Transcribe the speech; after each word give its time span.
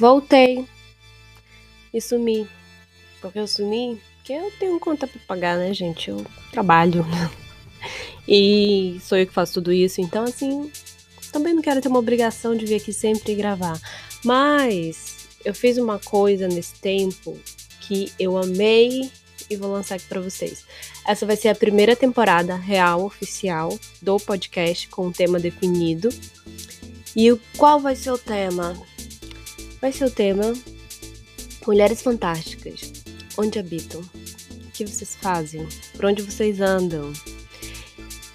voltei 0.00 0.66
e 1.92 2.00
sumi. 2.00 2.48
Porque 3.20 3.38
eu 3.38 3.46
sumi, 3.46 4.00
porque 4.16 4.32
eu 4.32 4.50
tenho 4.58 4.80
conta 4.80 5.06
pra 5.06 5.20
pagar, 5.28 5.58
né, 5.58 5.74
gente? 5.74 6.08
Eu 6.08 6.24
trabalho. 6.50 7.04
e 8.26 8.98
sou 9.02 9.18
eu 9.18 9.26
que 9.26 9.32
faço 9.32 9.54
tudo 9.54 9.70
isso, 9.70 10.00
então 10.00 10.24
assim, 10.24 10.72
também 11.30 11.52
não 11.52 11.60
quero 11.60 11.82
ter 11.82 11.88
uma 11.88 11.98
obrigação 11.98 12.56
de 12.56 12.64
vir 12.64 12.76
aqui 12.76 12.94
sempre 12.94 13.34
gravar. 13.34 13.78
Mas 14.24 15.28
eu 15.44 15.54
fiz 15.54 15.76
uma 15.76 15.98
coisa 15.98 16.48
nesse 16.48 16.74
tempo 16.76 17.38
que 17.80 18.10
eu 18.18 18.38
amei 18.38 19.10
e 19.50 19.56
vou 19.56 19.70
lançar 19.70 19.96
aqui 19.96 20.06
para 20.06 20.20
vocês. 20.20 20.64
Essa 21.06 21.26
vai 21.26 21.36
ser 21.36 21.48
a 21.48 21.54
primeira 21.54 21.94
temporada 21.94 22.56
real, 22.56 23.04
oficial 23.04 23.78
do 24.00 24.18
podcast 24.18 24.88
com 24.88 25.08
um 25.08 25.12
tema 25.12 25.38
definido. 25.38 26.08
E 27.14 27.36
qual 27.56 27.80
vai 27.80 27.96
ser 27.96 28.12
o 28.12 28.18
tema? 28.18 28.80
Vai 29.80 29.92
ser 29.92 30.04
o 30.04 30.10
tema 30.10 30.52
Mulheres 31.66 32.02
Fantásticas. 32.02 32.92
Onde 33.38 33.58
habitam? 33.58 34.00
O 34.02 34.70
que 34.74 34.86
vocês 34.86 35.16
fazem? 35.16 35.66
Por 35.96 36.04
onde 36.04 36.20
vocês 36.22 36.60
andam? 36.60 37.10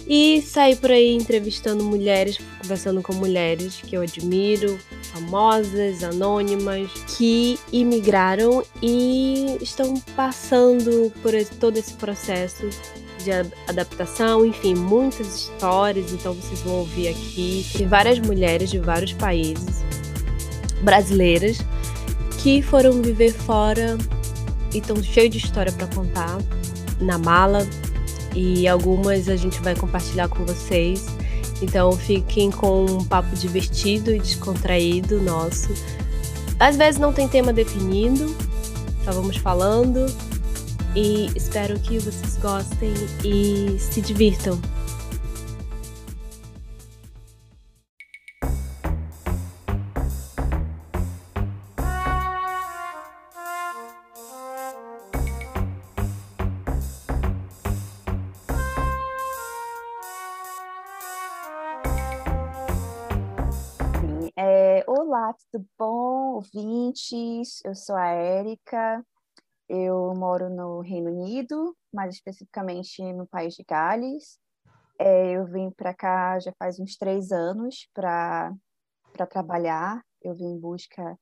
E 0.08 0.42
sair 0.42 0.76
por 0.78 0.90
aí 0.90 1.14
entrevistando 1.14 1.84
mulheres, 1.84 2.40
conversando 2.62 3.02
com 3.04 3.14
mulheres 3.14 3.76
que 3.76 3.96
eu 3.96 4.02
admiro, 4.02 4.80
famosas, 5.14 6.04
anônimas, 6.04 6.90
que 7.16 7.60
imigraram 7.72 8.64
e 8.82 9.58
estão 9.62 10.00
passando 10.16 11.12
por 11.22 11.32
todo 11.60 11.78
esse 11.78 11.94
processo 11.94 12.68
de 13.24 13.32
adaptação, 13.68 14.46
enfim, 14.46 14.76
muitas 14.76 15.28
histórias, 15.36 16.12
então 16.12 16.34
vocês 16.34 16.60
vão 16.62 16.80
ouvir 16.80 17.10
aqui. 17.10 17.66
Tem 17.76 17.88
várias 17.88 18.20
mulheres 18.20 18.70
de 18.70 18.80
vários 18.80 19.14
países 19.14 19.85
brasileiras 20.82 21.60
que 22.38 22.62
foram 22.62 23.02
viver 23.02 23.34
fora 23.34 23.98
e 24.74 24.78
estão 24.78 25.02
cheios 25.02 25.32
de 25.32 25.38
história 25.38 25.72
para 25.72 25.88
contar 25.88 26.38
na 27.00 27.18
mala 27.18 27.66
e 28.36 28.68
algumas 28.68 29.30
a 29.30 29.36
gente 29.36 29.60
vai 29.62 29.76
compartilhar 29.76 30.28
com 30.28 30.46
vocês. 30.46 31.06
Então 31.62 31.92
fiquem 31.94 32.52
com 32.52 32.86
um 32.86 33.04
papo 33.04 33.36
divertido 33.36 34.14
e 34.14 34.20
descontraído 34.20 35.22
nosso. 35.22 35.70
Às 36.60 36.76
vezes 36.76 37.00
não 37.00 37.14
tem 37.14 37.28
tema 37.28 37.52
definido, 37.54 38.36
só 39.04 39.12
vamos 39.12 39.38
falando 39.38 40.06
e 40.96 41.30
espero 41.36 41.80
que 41.80 41.98
vocês 42.00 42.38
gostem 42.38 42.94
e 43.24 43.78
se 43.80 44.02
divirtam. 44.02 44.60
Tudo 65.52 65.68
bom, 65.78 66.36
ouvintes? 66.36 67.62
Eu 67.64 67.76
sou 67.76 67.96
a 67.96 68.08
Érica, 68.08 69.06
eu 69.68 70.14
moro 70.16 70.50
no 70.50 70.82
Reino 70.82 71.12
Unido, 71.12 71.76
mais 71.94 72.16
especificamente 72.16 73.02
no 73.14 73.28
país 73.28 73.56
de 73.56 73.64
Gales. 73.64 74.40
É, 75.00 75.32
eu 75.32 75.46
vim 75.46 75.72
para 75.72 75.94
cá 75.94 76.40
já 76.40 76.54
faz 76.58 76.80
uns 76.80 76.96
três 76.98 77.32
anos 77.32 77.90
para 77.94 78.54
trabalhar. 79.30 80.02
Eu 80.22 80.36
vim 80.36 80.46
em 80.46 80.60
busca 80.60 81.18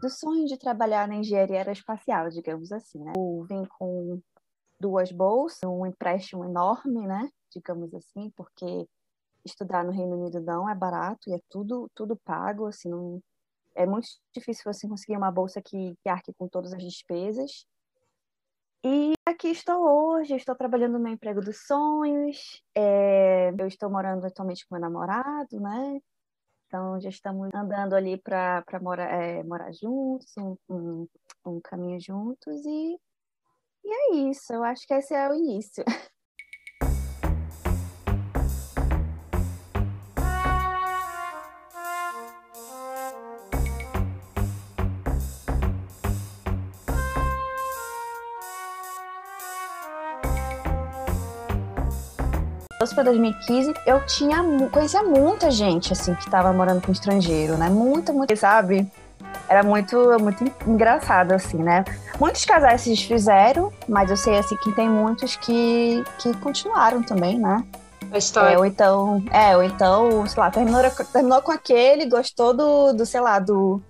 do 0.00 0.08
sonho 0.08 0.46
de 0.46 0.58
trabalhar 0.58 1.06
na 1.06 1.16
engenharia 1.16 1.58
aeroespacial, 1.58 2.28
digamos 2.30 2.72
assim. 2.72 2.98
Né? 3.02 3.12
Eu 3.16 3.44
vim 3.48 3.64
com 3.78 4.20
duas 4.80 5.12
bolsas, 5.12 5.62
um 5.64 5.86
empréstimo 5.86 6.44
enorme, 6.44 7.06
né? 7.06 7.28
digamos 7.52 7.94
assim, 7.94 8.30
porque 8.36 8.86
estudar 9.44 9.84
no 9.84 9.92
Reino 9.92 10.16
Unido 10.16 10.40
não 10.40 10.68
é 10.68 10.74
barato 10.74 11.28
e 11.28 11.34
é 11.34 11.40
tudo 11.48 11.90
tudo 11.94 12.16
pago, 12.16 12.66
assim, 12.66 12.88
não, 12.88 13.20
é 13.74 13.86
muito 13.86 14.08
difícil 14.34 14.64
você 14.64 14.88
conseguir 14.88 15.16
uma 15.16 15.30
bolsa 15.30 15.60
que, 15.62 15.94
que 16.02 16.08
arque 16.08 16.32
com 16.34 16.48
todas 16.48 16.72
as 16.72 16.82
despesas. 16.82 17.66
E 18.84 19.12
aqui 19.24 19.48
estou 19.48 19.80
hoje, 19.80 20.34
estou 20.34 20.56
trabalhando 20.56 20.94
no 20.94 21.00
meu 21.00 21.12
emprego 21.12 21.40
dos 21.40 21.66
sonhos. 21.66 22.62
É, 22.74 23.50
eu 23.56 23.66
estou 23.66 23.88
morando 23.88 24.26
atualmente 24.26 24.66
com 24.66 24.74
meu 24.74 24.82
namorado, 24.82 25.60
né? 25.60 26.00
Então 26.66 27.00
já 27.00 27.10
estamos 27.10 27.50
andando 27.54 27.94
ali 27.94 28.16
para 28.16 28.64
morar, 28.80 29.08
é, 29.12 29.42
morar 29.44 29.72
juntos, 29.72 30.32
um, 30.36 30.56
um, 30.68 31.08
um 31.46 31.60
caminho 31.60 32.00
juntos. 32.00 32.64
E, 32.64 32.98
e 33.84 33.88
é 33.88 34.14
isso, 34.30 34.52
eu 34.52 34.64
acho 34.64 34.86
que 34.86 34.94
esse 34.94 35.14
é 35.14 35.28
o 35.28 35.34
início. 35.34 35.84
para 52.90 53.04
2015, 53.04 53.74
eu 53.86 54.04
tinha 54.06 54.42
conhecia 54.70 55.02
muita 55.02 55.50
gente 55.50 55.92
assim 55.92 56.14
que 56.14 56.24
estava 56.24 56.52
morando 56.52 56.80
com 56.80 56.90
estrangeiro, 56.90 57.56
né? 57.56 57.68
Muita, 57.68 58.12
muito, 58.12 58.34
sabe? 58.36 58.90
Era 59.48 59.62
muito, 59.62 59.96
muito 60.18 60.44
engraçado 60.66 61.32
assim, 61.32 61.58
né? 61.58 61.84
Muitos 62.18 62.44
casais 62.44 62.80
se 62.80 62.90
desfizeram, 62.90 63.72
mas 63.88 64.10
eu 64.10 64.16
sei 64.16 64.38
assim 64.38 64.56
que 64.56 64.72
tem 64.72 64.88
muitos 64.88 65.36
que, 65.36 66.02
que 66.18 66.34
continuaram 66.38 67.02
também, 67.02 67.38
né? 67.38 67.62
A 68.10 68.18
história. 68.18 68.54
É, 68.54 68.58
ou 68.58 68.64
então, 68.64 69.22
é, 69.30 69.56
ou 69.56 69.62
então, 69.62 70.26
sei 70.26 70.42
lá, 70.42 70.50
terminou, 70.50 70.82
terminou 71.12 71.42
com 71.42 71.52
aquele, 71.52 72.06
gostou 72.06 72.54
do, 72.54 72.92
do 72.92 73.06
sei 73.06 73.20
lá, 73.20 73.38
do, 73.38 73.80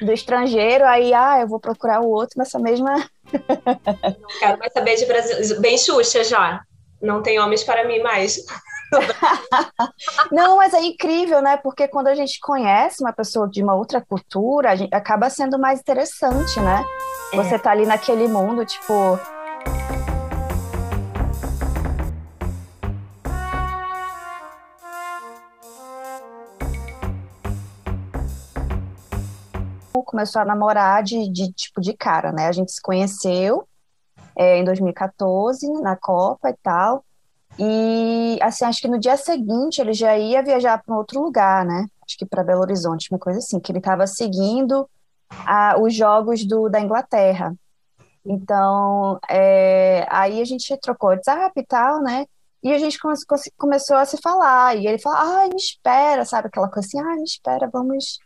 do 0.00 0.12
estrangeiro, 0.12 0.84
aí, 0.84 1.14
ah, 1.14 1.40
eu 1.40 1.48
vou 1.48 1.60
procurar 1.60 2.00
o 2.00 2.08
outro 2.08 2.38
nessa 2.38 2.58
mesma. 2.58 2.96
Não 3.32 4.38
quero 4.38 4.58
mais 4.58 4.72
saber 4.72 4.96
de 4.96 5.06
Brasil. 5.06 5.60
Bem 5.60 5.78
Xuxa 5.78 6.24
já 6.24 6.62
não 7.00 7.22
tem 7.22 7.38
homens 7.38 7.62
para 7.62 7.86
mim 7.86 8.00
mais. 8.00 8.44
não, 10.30 10.56
mas 10.56 10.72
é 10.74 10.82
incrível, 10.82 11.42
né? 11.42 11.56
Porque 11.56 11.88
quando 11.88 12.08
a 12.08 12.14
gente 12.14 12.38
conhece 12.40 13.02
uma 13.02 13.12
pessoa 13.12 13.48
de 13.48 13.62
uma 13.62 13.74
outra 13.74 14.00
cultura, 14.00 14.70
a 14.70 14.76
gente 14.76 14.94
acaba 14.94 15.28
sendo 15.28 15.58
mais 15.58 15.80
interessante, 15.80 16.58
né? 16.60 16.84
É. 17.32 17.36
Você 17.36 17.58
tá 17.58 17.70
ali 17.70 17.84
naquele 17.86 18.28
mundo, 18.28 18.64
tipo. 18.64 18.92
Começou 30.04 30.40
a 30.40 30.44
namorar 30.44 31.02
de, 31.02 31.28
de 31.30 31.52
tipo 31.52 31.80
de 31.80 31.92
cara, 31.92 32.32
né? 32.32 32.46
A 32.46 32.52
gente 32.52 32.72
se 32.72 32.80
conheceu 32.80 33.66
é, 34.36 34.58
em 34.58 34.64
2014, 34.64 35.66
na 35.80 35.96
Copa 35.96 36.50
e 36.50 36.54
tal. 36.62 37.04
E, 37.58 38.38
assim, 38.42 38.64
acho 38.64 38.82
que 38.82 38.88
no 38.88 38.98
dia 38.98 39.16
seguinte 39.16 39.80
ele 39.80 39.94
já 39.94 40.16
ia 40.16 40.42
viajar 40.42 40.82
para 40.84 40.96
outro 40.96 41.22
lugar, 41.22 41.64
né? 41.64 41.86
Acho 42.04 42.18
que 42.18 42.26
para 42.26 42.44
Belo 42.44 42.60
Horizonte, 42.60 43.10
uma 43.10 43.18
coisa 43.18 43.38
assim, 43.38 43.58
que 43.58 43.72
ele 43.72 43.78
estava 43.78 44.06
seguindo 44.06 44.88
a, 45.46 45.76
os 45.80 45.94
jogos 45.94 46.44
do, 46.44 46.68
da 46.68 46.80
Inglaterra. 46.80 47.54
Então, 48.24 49.18
é, 49.30 50.06
aí 50.10 50.40
a 50.40 50.44
gente 50.44 50.76
trocou 50.78 51.10
WhatsApp 51.10 51.52
e 51.58 51.64
tal, 51.64 52.02
né? 52.02 52.26
E 52.62 52.72
a 52.72 52.78
gente 52.78 52.98
come, 52.98 53.14
começou 53.56 53.96
a 53.96 54.04
se 54.04 54.18
falar. 54.18 54.76
E 54.76 54.86
ele 54.86 54.98
falou, 54.98 55.18
ai, 55.18 55.48
me 55.48 55.56
espera, 55.56 56.24
sabe? 56.24 56.48
Aquela 56.48 56.68
coisa 56.68 56.86
assim, 56.86 57.00
ai, 57.00 57.16
me 57.16 57.24
espera, 57.24 57.70
vamos, 57.72 58.18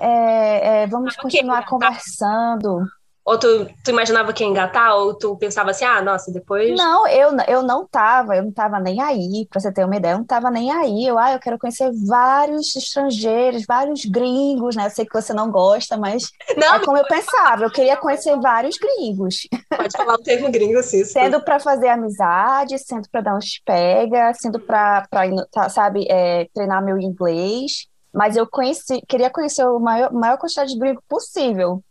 é, 0.00 0.82
é, 0.82 0.86
vamos 0.86 1.16
continuar 1.16 1.64
conversando. 1.66 2.84
Ou 3.24 3.38
tu, 3.38 3.66
tu 3.82 3.90
imaginava 3.90 4.34
que 4.34 4.44
ia 4.44 4.48
engatar? 4.50 4.94
Ou 4.96 5.14
tu 5.14 5.34
pensava 5.36 5.70
assim, 5.70 5.84
ah, 5.84 6.02
nossa, 6.02 6.30
depois. 6.30 6.76
Não, 6.76 7.06
eu, 7.08 7.30
eu 7.48 7.62
não 7.62 7.86
tava, 7.86 8.36
eu 8.36 8.42
não 8.42 8.52
tava 8.52 8.78
nem 8.78 9.00
aí, 9.00 9.46
pra 9.48 9.58
você 9.58 9.72
ter 9.72 9.82
uma 9.82 9.96
ideia, 9.96 10.12
eu 10.12 10.18
não 10.18 10.26
tava 10.26 10.50
nem 10.50 10.70
aí. 10.70 11.06
Eu, 11.06 11.18
ah, 11.18 11.32
eu 11.32 11.38
quero 11.38 11.58
conhecer 11.58 11.90
vários 12.06 12.76
estrangeiros, 12.76 13.64
vários 13.66 14.04
gringos, 14.04 14.76
né? 14.76 14.86
Eu 14.86 14.90
sei 14.90 15.06
que 15.06 15.14
você 15.14 15.32
não 15.32 15.50
gosta, 15.50 15.96
mas 15.96 16.30
não, 16.58 16.74
é 16.74 16.84
como 16.84 16.98
eu 16.98 17.06
pensava, 17.06 17.64
eu 17.64 17.70
queria 17.70 17.96
conhecer 17.96 18.38
vários 18.38 18.76
gringos. 18.76 19.48
Pode 19.74 19.96
falar 19.96 20.14
o 20.14 20.22
termo 20.22 20.50
gringo, 20.50 20.82
sim. 20.82 21.02
Sendo 21.04 21.40
para 21.40 21.58
fazer 21.58 21.88
amizade, 21.88 22.78
sendo 22.78 23.08
para 23.10 23.22
dar 23.22 23.36
uns 23.36 23.58
pega, 23.64 24.34
sendo 24.34 24.60
para, 24.60 25.08
tá, 25.50 25.70
sabe, 25.70 26.06
é, 26.10 26.46
treinar 26.52 26.84
meu 26.84 26.98
inglês. 26.98 27.86
Mas 28.12 28.36
eu 28.36 28.46
conheci, 28.46 29.00
queria 29.08 29.30
conhecer 29.30 29.64
o 29.64 29.80
maior, 29.80 30.12
maior 30.12 30.36
quantidade 30.36 30.72
de 30.72 30.78
gringo 30.78 31.02
possível. 31.08 31.82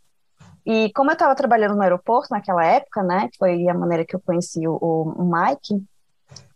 E 0.65 0.91
como 0.93 1.09
eu 1.09 1.13
estava 1.13 1.35
trabalhando 1.35 1.75
no 1.75 1.81
aeroporto 1.81 2.29
naquela 2.31 2.65
época, 2.65 3.03
né, 3.03 3.27
que 3.31 3.37
foi 3.37 3.67
a 3.67 3.73
maneira 3.73 4.05
que 4.05 4.15
eu 4.15 4.21
conheci 4.21 4.67
o, 4.67 4.77
o 4.81 5.23
Mike, 5.23 5.83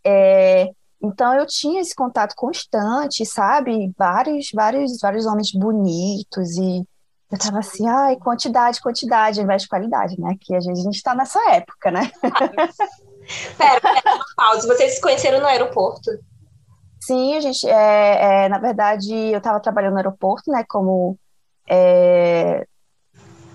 é, 0.04 0.70
então 1.02 1.34
eu 1.34 1.46
tinha 1.46 1.80
esse 1.80 1.94
contato 1.94 2.34
constante, 2.34 3.24
sabe? 3.24 3.92
Vários, 3.96 4.50
vários, 4.52 4.98
vários 5.00 5.26
homens 5.26 5.52
bonitos 5.52 6.56
e, 6.56 6.84
Eu 7.30 7.38
tava 7.38 7.58
assim, 7.58 7.86
ai, 7.86 8.16
quantidade, 8.16 8.80
quantidade, 8.80 9.38
ao 9.38 9.44
invés 9.44 9.62
de 9.62 9.68
qualidade, 9.68 10.18
né? 10.18 10.34
Que 10.40 10.54
a 10.54 10.60
gente, 10.60 10.80
a 10.80 10.82
gente 10.82 11.02
tá 11.02 11.14
nessa 11.14 11.38
época, 11.52 11.90
né? 11.90 12.10
pera, 13.58 13.80
pera, 13.80 14.14
uma 14.14 14.24
pausa. 14.36 14.66
Vocês 14.66 14.94
se 14.94 15.00
conheceram 15.00 15.38
no 15.40 15.46
aeroporto? 15.46 16.10
Sim, 17.00 17.36
a 17.36 17.40
gente, 17.40 17.66
é, 17.68 18.44
é, 18.44 18.48
na 18.48 18.58
verdade, 18.58 19.14
eu 19.14 19.38
estava 19.38 19.60
trabalhando 19.60 19.92
no 19.92 19.98
aeroporto, 19.98 20.50
né, 20.50 20.64
como, 20.68 21.16
é, 21.68 22.66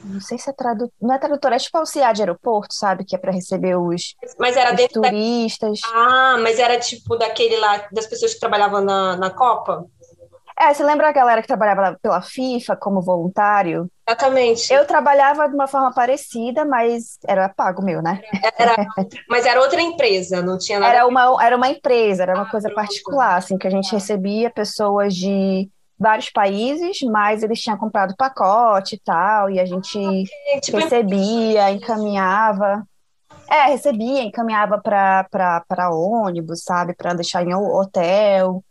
não 0.04 0.20
sei 0.20 0.38
se 0.38 0.50
é 0.50 0.54
tradutor, 0.54 0.94
não 1.02 1.14
é 1.14 1.18
tradutor, 1.18 1.54
é 1.54 1.58
tipo 1.58 1.78
auxiliar 1.78 2.14
de 2.14 2.22
aeroporto, 2.22 2.74
sabe, 2.74 3.06
que 3.06 3.16
é 3.16 3.20
para 3.20 3.32
receber 3.32 3.76
os, 3.76 4.16
mas 4.38 4.58
era 4.58 4.74
os 4.74 4.88
turistas. 4.88 5.80
Da... 5.82 5.90
Ah, 5.94 6.38
mas 6.42 6.60
era 6.60 6.80
tipo 6.80 7.16
daquele 7.18 7.58
lá, 7.58 7.88
das 7.92 8.08
pessoas 8.08 8.34
que 8.34 8.40
trabalhavam 8.40 8.84
na, 8.84 9.16
na 9.18 9.30
Copa? 9.30 9.86
É, 10.60 10.72
você 10.72 10.84
lembra 10.84 11.10
a 11.10 11.12
galera 11.12 11.42
que 11.42 11.48
trabalhava 11.48 11.98
pela 12.02 12.22
FIFA 12.22 12.76
como 12.76 13.02
voluntário? 13.02 13.90
Exatamente. 14.08 14.72
Eu 14.72 14.86
trabalhava 14.86 15.48
de 15.48 15.56
uma 15.56 15.68
forma 15.68 15.92
parecida, 15.94 16.64
mas 16.64 17.18
era 17.28 17.50
pago 17.50 17.84
meu, 17.84 18.02
né? 18.02 18.22
Era, 18.58 18.76
mas 19.28 19.46
era 19.46 19.60
outra 19.60 19.82
empresa, 19.82 20.42
não 20.42 20.58
tinha 20.58 20.80
nada. 20.80 20.94
Era 20.94 21.08
uma, 21.08 21.44
era 21.44 21.58
uma 21.58 21.70
empresa, 21.70 22.24
era 22.24 22.36
uma 22.36 22.44
ah, 22.44 22.52
coisa 22.52 22.70
pronto. 22.70 22.82
particular, 22.82 23.36
assim, 23.38 23.58
que 23.58 23.68
a 23.68 23.72
gente 23.72 23.92
recebia 23.92 24.52
pessoas 24.52 25.16
de 25.16 25.70
vários 26.04 26.30
países, 26.30 27.02
mas 27.02 27.42
eles 27.42 27.62
tinham 27.62 27.78
comprado 27.78 28.16
pacote 28.16 28.96
e 28.96 29.00
tal, 29.00 29.50
e 29.50 29.60
a 29.60 29.66
gente 29.66 29.98
ah, 30.54 30.60
tipo... 30.60 30.78
recebia, 30.78 31.72
encaminhava. 31.72 32.86
É, 33.50 33.68
recebia, 33.68 34.24
encaminhava 34.24 34.80
para 34.80 35.90
ônibus, 35.92 36.64
sabe, 36.64 36.94
para 36.94 37.14
deixar 37.14 37.44
em 37.44 37.56
hotel. 37.56 38.64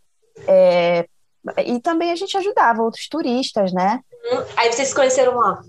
É, 0.46 1.06
e 1.64 1.81
também 1.81 2.12
a 2.12 2.17
gente 2.17 2.37
ajudava 2.37 2.82
outros 2.82 3.08
turistas, 3.08 3.73
né? 3.73 4.00
Hum, 4.32 4.44
aí 4.56 4.73
vocês 4.73 4.88
se 4.88 4.94
conheceram 4.94 5.37
lá? 5.37 5.61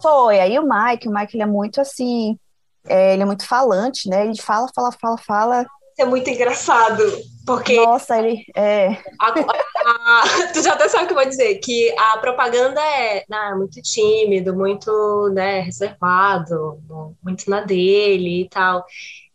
Foi, 0.00 0.40
aí 0.40 0.58
o 0.58 0.62
Mike, 0.62 1.08
o 1.08 1.12
Mike 1.12 1.36
ele 1.36 1.42
é 1.42 1.46
muito 1.46 1.80
assim, 1.80 2.38
é, 2.86 3.14
ele 3.14 3.22
é 3.22 3.26
muito 3.26 3.46
falante, 3.46 4.08
né? 4.08 4.24
Ele 4.24 4.40
fala, 4.40 4.68
fala, 4.74 4.92
fala, 4.92 5.18
fala. 5.18 5.66
Isso 5.92 6.02
é 6.02 6.04
muito 6.04 6.28
engraçado, 6.30 7.02
porque... 7.46 7.76
Nossa, 7.76 8.18
ele 8.18 8.44
é... 8.56 8.88
A, 9.20 9.28
a, 9.28 9.32
a, 9.32 10.52
tu 10.52 10.62
já 10.62 10.72
até 10.72 10.88
sabe 10.88 11.04
o 11.04 11.06
que 11.08 11.12
eu 11.12 11.18
vou 11.18 11.28
dizer, 11.28 11.54
que 11.56 11.94
a 11.98 12.18
propaganda 12.18 12.80
é 12.80 13.24
né, 13.28 13.54
muito 13.56 13.80
tímido, 13.82 14.54
muito 14.54 15.28
né, 15.34 15.60
reservado, 15.60 16.80
muito 17.22 17.48
na 17.50 17.60
dele 17.60 18.42
e 18.42 18.48
tal. 18.48 18.84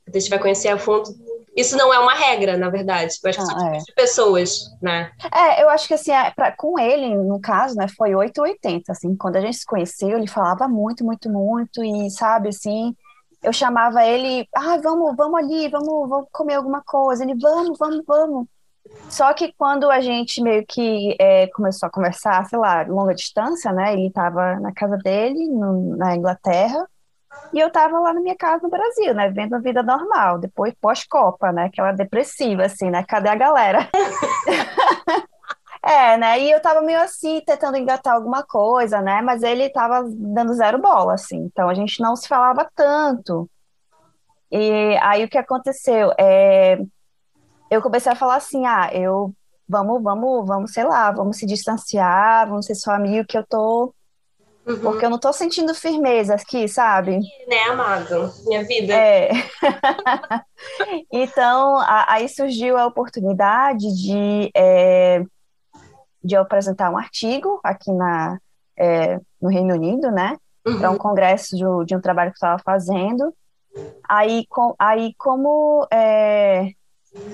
A 0.08 0.18
gente 0.18 0.30
vai 0.30 0.40
conhecer 0.40 0.70
a 0.70 0.78
fundo 0.78 1.14
isso 1.58 1.76
não 1.76 1.92
é 1.92 1.98
uma 1.98 2.14
regra, 2.14 2.56
na 2.56 2.70
verdade. 2.70 3.16
Eu 3.24 3.30
acho 3.32 3.40
que 3.40 3.44
ah, 3.44 3.60
são 3.60 3.74
é. 3.74 3.78
de 3.80 3.94
pessoas, 3.96 4.78
né? 4.80 5.12
É, 5.34 5.64
eu 5.64 5.70
acho 5.70 5.88
que 5.88 5.96
assim, 5.96 6.12
é, 6.12 6.30
pra, 6.30 6.52
com 6.52 6.78
ele, 6.78 7.18
no 7.18 7.42
caso, 7.42 7.76
né, 7.76 7.88
foi 7.98 8.14
880, 8.14 8.92
assim, 8.92 9.16
quando 9.16 9.38
a 9.38 9.42
gente 9.42 9.58
se 9.58 9.66
conheceu, 9.66 10.20
ele 10.20 10.28
falava 10.28 10.68
muito, 10.68 11.04
muito, 11.04 11.28
muito, 11.28 11.84
e 11.84 12.12
sabe, 12.12 12.50
assim, 12.50 12.96
eu 13.44 13.54
chamava 13.54 14.06
ele, 14.06 14.48
ah, 14.56 14.78
vamos, 14.82 15.16
vamos 15.16 15.40
ali, 15.40 15.70
vamos, 15.70 16.10
vamos 16.10 16.28
comer 16.32 16.56
alguma 16.56 16.82
coisa. 16.82 17.24
Ele, 17.24 17.36
vamos, 17.40 17.78
vamos, 17.78 18.04
vamos. 18.06 18.48
Só 19.10 19.34
que 19.34 19.54
quando 19.58 19.90
a 19.90 20.00
gente 20.00 20.42
meio 20.42 20.66
que 20.66 21.16
é, 21.20 21.48
começou 21.48 21.88
a 21.88 21.92
conversar, 21.92 22.46
sei 22.46 22.58
lá, 22.58 22.84
longa 22.84 23.14
distância, 23.14 23.72
né? 23.72 23.94
Ele 23.94 24.08
estava 24.08 24.60
na 24.60 24.74
casa 24.74 24.98
dele, 24.98 25.48
no, 25.48 25.96
na 25.98 26.16
Inglaterra, 26.16 26.88
e 27.54 27.60
eu 27.60 27.70
tava 27.70 28.00
lá 28.00 28.14
na 28.14 28.22
minha 28.22 28.36
casa 28.36 28.64
no 28.64 28.70
Brasil, 28.70 29.14
né? 29.14 29.30
Vendo 29.30 29.56
a 29.56 29.60
vida 29.60 29.84
normal, 29.84 30.40
depois 30.40 30.74
pós-Copa, 30.80 31.52
né? 31.52 31.66
Aquela 31.66 31.92
depressiva, 31.92 32.66
assim, 32.66 32.90
né? 32.90 33.04
Cadê 33.08 33.30
a 33.30 33.36
galera? 33.36 33.90
é, 35.88 36.18
né? 36.18 36.40
E 36.40 36.52
eu 36.52 36.62
tava 36.62 36.82
meio 36.82 37.00
assim, 37.02 37.42
tentando 37.46 37.78
engatar 37.78 38.14
alguma 38.14 38.44
coisa, 38.44 39.02
né? 39.02 39.22
Mas 39.22 39.44
ele 39.44 39.70
tava 39.70 40.04
dando 40.08 40.54
zero 40.54 40.80
bola, 40.80 41.14
assim. 41.14 41.38
Então 41.38 41.70
a 41.70 41.74
gente 41.74 42.02
não 42.02 42.16
se 42.16 42.28
falava 42.28 42.70
tanto. 42.76 43.50
E 44.52 44.98
aí 45.02 45.24
o 45.24 45.30
que 45.30 45.38
aconteceu? 45.38 46.12
É, 46.20 46.80
eu 47.70 47.82
comecei 47.82 48.12
a 48.12 48.16
falar 48.16 48.36
assim, 48.36 48.66
ah, 48.66 48.90
eu 48.94 49.34
vamos, 49.68 50.02
vamos, 50.02 50.48
vamos, 50.48 50.72
sei 50.72 50.84
lá, 50.86 51.12
vamos 51.12 51.38
se 51.38 51.46
distanciar, 51.46 52.48
vamos 52.48 52.66
ser 52.66 52.76
só 52.76 52.92
amigo, 52.92 53.28
que 53.28 53.38
eu 53.38 53.46
tô 53.46 53.94
Uhum. 54.68 54.80
Porque 54.82 55.06
eu 55.06 55.10
não 55.10 55.18
tô 55.18 55.32
sentindo 55.32 55.74
firmeza 55.74 56.36
aqui, 56.36 56.68
sabe? 56.68 57.20
Né, 57.48 57.64
amado? 57.70 58.30
Minha 58.46 58.66
vida. 58.66 58.94
É. 58.94 59.30
então, 61.10 61.78
a, 61.78 62.14
aí 62.14 62.28
surgiu 62.28 62.78
a 62.78 62.86
oportunidade 62.86 63.88
de, 63.96 64.52
é, 64.54 65.24
de 66.24 66.36
eu 66.36 66.42
apresentar 66.42 66.92
um 66.92 66.98
artigo 66.98 67.60
aqui 67.64 67.92
na, 67.92 68.40
é, 68.78 69.20
no 69.42 69.50
Reino 69.50 69.74
Unido, 69.74 70.12
né? 70.12 70.38
Uhum. 70.66 70.80
Para 70.80 70.92
um 70.92 70.98
congresso 70.98 71.56
de, 71.56 71.64
de, 71.86 71.96
um 71.96 72.02
trabalho 72.02 72.32
que 72.32 72.36
eu 72.36 72.48
estava 72.48 72.62
fazendo. 72.64 73.34
Aí, 74.08 74.46
com, 74.50 74.76
aí 74.78 75.14
como, 75.18 75.88
é, 75.92 76.72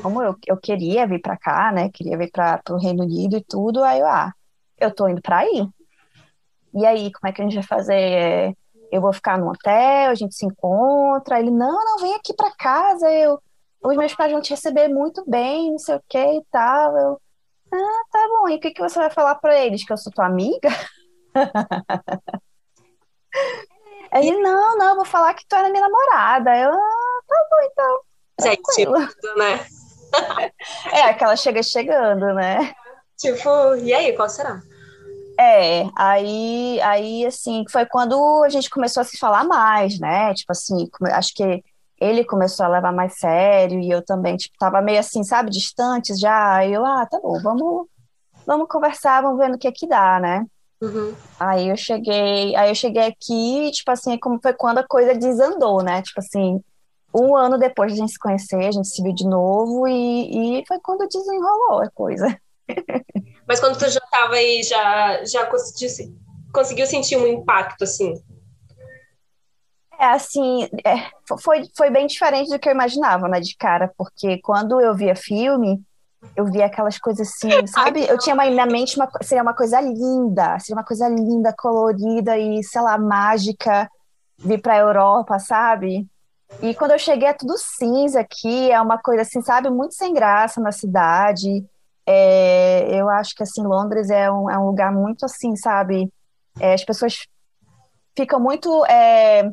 como 0.01 0.21
eu, 0.21 0.35
eu 0.45 0.57
queria 0.57 1.07
vir 1.07 1.21
para 1.21 1.37
cá, 1.37 1.71
né? 1.71 1.89
Queria 1.93 2.17
vir 2.17 2.31
para 2.31 2.61
o 2.69 2.77
Reino 2.77 3.03
Unido 3.03 3.37
e 3.37 3.43
tudo, 3.43 3.83
aí 3.83 3.99
eu, 3.99 4.07
ah, 4.07 4.33
eu 4.77 4.93
tô 4.93 5.07
indo 5.07 5.21
para 5.21 5.39
aí 5.39 5.67
e 6.73 6.85
aí, 6.85 7.11
como 7.11 7.29
é 7.29 7.31
que 7.31 7.41
a 7.41 7.45
gente 7.45 7.53
vai 7.53 7.63
fazer? 7.63 7.93
É, 7.93 8.53
eu 8.91 8.99
vou 8.99 9.13
ficar 9.13 9.37
no 9.37 9.49
hotel, 9.49 10.09
a 10.09 10.15
gente 10.15 10.35
se 10.35 10.45
encontra. 10.45 11.39
Ele, 11.39 11.51
não, 11.51 11.73
não, 11.85 11.97
vem 11.99 12.15
aqui 12.15 12.33
para 12.33 12.51
casa, 12.55 13.11
eu, 13.11 13.39
os 13.83 13.95
meus 13.95 14.15
pais 14.15 14.31
vão 14.31 14.41
te 14.41 14.51
receber 14.51 14.87
muito 14.87 15.23
bem, 15.27 15.71
não 15.71 15.77
sei 15.77 15.95
o 15.95 16.03
que 16.09 16.17
e 16.17 16.43
tal. 16.51 16.97
Eu, 16.97 17.21
ah, 17.75 18.03
tá 18.11 18.27
bom, 18.27 18.49
e 18.49 18.55
o 18.55 18.59
que, 18.59 18.71
que 18.71 18.81
você 18.81 18.99
vai 18.99 19.09
falar 19.09 19.35
para 19.35 19.57
eles? 19.57 19.85
Que 19.85 19.93
eu 19.93 19.97
sou 19.97 20.11
tua 20.11 20.25
amiga? 20.25 20.69
Ele, 24.13 24.37
não, 24.41 24.77
não, 24.77 24.95
vou 24.95 25.05
falar 25.05 25.33
que 25.33 25.43
tu 25.47 25.55
é 25.55 25.69
minha 25.71 25.81
namorada. 25.81 26.55
Eu, 26.55 26.69
ah, 26.69 27.19
tá 27.27 27.47
bom, 27.49 27.57
então. 27.71 27.99
Gente, 28.41 28.85
né? 29.35 29.65
é, 30.93 31.01
aquela 31.03 31.35
chega 31.35 31.63
chegando, 31.63 32.33
né? 32.35 32.75
Tipo, 33.17 33.75
e 33.77 33.91
aí, 33.91 34.13
qual 34.15 34.29
será? 34.29 34.61
É, 35.39 35.85
aí, 35.95 36.79
aí, 36.81 37.25
assim, 37.25 37.65
foi 37.71 37.87
quando 37.87 38.43
a 38.43 38.49
gente 38.49 38.69
começou 38.69 39.01
a 39.01 39.03
se 39.03 39.17
falar 39.17 39.43
mais, 39.43 39.99
né? 39.99 40.31
Tipo 40.35 40.51
assim, 40.51 40.87
acho 41.11 41.33
que 41.33 41.63
ele 42.03 42.23
começou 42.23 42.65
a 42.65 42.69
levar 42.69 42.91
mais 42.91 43.17
sério 43.17 43.79
e 43.79 43.89
eu 43.89 44.03
também, 44.03 44.35
tipo, 44.35 44.55
tava 44.57 44.81
meio 44.81 44.99
assim, 44.99 45.23
sabe, 45.23 45.49
distantes 45.49 46.19
já. 46.19 46.55
Aí 46.55 46.73
eu, 46.73 46.85
ah, 46.85 47.05
tá 47.05 47.19
bom, 47.19 47.39
vamos, 47.41 47.87
vamos 48.45 48.67
conversar, 48.67 49.21
vamos 49.21 49.37
ver 49.37 49.49
no 49.49 49.57
que 49.57 49.71
que 49.71 49.87
dá, 49.87 50.19
né? 50.19 50.45
Uhum. 50.81 51.13
Aí 51.39 51.69
eu 51.69 51.77
cheguei, 51.77 52.55
aí 52.55 52.69
eu 52.69 52.75
cheguei 52.75 53.03
aqui, 53.03 53.71
tipo 53.71 53.89
assim, 53.89 54.17
como 54.17 54.39
foi 54.41 54.53
quando 54.53 54.79
a 54.79 54.87
coisa 54.87 55.15
desandou, 55.15 55.81
né? 55.81 56.01
Tipo 56.01 56.19
assim, 56.19 56.61
um 57.15 57.35
ano 57.35 57.57
depois 57.57 57.93
de 57.93 57.99
a 57.99 58.01
gente 58.01 58.11
se 58.11 58.19
conhecer, 58.19 58.65
a 58.65 58.71
gente 58.71 58.87
se 58.87 59.01
viu 59.01 59.13
de 59.13 59.25
novo 59.25 59.87
e, 59.87 60.59
e 60.59 60.63
foi 60.67 60.79
quando 60.83 61.07
desenrolou 61.07 61.81
a 61.81 61.89
coisa. 61.91 62.37
Mas 63.47 63.59
quando 63.59 63.77
tu 63.77 63.89
já 63.89 63.99
estava 64.03 64.33
aí, 64.33 64.63
já, 64.63 65.23
já 65.25 65.45
conseguiu, 65.45 65.89
conseguiu 66.53 66.85
sentir 66.85 67.17
um 67.17 67.27
impacto, 67.27 67.83
assim? 67.83 68.13
É, 70.03 70.07
assim, 70.07 70.67
é, 70.83 71.09
foi, 71.41 71.63
foi 71.77 71.89
bem 71.89 72.07
diferente 72.07 72.49
do 72.49 72.59
que 72.59 72.67
eu 72.67 72.73
imaginava, 72.73 73.29
né, 73.29 73.39
de 73.39 73.55
cara, 73.55 73.89
porque 73.97 74.37
quando 74.39 74.81
eu 74.81 74.93
via 74.93 75.15
filme, 75.15 75.81
eu 76.35 76.43
via 76.43 76.65
aquelas 76.65 76.97
coisas 76.99 77.25
assim, 77.25 77.47
sabe? 77.67 78.05
Eu 78.05 78.17
tinha 78.17 78.33
uma, 78.33 78.43
na 78.49 78.65
mente, 78.65 78.97
uma, 78.97 79.09
seria 79.21 79.41
uma 79.41 79.55
coisa 79.55 79.79
linda, 79.79 80.59
seria 80.59 80.75
uma 80.75 80.83
coisa 80.83 81.07
linda, 81.07 81.55
colorida 81.57 82.37
e, 82.37 82.61
sei 82.65 82.81
lá, 82.81 82.97
mágica, 82.97 83.89
vir 84.37 84.61
pra 84.61 84.77
Europa, 84.77 85.39
sabe? 85.39 86.05
E 86.61 86.75
quando 86.75 86.91
eu 86.91 86.99
cheguei 86.99 87.29
é 87.29 87.33
tudo 87.33 87.53
cinza 87.57 88.19
aqui, 88.19 88.69
é 88.71 88.81
uma 88.81 88.97
coisa 88.97 89.21
assim, 89.21 89.41
sabe, 89.41 89.69
muito 89.69 89.95
sem 89.95 90.13
graça 90.13 90.59
na 90.59 90.73
cidade. 90.73 91.65
É, 92.05 92.89
eu 92.89 93.07
acho 93.09 93.33
que 93.35 93.43
assim 93.43 93.63
Londres 93.63 94.09
é 94.09 94.29
um, 94.29 94.49
é 94.49 94.57
um 94.57 94.65
lugar 94.65 94.91
muito 94.91 95.23
assim, 95.23 95.55
sabe? 95.55 96.11
É, 96.59 96.73
as 96.73 96.83
pessoas 96.83 97.25
ficam 98.17 98.41
muito 98.41 98.85
é, 98.85 99.49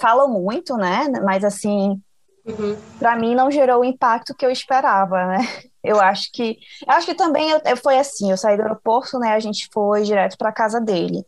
falam 0.00 0.28
muito, 0.28 0.76
né? 0.76 1.08
Mas 1.24 1.44
assim, 1.44 2.00
uhum. 2.46 2.76
para 2.98 3.16
mim 3.16 3.34
não 3.34 3.50
gerou 3.50 3.80
o 3.80 3.84
impacto 3.84 4.34
que 4.34 4.44
eu 4.44 4.50
esperava, 4.50 5.26
né? 5.26 5.38
Eu 5.86 6.00
acho 6.00 6.32
que 6.32 6.58
eu 6.84 6.92
acho 6.92 7.06
que 7.06 7.14
também 7.14 7.48
eu, 7.48 7.60
eu, 7.64 7.76
foi 7.76 7.96
assim. 7.96 8.28
Eu 8.28 8.36
saí 8.36 8.56
do 8.56 8.62
aeroporto, 8.64 9.20
né? 9.20 9.34
A 9.34 9.38
gente 9.38 9.68
foi 9.72 10.02
direto 10.02 10.36
para 10.36 10.50
casa 10.50 10.80
dele. 10.80 11.24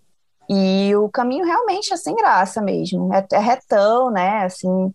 E 0.50 0.92
o 0.96 1.08
caminho 1.08 1.44
realmente 1.44 1.94
é 1.94 1.96
sem 1.96 2.16
graça 2.16 2.60
mesmo. 2.60 3.14
É, 3.14 3.24
é 3.34 3.38
retão, 3.38 4.10
né? 4.10 4.42
Assim, 4.44 4.92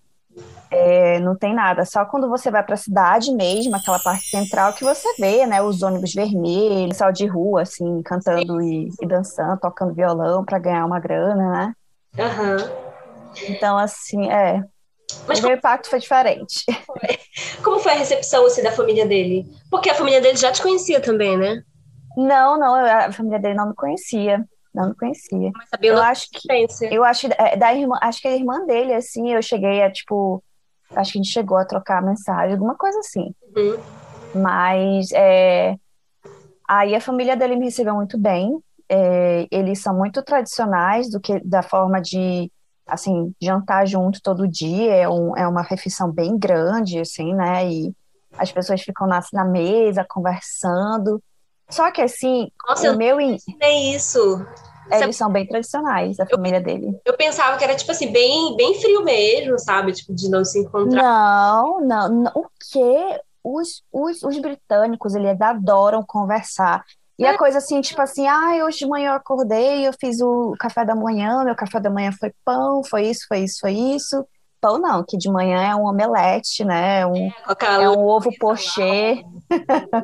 é, 0.73 1.19
não 1.19 1.35
tem 1.35 1.53
nada, 1.53 1.85
só 1.85 2.03
quando 2.03 2.27
você 2.27 2.49
vai 2.49 2.63
para 2.63 2.73
a 2.73 2.77
cidade 2.77 3.31
mesmo, 3.31 3.75
aquela 3.75 3.99
parte 3.99 4.27
central, 4.27 4.73
que 4.73 4.83
você 4.83 5.07
vê, 5.19 5.45
né, 5.45 5.61
os 5.61 5.83
ônibus 5.83 6.13
vermelhos, 6.13 6.89
pessoal 6.89 7.11
de 7.11 7.27
rua, 7.27 7.61
assim, 7.61 8.01
cantando 8.01 8.59
e, 8.59 8.89
e 8.99 9.05
dançando, 9.05 9.59
tocando 9.59 9.93
violão 9.93 10.43
para 10.43 10.57
ganhar 10.57 10.85
uma 10.85 10.99
grana, 10.99 11.51
né? 11.51 11.75
Uhum. 12.17 12.92
Então, 13.47 13.77
assim, 13.77 14.29
é. 14.29 14.63
Mas 15.27 15.39
o 15.39 15.41
como... 15.41 15.47
meu 15.49 15.57
impacto 15.57 15.89
foi 15.89 15.99
diferente. 15.99 16.65
Como 17.63 17.79
foi 17.79 17.93
a 17.93 17.95
recepção 17.95 18.45
assim, 18.45 18.61
da 18.61 18.71
família 18.71 19.05
dele? 19.05 19.45
Porque 19.69 19.89
a 19.89 19.95
família 19.95 20.21
dele 20.21 20.37
já 20.37 20.51
te 20.51 20.61
conhecia 20.61 20.99
também, 20.99 21.37
né? 21.37 21.63
Não, 22.15 22.57
não, 22.57 22.75
a 22.75 23.11
família 23.11 23.39
dele 23.39 23.55
não 23.55 23.69
me 23.69 23.75
conhecia. 23.75 24.43
Não 24.73 24.89
me 24.89 24.95
conhecia. 24.95 25.51
Mas 25.55 25.69
sabendo 25.69 25.97
Eu 25.97 26.01
acho 26.01 26.27
que 26.31 26.67
eu 26.91 27.03
acho 27.03 27.27
é, 27.37 27.55
da 27.55 27.73
irmã, 27.73 27.97
acho 28.01 28.21
que 28.21 28.27
a 28.27 28.35
irmã 28.35 28.65
dele, 28.65 28.93
assim, 28.93 29.31
eu 29.31 29.41
cheguei 29.41 29.83
a, 29.83 29.91
tipo, 29.91 30.43
acho 30.95 31.11
que 31.11 31.19
a 31.19 31.21
gente 31.21 31.31
chegou 31.31 31.57
a 31.57 31.65
trocar 31.65 32.01
mensagem, 32.01 32.53
alguma 32.53 32.75
coisa 32.75 32.97
assim. 32.99 33.33
Uhum. 33.55 33.77
Mas 34.35 35.11
é, 35.11 35.75
aí 36.67 36.95
a 36.95 37.01
família 37.01 37.35
dele 37.35 37.55
me 37.55 37.65
recebeu 37.65 37.93
muito 37.93 38.17
bem. 38.17 38.57
É, 38.89 39.47
eles 39.51 39.79
são 39.79 39.95
muito 39.95 40.21
tradicionais 40.23 41.09
do 41.09 41.19
que 41.19 41.39
da 41.39 41.61
forma 41.61 42.01
de 42.01 42.51
assim 42.85 43.33
jantar 43.41 43.87
junto 43.87 44.21
todo 44.21 44.47
dia. 44.47 44.93
É, 44.93 45.09
um, 45.09 45.35
é 45.37 45.47
uma 45.47 45.61
refeição 45.61 46.11
bem 46.11 46.37
grande, 46.37 46.99
assim, 46.99 47.33
né? 47.33 47.69
E 47.69 47.93
as 48.37 48.51
pessoas 48.51 48.81
ficam 48.81 49.07
na, 49.07 49.21
na 49.31 49.45
mesa 49.45 50.05
conversando. 50.07 51.21
Só 51.69 51.91
que 51.91 52.01
assim, 52.01 52.51
Nossa, 52.67 52.87
eu 52.87 52.93
o 52.93 52.97
meu, 52.97 53.17
nem 53.17 53.95
isso. 53.95 54.45
eles 54.91 55.15
são 55.15 55.31
bem 55.31 55.47
tradicionais, 55.47 56.19
a 56.19 56.25
família 56.25 56.61
dele. 56.61 56.99
Eu 57.05 57.15
pensava 57.15 57.57
que 57.57 57.63
era, 57.63 57.75
tipo 57.75 57.91
assim, 57.91 58.11
bem, 58.11 58.55
bem 58.55 58.79
frio 58.79 59.03
mesmo, 59.03 59.57
sabe? 59.57 59.93
Tipo, 59.93 60.13
de 60.13 60.29
não 60.29 60.43
se 60.43 60.59
encontrar. 60.59 61.01
Não, 61.01 61.81
não, 61.81 62.09
não. 62.09 62.31
O 62.35 62.45
quê? 62.71 63.19
Os, 63.43 63.83
os, 63.91 64.23
os 64.23 64.37
britânicos, 64.39 65.15
eles 65.15 65.39
adoram 65.41 66.03
conversar. 66.05 66.85
E 67.17 67.25
a 67.25 67.37
coisa 67.37 67.59
assim, 67.59 67.79
tipo 67.79 68.01
assim, 68.01 68.27
ah, 68.27 68.65
hoje 68.65 68.79
de 68.79 68.87
manhã 68.87 69.11
eu 69.11 69.13
acordei, 69.13 69.87
eu 69.87 69.93
fiz 69.99 70.19
o 70.19 70.55
café 70.59 70.83
da 70.83 70.95
manhã, 70.95 71.43
meu 71.43 71.55
café 71.55 71.79
da 71.79 71.89
manhã 71.89 72.11
foi 72.11 72.33
pão, 72.43 72.83
foi 72.83 73.07
isso, 73.07 73.25
foi 73.27 73.39
isso, 73.39 73.57
foi 73.61 73.73
isso. 73.73 74.25
Pão 74.59 74.79
não, 74.79 75.03
que 75.07 75.17
de 75.17 75.29
manhã 75.29 75.61
é 75.61 75.75
um 75.75 75.85
omelete, 75.85 76.63
né? 76.65 77.05
Um, 77.05 77.29
Com 77.45 77.51
aquela 77.51 77.83
é 77.83 77.89
um 77.89 78.05
ovo 78.05 78.31
pochê, 78.39 79.23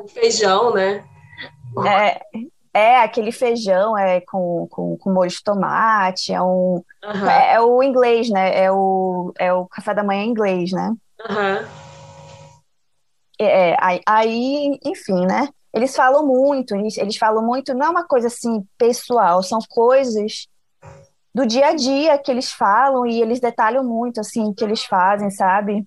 um 0.04 0.08
feijão, 0.08 0.72
né? 0.72 1.04
é, 1.86 2.20
é 2.72 3.00
aquele 3.00 3.32
feijão 3.32 3.96
é 3.98 4.20
com, 4.20 4.68
com, 4.70 4.96
com 4.96 5.12
molho 5.12 5.30
de 5.30 5.42
tomate, 5.42 6.32
é 6.32 6.40
um, 6.40 6.82
Aham, 7.02 7.28
é, 7.28 7.54
é 7.54 7.60
o 7.60 7.82
inglês, 7.82 8.30
né? 8.30 8.56
É 8.64 8.70
o, 8.70 9.32
é 9.38 9.52
o 9.52 9.66
café 9.66 9.94
da 9.94 10.04
manhã 10.04 10.24
inglês, 10.24 10.70
né? 10.70 10.94
aham. 11.28 11.66
É, 13.40 13.74
aí, 13.80 14.00
aí, 14.06 14.78
enfim, 14.84 15.24
né? 15.26 15.48
Eles 15.72 15.94
falam 15.94 16.26
muito, 16.26 16.74
eles, 16.74 16.96
eles 16.98 17.16
falam 17.16 17.44
muito, 17.44 17.74
não 17.74 17.86
é 17.86 17.90
uma 17.90 18.04
coisa 18.04 18.26
assim 18.26 18.64
pessoal, 18.76 19.42
são 19.42 19.60
coisas 19.68 20.46
do 21.34 21.46
dia 21.46 21.68
a 21.68 21.74
dia 21.74 22.18
que 22.18 22.30
eles 22.30 22.50
falam 22.50 23.06
e 23.06 23.20
eles 23.22 23.40
detalham 23.40 23.84
muito 23.84 24.20
assim 24.20 24.52
que 24.52 24.64
eles 24.64 24.84
fazem, 24.84 25.30
sabe? 25.30 25.86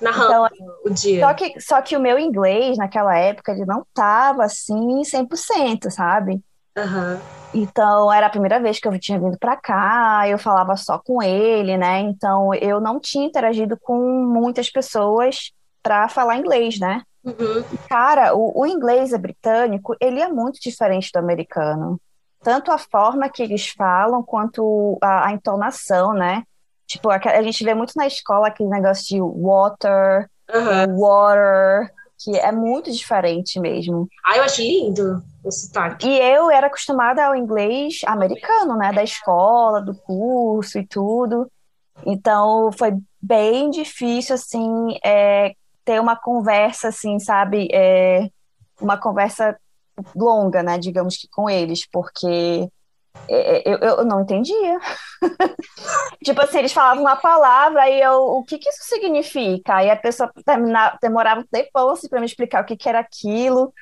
Narrando 0.00 0.24
Então, 0.24 0.48
o 0.84 0.90
dia. 0.90 1.26
só 1.26 1.34
que, 1.34 1.60
só 1.60 1.82
que 1.82 1.96
o 1.96 2.00
meu 2.00 2.18
inglês 2.18 2.78
naquela 2.78 3.16
época 3.16 3.52
ele 3.52 3.64
não 3.64 3.84
tava 3.92 4.44
assim 4.44 5.02
100%, 5.02 5.90
sabe? 5.90 6.40
Aham. 6.76 7.20
Então, 7.54 8.12
era 8.12 8.26
a 8.26 8.30
primeira 8.30 8.58
vez 8.58 8.80
que 8.80 8.88
eu 8.88 8.98
tinha 8.98 9.18
vindo 9.18 9.38
para 9.38 9.56
cá, 9.56 10.28
eu 10.28 10.36
falava 10.38 10.76
só 10.76 10.98
com 10.98 11.22
ele, 11.22 11.76
né? 11.76 12.00
Então, 12.00 12.52
eu 12.54 12.80
não 12.80 12.98
tinha 12.98 13.24
interagido 13.24 13.78
com 13.80 13.96
muitas 14.26 14.68
pessoas 14.70 15.52
para 15.80 16.08
falar 16.08 16.36
inglês, 16.36 16.80
né? 16.80 17.02
Uhum. 17.24 17.64
Cara, 17.88 18.34
o, 18.34 18.60
o 18.60 18.66
inglês 18.66 19.16
britânico, 19.16 19.96
ele 20.00 20.20
é 20.20 20.28
muito 20.28 20.60
diferente 20.60 21.10
do 21.12 21.18
americano. 21.18 22.00
Tanto 22.42 22.70
a 22.70 22.78
forma 22.78 23.28
que 23.28 23.42
eles 23.42 23.68
falam, 23.68 24.22
quanto 24.22 24.98
a, 25.02 25.28
a 25.28 25.32
entonação, 25.32 26.12
né? 26.12 26.42
Tipo, 26.86 27.10
a, 27.10 27.16
a 27.16 27.42
gente 27.42 27.64
vê 27.64 27.74
muito 27.74 27.94
na 27.96 28.06
escola 28.06 28.48
aquele 28.48 28.68
negócio 28.68 29.06
de 29.06 29.20
water, 29.20 30.28
Aham. 30.52 30.94
water, 30.94 31.90
que 32.18 32.36
é 32.36 32.52
muito 32.52 32.92
diferente 32.92 33.58
mesmo. 33.58 34.06
Ah, 34.26 34.36
eu 34.36 34.42
acho 34.42 34.60
lindo 34.60 35.22
o 35.42 35.50
sotaque. 35.50 36.06
E 36.06 36.18
eu 36.18 36.50
era 36.50 36.66
acostumada 36.66 37.24
ao 37.24 37.34
inglês 37.34 38.00
americano, 38.06 38.76
né? 38.76 38.92
Da 38.92 39.02
escola, 39.02 39.80
do 39.80 39.94
curso 39.94 40.78
e 40.78 40.86
tudo. 40.86 41.50
Então, 42.04 42.70
foi 42.72 42.92
bem 43.20 43.70
difícil, 43.70 44.34
assim, 44.34 44.98
é, 45.02 45.54
ter 45.84 46.00
uma 46.00 46.16
conversa, 46.16 46.88
assim, 46.88 47.18
sabe? 47.18 47.68
É, 47.72 48.28
uma 48.80 48.98
conversa 48.98 49.56
longa, 50.14 50.62
né? 50.62 50.78
Digamos 50.78 51.16
que 51.16 51.28
com 51.28 51.48
eles, 51.48 51.86
porque 51.90 52.68
é, 53.28 53.62
eu, 53.68 53.78
eu 53.78 54.04
não 54.04 54.22
entendia. 54.22 54.78
Tipo 56.24 56.40
assim, 56.42 56.58
eles 56.58 56.72
falavam 56.72 57.02
uma 57.02 57.16
palavra, 57.16 57.82
aí 57.82 58.00
eu, 58.00 58.14
o 58.14 58.44
que 58.44 58.58
que 58.58 58.68
isso 58.68 58.84
significa? 58.84 59.76
Aí 59.76 59.90
a 59.90 59.96
pessoa 59.96 60.30
termina- 60.44 60.96
demorava 61.00 61.40
um 61.40 61.46
tempão 61.46 61.90
assim, 61.90 62.08
para 62.08 62.20
me 62.20 62.26
explicar 62.26 62.62
o 62.62 62.66
que 62.66 62.76
que 62.76 62.88
era 62.88 63.00
aquilo. 63.00 63.72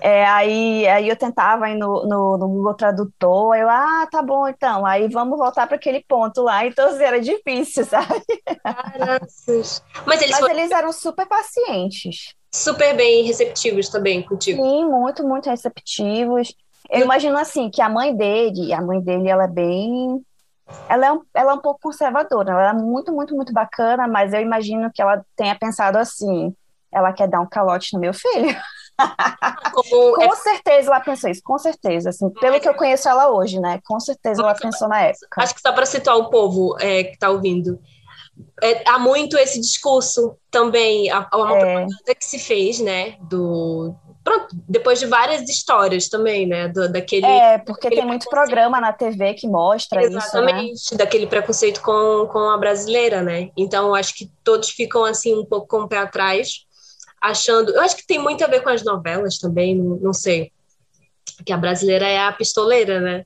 É, 0.00 0.24
aí, 0.26 0.86
aí 0.86 1.08
eu 1.08 1.16
tentava 1.16 1.68
ir 1.70 1.76
no, 1.76 2.06
no, 2.06 2.38
no 2.38 2.48
Google 2.48 2.74
Tradutor, 2.74 3.54
aí 3.54 3.60
eu, 3.62 3.68
ah, 3.68 4.06
tá 4.10 4.22
bom, 4.22 4.46
então, 4.46 4.84
aí 4.86 5.08
vamos 5.08 5.38
voltar 5.38 5.66
para 5.66 5.76
aquele 5.76 6.04
ponto 6.06 6.42
lá. 6.42 6.66
Então, 6.66 6.88
assim, 6.88 7.02
era 7.02 7.20
difícil, 7.20 7.84
sabe? 7.86 8.22
Caraças. 8.62 9.82
Mas 10.06 10.20
eles 10.22 10.32
Mas 10.32 10.40
foram 10.40 10.54
eles 10.54 10.70
eram 10.70 10.92
super 10.92 11.26
pacientes. 11.26 12.34
super 12.52 12.94
bem 12.96 13.24
receptivos 13.24 13.88
também 13.88 14.22
contigo. 14.22 14.62
Sim, 14.62 14.84
muito, 14.86 15.26
muito 15.26 15.48
receptivos. 15.50 16.54
Eu 16.90 17.00
imagino 17.00 17.36
assim 17.36 17.68
que 17.68 17.82
a 17.82 17.88
mãe 17.88 18.14
dele, 18.14 18.72
a 18.72 18.80
mãe 18.80 19.00
dele, 19.00 19.28
ela 19.28 19.44
é 19.44 19.48
bem, 19.48 20.24
ela 20.88 21.06
é 21.06 21.12
um, 21.12 21.22
ela 21.34 21.52
é 21.52 21.54
um 21.54 21.60
pouco 21.60 21.80
conservadora, 21.80 22.52
ela 22.52 22.70
é 22.70 22.72
muito, 22.72 23.12
muito, 23.12 23.34
muito 23.34 23.52
bacana, 23.52 24.06
mas 24.06 24.32
eu 24.32 24.40
imagino 24.40 24.90
que 24.94 25.02
ela 25.02 25.24
tenha 25.34 25.58
pensado 25.58 25.98
assim, 25.98 26.54
ela 26.92 27.12
quer 27.12 27.28
dar 27.28 27.40
um 27.40 27.48
calote 27.48 27.92
no 27.94 28.00
meu 28.00 28.14
filho. 28.14 28.56
Como 29.72 30.22
é 30.22 30.26
Com 30.26 30.36
certeza 30.36 30.90
ela 30.90 31.00
pensou 31.00 31.30
isso, 31.30 31.42
com 31.42 31.58
certeza, 31.58 32.10
assim, 32.10 32.30
pelo 32.30 32.60
que 32.60 32.68
eu 32.68 32.74
conheço 32.74 33.08
ela 33.08 33.30
hoje, 33.30 33.60
né? 33.60 33.80
Com 33.84 34.00
certeza 34.00 34.42
ela 34.42 34.54
pensou 34.54 34.88
na 34.88 35.02
época. 35.02 35.42
Acho 35.42 35.54
que 35.54 35.60
só 35.60 35.72
para 35.72 35.86
situar 35.86 36.16
o 36.16 36.30
povo 36.30 36.76
é, 36.80 37.04
que 37.04 37.14
está 37.14 37.30
ouvindo, 37.30 37.78
é, 38.62 38.88
há 38.88 38.98
muito 38.98 39.36
esse 39.36 39.60
discurso 39.60 40.36
também, 40.50 41.10
há 41.10 41.28
uma 41.34 41.56
É. 41.56 42.14
que 42.14 42.24
se 42.24 42.38
fez, 42.38 42.80
né, 42.80 43.16
do... 43.22 43.94
Pronto, 44.24 44.48
depois 44.68 44.98
de 44.98 45.06
várias 45.06 45.48
histórias 45.48 46.08
também, 46.08 46.46
né, 46.46 46.68
do, 46.68 46.90
daquele... 46.90 47.26
É, 47.26 47.58
porque 47.58 47.86
aquele 47.86 48.00
tem 48.00 48.08
muito 48.08 48.28
programa 48.28 48.80
na 48.80 48.92
TV 48.92 49.34
que 49.34 49.46
mostra 49.46 50.00
isso, 50.00 50.10
né? 50.10 50.18
Exatamente, 50.18 50.96
daquele 50.96 51.26
preconceito 51.26 51.80
com, 51.80 52.26
com 52.30 52.50
a 52.50 52.58
brasileira, 52.58 53.22
né? 53.22 53.50
Então, 53.56 53.94
acho 53.94 54.14
que 54.14 54.30
todos 54.42 54.70
ficam, 54.70 55.04
assim, 55.04 55.34
um 55.34 55.44
pouco 55.44 55.68
com 55.68 55.82
o 55.82 55.88
pé 55.88 55.98
atrás, 55.98 56.65
achando... 57.30 57.72
Eu 57.72 57.80
acho 57.82 57.96
que 57.96 58.06
tem 58.06 58.18
muito 58.18 58.42
a 58.44 58.48
ver 58.48 58.62
com 58.62 58.68
as 58.70 58.82
novelas 58.84 59.38
também, 59.38 59.74
não, 59.74 59.96
não 59.96 60.12
sei. 60.12 60.52
Que 61.44 61.52
a 61.52 61.56
brasileira 61.56 62.06
é 62.06 62.18
a 62.18 62.32
pistoleira, 62.32 63.00
né? 63.00 63.24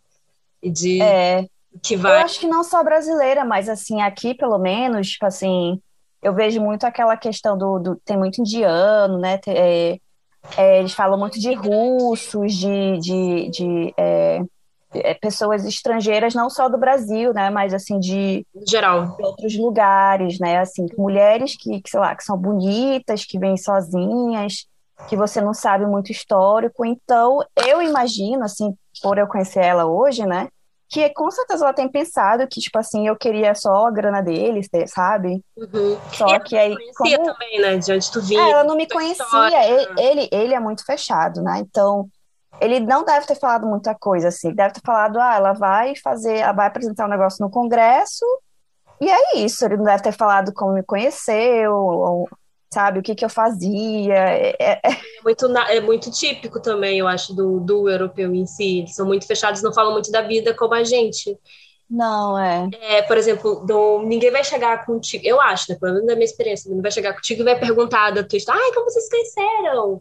E 0.63 0.71
de... 0.71 1.01
É, 1.01 1.47
que 1.83 1.95
eu 1.95 1.99
vai... 1.99 2.23
acho 2.23 2.41
que 2.41 2.49
não 2.49 2.65
só 2.65 2.83
brasileira, 2.83 3.45
mas 3.45 3.69
assim, 3.69 4.03
aqui 4.03 4.35
pelo 4.35 4.59
menos, 4.59 5.11
tipo 5.11 5.25
assim, 5.27 5.81
eu 6.23 6.35
vejo 6.35 6.61
muito 6.61 6.85
aquela 6.85 7.17
questão 7.17 7.57
do, 7.57 7.79
do- 7.79 7.97
tem 8.05 8.17
muito 8.19 8.41
indiano, 8.41 9.19
né? 9.19 9.39
Te- 9.39 9.51
é, 9.51 9.99
é, 10.57 10.81
eles 10.81 10.93
falam 10.93 11.19
muito 11.19 11.39
de 11.39 11.55
russos, 11.55 12.55
de, 12.55 12.99
de, 12.99 13.51
de 13.51 13.95
é, 13.97 14.41
pessoas 15.21 15.65
estrangeiras, 15.65 16.35
não 16.35 16.51
só 16.51 16.69
do 16.69 16.79
Brasil, 16.79 17.33
né? 17.33 17.51
Mas 17.51 17.73
assim, 17.73 17.99
de 18.01 18.45
geral. 18.67 19.17
de 19.17 19.23
outros 19.23 19.57
lugares, 19.57 20.39
né? 20.39 20.59
Assim, 20.59 20.87
mulheres 20.99 21.57
que, 21.57 21.81
que, 21.81 21.91
sei 21.91 22.01
lá, 22.01 22.15
que 22.15 22.25
são 22.25 22.37
bonitas, 22.37 23.25
que 23.25 23.39
vêm 23.39 23.57
sozinhas, 23.57 24.67
que 25.09 25.17
você 25.17 25.41
não 25.41 25.55
sabe 25.55 25.87
muito 25.87 26.11
histórico. 26.11 26.85
Então, 26.85 27.39
eu 27.67 27.81
imagino, 27.81 28.45
assim, 28.45 28.75
por 29.03 29.17
eu 29.19 29.27
conhecer 29.27 29.61
ela 29.61 29.87
hoje, 29.87 30.27
né? 30.27 30.49
Que 30.89 31.09
com 31.11 31.31
certeza 31.31 31.65
ela 31.65 31.73
tem 31.73 31.89
pensado 31.89 32.49
que, 32.49 32.61
tipo 32.61 32.77
assim, 32.77 33.07
eu 33.07 33.15
queria 33.15 33.55
só 33.55 33.87
a 33.87 33.91
grana 33.93 34.21
deles, 34.21 34.69
sabe? 34.89 35.41
Uhum. 35.57 35.97
Só 36.13 36.27
ela 36.27 36.41
que 36.41 36.57
aí, 36.57 36.75
conhecia 36.75 37.17
como 37.17 37.33
também, 37.33 37.61
né? 37.61 37.77
De 37.79 37.93
onde 37.93 38.11
tu 38.11 38.21
vinha. 38.21 38.43
é, 38.43 38.51
ela 38.51 38.65
não 38.65 38.75
me 38.75 38.89
conhecia, 38.89 39.69
ele, 39.69 40.01
ele, 40.01 40.29
ele 40.33 40.55
é 40.55 40.59
muito 40.59 40.85
fechado, 40.85 41.43
né? 41.43 41.61
Então, 41.61 42.09
ele 42.61 42.81
não 42.81 43.05
deve 43.05 43.27
ter 43.27 43.35
falado 43.39 43.67
muita 43.67 43.95
coisa, 43.95 44.29
assim. 44.29 44.53
Deve 44.55 44.75
ter 44.75 44.81
falado, 44.85 45.19
ah, 45.21 45.35
ela 45.37 45.53
vai 45.53 45.95
fazer, 45.97 46.37
ela 46.39 46.53
vai 46.53 46.67
apresentar 46.67 47.07
um 47.07 47.11
negócio 47.11 47.45
no 47.45 47.51
Congresso, 47.51 48.25
e 49.01 49.09
é 49.11 49.39
isso. 49.39 49.65
Ele 49.65 49.77
não 49.77 49.85
deve 49.85 50.03
ter 50.03 50.13
falado 50.13 50.53
como 50.55 50.75
me 50.75 50.83
conheceu, 50.83 51.75
ou, 51.75 52.29
sabe, 52.73 52.99
o 53.01 53.03
que 53.03 53.15
que 53.15 53.25
eu 53.25 53.31
fazia. 53.31 54.15
É, 54.15 54.57
é- 54.61 54.81
É 54.85 55.23
muito, 55.25 55.49
na- 55.49 55.71
é 55.73 55.81
muito 55.81 56.11
típico 56.11 56.61
também, 56.61 56.99
eu 56.99 57.09
acho, 57.09 57.35
do, 57.35 57.61
do 57.61 57.89
europeu 57.89 58.35
em 58.35 58.47
si. 58.47 58.81
Eles 58.81 58.95
são 58.95 59.07
muito 59.07 59.27
fechados, 59.27 59.63
não 59.63 59.73
falam 59.73 59.93
muito 59.93 60.11
da 60.11 60.23
vida 60.23 60.55
como 60.55 60.75
a 60.75 60.85
gente. 60.85 61.37
não, 61.93 62.39
é. 62.39 62.69
É, 62.81 63.03
por 63.03 63.17
exemplo, 63.19 63.65
do- 63.67 64.03
ninguém 64.03 64.31
vai 64.31 64.45
chegar 64.45 64.87
contigo, 64.87 65.25
eu 65.27 65.41
acho, 65.41 65.73
né? 65.73 65.77
Pelo 65.81 65.93
menos 65.95 66.07
da 66.07 66.15
minha 66.15 66.25
experiência, 66.25 66.69
ninguém 66.69 66.83
vai 66.83 66.91
chegar 66.93 67.13
contigo 67.15 67.41
e 67.43 67.45
vai 67.45 67.59
perguntar 67.59 68.13
da 68.13 68.23
tua 68.23 68.37
história, 68.37 68.63
ai, 68.65 68.73
como 68.73 68.89
vocês 68.89 69.05
se 69.07 69.11
conheceram? 69.11 70.01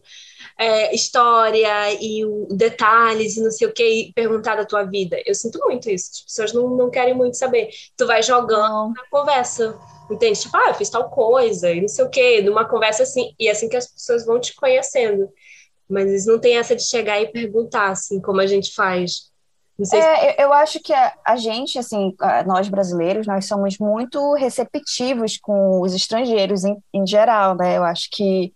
É, 0.61 0.93
história 0.93 1.93
e 2.01 2.25
o- 2.25 2.45
detalhes 2.51 3.37
e 3.37 3.41
não 3.41 3.49
sei 3.49 3.65
o 3.65 3.71
que, 3.73 3.81
e 3.81 4.13
perguntar 4.13 4.55
da 4.55 4.65
tua 4.65 4.83
vida. 4.83 5.17
Eu 5.25 5.33
sinto 5.33 5.57
muito 5.59 5.89
isso, 5.89 6.11
as 6.13 6.21
pessoas 6.21 6.53
não, 6.53 6.75
não 6.75 6.89
querem 6.89 7.13
muito 7.13 7.37
saber. 7.37 7.69
Tu 7.95 8.05
vai 8.05 8.21
jogando 8.21 8.67
Não. 8.67 8.89
na 8.93 9.03
conversa, 9.09 9.79
entende? 10.11 10.37
Tipo, 10.41 10.57
ah, 10.57 10.67
eu 10.67 10.73
fiz 10.73 10.89
tal 10.89 11.09
coisa 11.09 11.71
e 11.71 11.79
não 11.79 11.87
sei 11.87 12.03
o 12.03 12.09
que, 12.09 12.41
numa 12.41 12.67
conversa 12.67 13.03
assim, 13.03 13.33
e 13.39 13.47
é 13.47 13.51
assim 13.51 13.69
que 13.69 13.77
as 13.77 13.87
pessoas 13.87 14.25
vão 14.25 14.37
te 14.37 14.53
conhecendo. 14.53 15.29
Mas 15.89 16.07
eles 16.07 16.25
não 16.25 16.37
têm 16.37 16.57
essa 16.57 16.75
de 16.75 16.83
chegar 16.83 17.21
e 17.21 17.31
perguntar, 17.31 17.91
assim, 17.91 18.21
como 18.21 18.41
a 18.41 18.45
gente 18.45 18.73
faz. 18.75 19.29
É, 19.93 20.43
eu 20.43 20.51
acho 20.51 20.81
que 20.81 20.91
a, 20.93 21.13
a, 21.25 21.37
gente, 21.37 21.79
assim, 21.79 22.13
nós 22.45 22.67
brasileiros, 22.67 23.25
nós 23.25 23.45
somos 23.47 23.77
muito 23.79 24.33
receptivos 24.33 25.37
com 25.37 25.79
os 25.79 25.93
estrangeiros 25.95 26.65
em, 26.65 26.75
em 26.93 27.07
geral, 27.07 27.55
né? 27.55 27.77
Eu 27.77 27.83
acho 27.85 28.09
que 28.11 28.53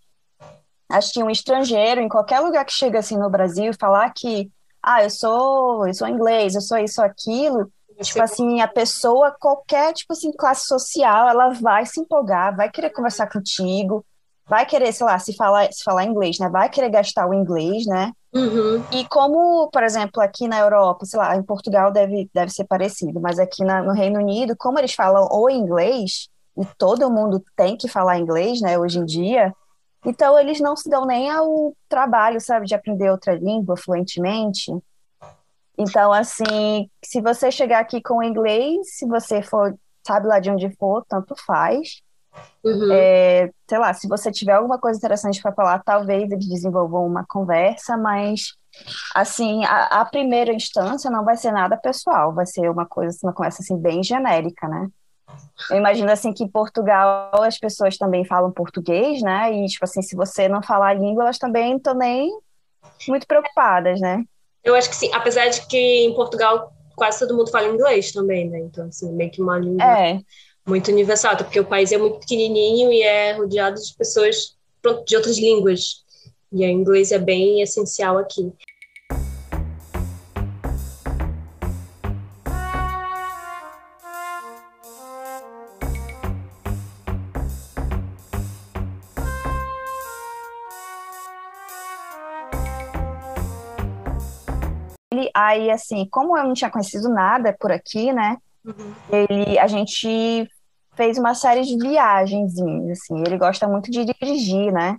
acho 0.93 1.11
que 1.11 1.23
um 1.23 1.29
estrangeiro 1.29 2.01
em 2.01 2.09
qualquer 2.09 2.39
lugar 2.39 2.65
que 2.65 2.73
chega 2.73 2.99
assim 2.99 3.17
no 3.17 3.29
Brasil 3.29 3.71
falar 3.79 4.11
que 4.11 4.51
ah, 4.81 5.01
eu 5.03 5.09
sou, 5.09 5.87
eu 5.87 5.93
sou 5.93 6.07
inglês, 6.07 6.55
eu 6.55 6.61
sou 6.61 6.77
isso, 6.77 7.01
aquilo, 7.01 7.71
tipo 8.01 8.21
assim, 8.21 8.59
a 8.59 8.67
pessoa, 8.67 9.35
qualquer, 9.39 9.93
tipo 9.93 10.11
assim, 10.11 10.31
classe 10.33 10.67
social, 10.67 11.29
ela 11.29 11.49
vai 11.53 11.85
se 11.85 12.01
empolgar, 12.01 12.55
vai 12.55 12.69
querer 12.69 12.89
conversar 12.89 13.29
contigo, 13.29 14.05
vai 14.45 14.65
querer, 14.65 14.91
sei 14.91 15.05
lá, 15.05 15.17
se 15.19 15.33
falar, 15.35 15.71
se 15.71 15.83
falar 15.83 16.03
inglês, 16.03 16.37
né? 16.37 16.49
Vai 16.49 16.69
querer 16.69 16.89
gastar 16.89 17.27
o 17.27 17.33
inglês, 17.33 17.85
né? 17.85 18.11
Uhum. 18.33 18.83
E 18.91 19.05
como, 19.05 19.69
por 19.71 19.83
exemplo, 19.83 20.21
aqui 20.21 20.47
na 20.47 20.59
Europa, 20.59 21.05
sei 21.05 21.19
lá, 21.19 21.35
em 21.35 21.43
Portugal 21.43 21.91
deve, 21.91 22.29
deve 22.33 22.51
ser 22.51 22.65
parecido, 22.65 23.21
mas 23.21 23.39
aqui 23.39 23.63
na, 23.63 23.81
no 23.81 23.93
Reino 23.93 24.19
Unido, 24.19 24.55
como 24.57 24.79
eles 24.79 24.93
falam 24.93 25.27
o 25.31 25.49
inglês, 25.49 26.27
e 26.57 26.65
todo 26.77 27.09
mundo 27.09 27.41
tem 27.55 27.77
que 27.77 27.87
falar 27.87 28.19
inglês, 28.19 28.59
né, 28.61 28.77
hoje 28.77 28.99
em 28.99 29.05
dia, 29.05 29.53
então 30.05 30.37
eles 30.39 30.59
não 30.59 30.75
se 30.75 30.89
dão 30.89 31.05
nem 31.05 31.29
ao 31.29 31.73
trabalho, 31.87 32.39
sabe, 32.41 32.65
de 32.65 32.75
aprender 32.75 33.09
outra 33.09 33.35
língua 33.35 33.77
fluentemente. 33.77 34.71
Então, 35.77 36.11
assim, 36.11 36.89
se 37.03 37.21
você 37.21 37.51
chegar 37.51 37.79
aqui 37.79 38.01
com 38.01 38.21
inglês, 38.21 38.95
se 38.97 39.07
você 39.07 39.41
for, 39.41 39.75
sabe 40.05 40.27
lá 40.27 40.39
de 40.39 40.49
onde 40.51 40.69
for, 40.75 41.03
tanto 41.07 41.35
faz. 41.45 42.01
Uhum. 42.63 42.91
É, 42.91 43.49
sei 43.69 43.77
lá, 43.77 43.93
se 43.93 44.07
você 44.07 44.31
tiver 44.31 44.53
alguma 44.53 44.79
coisa 44.79 44.97
interessante 44.97 45.41
para 45.41 45.53
falar, 45.53 45.83
talvez 45.83 46.31
eles 46.31 46.47
desenvolvam 46.47 47.05
uma 47.05 47.25
conversa, 47.27 47.97
mas 47.97 48.53
assim, 49.13 49.63
a, 49.65 50.01
a, 50.01 50.05
primeira 50.05 50.51
instância 50.53 51.11
não 51.11 51.23
vai 51.23 51.37
ser 51.37 51.51
nada 51.51 51.77
pessoal, 51.77 52.33
vai 52.33 52.45
ser 52.45 52.69
uma 52.69 52.85
coisa, 52.85 53.15
uma 53.23 53.33
conversa 53.33 53.61
assim 53.61 53.77
bem 53.77 54.01
genérica, 54.01 54.67
né? 54.67 54.87
Eu 55.69 55.77
imagino 55.77 56.11
assim 56.11 56.33
que 56.33 56.43
em 56.43 56.47
Portugal 56.47 57.31
as 57.43 57.57
pessoas 57.57 57.97
também 57.97 58.25
falam 58.25 58.51
português, 58.51 59.21
né? 59.21 59.53
E 59.53 59.65
tipo 59.67 59.85
assim, 59.85 60.01
se 60.01 60.15
você 60.15 60.47
não 60.47 60.61
falar 60.61 60.89
a 60.89 60.93
língua, 60.93 61.23
elas 61.23 61.37
também 61.37 61.77
estão 61.77 61.93
nem 61.93 62.29
muito 63.07 63.27
preocupadas, 63.27 63.99
né? 63.99 64.23
Eu 64.63 64.75
acho 64.75 64.89
que 64.89 64.95
sim, 64.95 65.09
apesar 65.13 65.47
de 65.47 65.65
que 65.67 66.05
em 66.05 66.13
Portugal 66.13 66.71
quase 66.95 67.19
todo 67.19 67.35
mundo 67.35 67.49
fala 67.49 67.67
inglês 67.67 68.11
também, 68.11 68.49
né? 68.49 68.59
Então 68.59 68.87
assim, 68.87 69.11
meio 69.13 69.31
que 69.31 69.41
uma 69.41 69.57
língua 69.57 69.99
é 69.99 70.19
muito 70.65 70.91
universal, 70.91 71.35
porque 71.37 71.59
o 71.59 71.65
país 71.65 71.91
é 71.91 71.97
muito 71.97 72.19
pequenininho 72.19 72.91
e 72.91 73.01
é 73.01 73.33
rodeado 73.33 73.81
de 73.81 73.93
pessoas 73.95 74.55
de 75.05 75.15
outras 75.15 75.37
línguas. 75.37 76.03
E 76.51 76.63
o 76.65 76.69
inglês 76.69 77.11
é 77.11 77.17
bem 77.17 77.61
essencial 77.61 78.17
aqui. 78.17 78.53
Aí, 95.53 95.69
assim, 95.69 96.07
como 96.09 96.37
eu 96.37 96.43
não 96.45 96.53
tinha 96.53 96.69
conhecido 96.69 97.09
nada 97.09 97.55
por 97.59 97.71
aqui, 97.71 98.11
né? 98.11 98.37
Uhum. 98.65 98.93
Ele, 99.11 99.59
a 99.59 99.67
gente 99.67 100.49
fez 100.95 101.17
uma 101.17 101.35
série 101.35 101.61
de 101.61 101.77
viagens, 101.77 102.55
assim. 102.91 103.23
Ele 103.25 103.37
gosta 103.37 103.67
muito 103.67 103.91
de 103.91 104.03
dirigir, 104.03 104.71
né? 104.71 104.97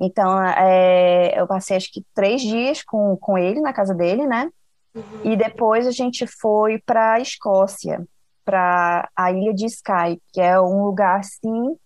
Então, 0.00 0.40
é, 0.40 1.38
eu 1.38 1.46
passei 1.48 1.76
acho 1.76 1.92
que 1.92 2.04
três 2.14 2.40
dias 2.40 2.82
com, 2.84 3.16
com 3.16 3.36
ele 3.36 3.60
na 3.60 3.72
casa 3.72 3.92
dele, 3.92 4.24
né? 4.24 4.48
Uhum. 4.94 5.02
E 5.24 5.36
depois 5.36 5.86
a 5.86 5.90
gente 5.90 6.26
foi 6.26 6.78
para 6.78 7.14
a 7.14 7.20
Escócia, 7.20 8.06
para 8.44 9.08
a 9.16 9.32
ilha 9.32 9.52
de 9.52 9.66
Skye, 9.66 10.22
que 10.32 10.40
é 10.40 10.60
um 10.60 10.84
lugar 10.84 11.18
assim 11.18 11.76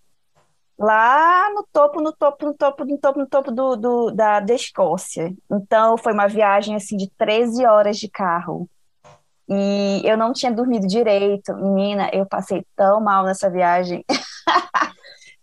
lá 0.79 1.51
no 1.55 1.67
topo, 1.73 2.01
no 2.01 2.13
topo, 2.13 2.47
no 2.47 2.55
topo, 2.55 2.85
no 2.85 2.99
topo, 2.99 3.19
no 3.19 3.27
topo 3.27 3.51
do, 3.51 3.77
do 3.77 4.11
da, 4.11 4.41
da 4.41 4.55
Escócia. 4.55 5.33
Então, 5.51 5.97
foi 5.97 6.13
uma 6.13 6.27
viagem 6.27 6.75
assim 6.75 6.97
de 6.97 7.11
13 7.17 7.65
horas 7.67 7.99
de 7.99 8.09
carro. 8.09 8.69
E 9.49 10.03
eu 10.05 10.17
não 10.17 10.33
tinha 10.33 10.51
dormido 10.51 10.87
direito. 10.87 11.55
Menina, 11.55 12.09
eu 12.13 12.25
passei 12.25 12.65
tão 12.77 13.01
mal 13.01 13.25
nessa 13.25 13.51
viagem. 13.51 14.05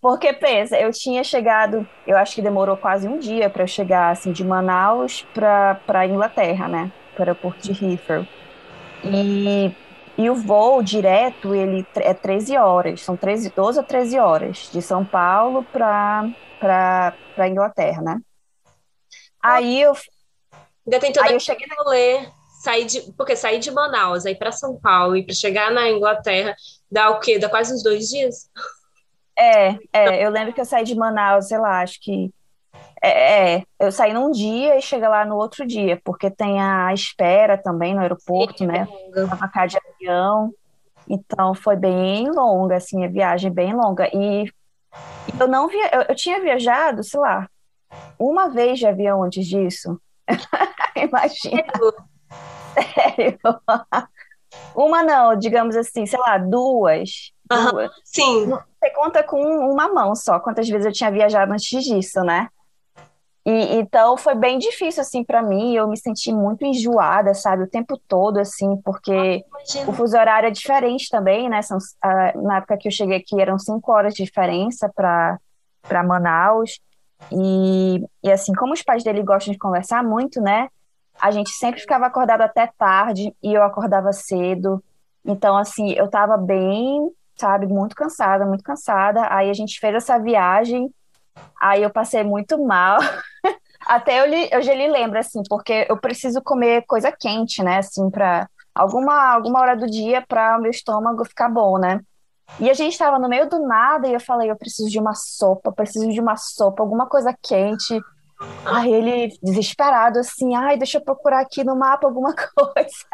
Porque 0.01 0.31
pensa, 0.31 0.79
eu 0.79 0.91
tinha 0.91 1.23
chegado, 1.25 1.85
eu 2.07 2.17
acho 2.17 2.33
que 2.33 2.41
demorou 2.41 2.77
quase 2.77 3.07
um 3.07 3.19
dia 3.19 3.49
para 3.49 3.63
eu 3.63 3.67
chegar 3.67 4.11
assim 4.11 4.31
de 4.31 4.45
Manaus 4.45 5.27
para 5.33 6.07
Inglaterra, 6.07 6.69
né? 6.69 6.91
Para 7.17 7.33
o 7.33 7.35
Porto 7.35 7.61
de 7.61 7.71
Heathrow. 7.73 8.25
E, 9.03 9.75
e 10.19 10.29
o 10.29 10.35
voo 10.35 10.83
direto, 10.83 11.55
ele 11.55 11.87
é 11.95 12.13
13 12.13 12.57
horas, 12.57 13.01
são 13.01 13.15
13, 13.15 13.53
12 13.55 13.79
a 13.79 13.83
13 13.83 14.19
horas, 14.19 14.69
de 14.69 14.81
São 14.81 15.05
Paulo 15.05 15.63
para 15.71 17.47
Inglaterra, 17.47 18.01
né? 18.01 18.19
Aí 19.41 19.81
eu. 19.81 19.93
Ainda 20.85 20.99
tem 20.99 21.13
todo 21.13 21.25
aí 21.25 21.33
eu 21.33 21.39
cheguei 21.39 21.65
no 21.69 21.85
rolê 21.85 22.27
sair 22.61 22.83
de. 22.83 23.13
Porque 23.13 23.33
sair 23.33 23.59
de 23.59 23.71
Manaus, 23.71 24.25
aí 24.25 24.35
para 24.35 24.51
São 24.51 24.77
Paulo 24.77 25.15
e 25.15 25.25
para 25.25 25.33
chegar 25.33 25.71
na 25.71 25.89
Inglaterra, 25.89 26.53
dá 26.91 27.11
o 27.11 27.21
quê? 27.21 27.39
Dá 27.39 27.47
quase 27.47 27.73
uns 27.73 27.81
dois 27.81 28.09
dias? 28.09 28.49
É, 29.37 29.77
é, 29.93 30.25
eu 30.25 30.29
lembro 30.31 30.53
que 30.53 30.59
eu 30.59 30.65
saí 30.65 30.83
de 30.83 30.95
Manaus, 30.95 31.47
sei 31.47 31.59
lá, 31.59 31.81
acho 31.81 31.97
que. 32.01 32.29
É, 33.01 33.55
é, 33.55 33.63
eu 33.79 33.91
saí 33.91 34.13
num 34.13 34.31
dia 34.31 34.77
e 34.77 34.81
chega 34.81 35.07
lá 35.07 35.25
no 35.25 35.35
outro 35.35 35.65
dia, 35.65 35.99
porque 36.03 36.29
tem 36.29 36.61
a 36.61 36.93
espera 36.93 37.57
também 37.57 37.93
no 37.93 38.01
aeroporto, 38.01 38.65
né? 38.65 38.87
Pra 39.37 39.47
cá 39.47 39.65
de 39.65 39.77
avião. 39.77 40.53
Então 41.07 41.55
foi 41.55 41.75
bem 41.75 42.29
longa, 42.29 42.75
assim, 42.75 43.03
a 43.03 43.07
viagem 43.07 43.51
bem 43.51 43.73
longa. 43.73 44.07
E 44.13 44.51
eu 45.39 45.47
não 45.47 45.67
via, 45.67 45.89
eu, 45.95 46.01
eu 46.09 46.15
tinha 46.15 46.39
viajado, 46.39 47.03
sei 47.03 47.19
lá, 47.19 47.49
uma 48.17 48.49
vez 48.49 48.79
de 48.79 48.85
avião 48.85 49.23
antes 49.23 49.47
disso. 49.47 49.99
Imagina. 50.95 51.63
Sério? 52.73 53.39
Uma 54.75 55.03
não, 55.03 55.35
digamos 55.35 55.75
assim, 55.75 56.05
sei 56.05 56.19
lá, 56.19 56.37
duas. 56.37 57.31
Uhum, 57.51 57.71
duas. 57.71 57.91
Sim. 58.03 58.45
Você 58.45 58.89
conta 58.93 59.23
com 59.23 59.41
uma 59.41 59.87
mão 59.87 60.15
só, 60.15 60.39
quantas 60.39 60.67
vezes 60.67 60.85
eu 60.85 60.93
tinha 60.93 61.11
viajado 61.11 61.51
antes 61.51 61.83
disso, 61.83 62.21
né? 62.21 62.47
E, 63.49 63.79
então 63.79 64.17
foi 64.17 64.35
bem 64.35 64.59
difícil 64.59 65.01
assim 65.01 65.23
para 65.23 65.41
mim, 65.41 65.73
eu 65.73 65.87
me 65.87 65.97
senti 65.97 66.31
muito 66.33 66.65
enjoada, 66.65 67.33
sabe, 67.33 67.63
o 67.63 67.69
tempo 67.69 67.97
todo 68.07 68.37
assim, 68.37 68.77
porque 68.83 69.43
ah, 69.51 69.89
o 69.89 69.93
fuso 69.93 70.17
horário 70.17 70.47
é 70.47 70.51
diferente 70.51 71.09
também, 71.09 71.49
né? 71.49 71.61
São, 71.61 71.77
uh, 71.77 72.41
na 72.43 72.57
época 72.57 72.77
que 72.77 72.87
eu 72.87 72.91
cheguei 72.91 73.17
aqui 73.17 73.39
eram 73.39 73.57
cinco 73.57 73.91
horas 73.91 74.13
de 74.13 74.23
diferença 74.23 74.91
para 74.93 75.39
para 75.81 76.03
Manaus. 76.03 76.79
E, 77.31 78.03
e 78.23 78.31
assim, 78.31 78.53
como 78.53 78.73
os 78.73 78.83
pais 78.83 79.03
dele 79.03 79.23
gostam 79.23 79.51
de 79.51 79.57
conversar 79.57 80.03
muito, 80.03 80.41
né? 80.41 80.67
a 81.19 81.31
gente 81.31 81.51
sempre 81.51 81.81
ficava 81.81 82.05
acordado 82.05 82.41
até 82.41 82.67
tarde 82.77 83.35
e 83.43 83.53
eu 83.53 83.61
acordava 83.63 84.13
cedo. 84.13 84.81
Então, 85.25 85.57
assim, 85.57 85.91
eu 85.91 86.09
tava 86.09 86.37
bem, 86.37 87.11
sabe, 87.35 87.67
muito 87.67 87.95
cansada, 87.95 88.45
muito 88.45 88.63
cansada. 88.63 89.27
Aí 89.29 89.49
a 89.49 89.53
gente 89.53 89.79
fez 89.79 89.93
essa 89.95 90.17
viagem, 90.17 90.89
aí 91.61 91.83
eu 91.83 91.89
passei 91.89 92.23
muito 92.23 92.57
mal. 92.63 92.99
até 93.85 94.21
eu, 94.21 94.27
li, 94.27 94.49
eu 94.51 94.61
já 94.61 94.73
lhe 94.73 94.87
assim, 95.17 95.41
porque 95.49 95.85
eu 95.89 95.97
preciso 95.97 96.41
comer 96.41 96.83
coisa 96.85 97.11
quente, 97.11 97.63
né, 97.63 97.77
assim, 97.77 98.09
pra 98.09 98.47
alguma, 98.73 99.33
alguma 99.33 99.59
hora 99.59 99.75
do 99.75 99.87
dia 99.87 100.23
para 100.27 100.57
o 100.57 100.61
meu 100.61 100.71
estômago 100.71 101.25
ficar 101.25 101.49
bom, 101.49 101.77
né? 101.77 101.99
E 102.59 102.69
a 102.69 102.73
gente 102.73 102.93
estava 102.93 103.19
no 103.19 103.29
meio 103.29 103.47
do 103.49 103.59
nada 103.59 104.07
e 104.07 104.13
eu 104.13 104.19
falei, 104.19 104.49
eu 104.49 104.55
preciso 104.55 104.89
de 104.89 104.99
uma 104.99 105.13
sopa, 105.13 105.71
preciso 105.71 106.09
de 106.09 106.19
uma 106.19 106.35
sopa, 106.35 106.81
alguma 106.81 107.05
coisa 107.05 107.35
quente. 107.41 107.99
Aí 108.65 108.91
ele, 108.91 109.37
desesperado, 109.43 110.19
assim, 110.19 110.55
ai, 110.55 110.77
deixa 110.77 110.97
eu 110.97 111.03
procurar 111.03 111.41
aqui 111.41 111.63
no 111.63 111.75
mapa 111.75 112.07
alguma 112.07 112.33
coisa. 112.33 113.05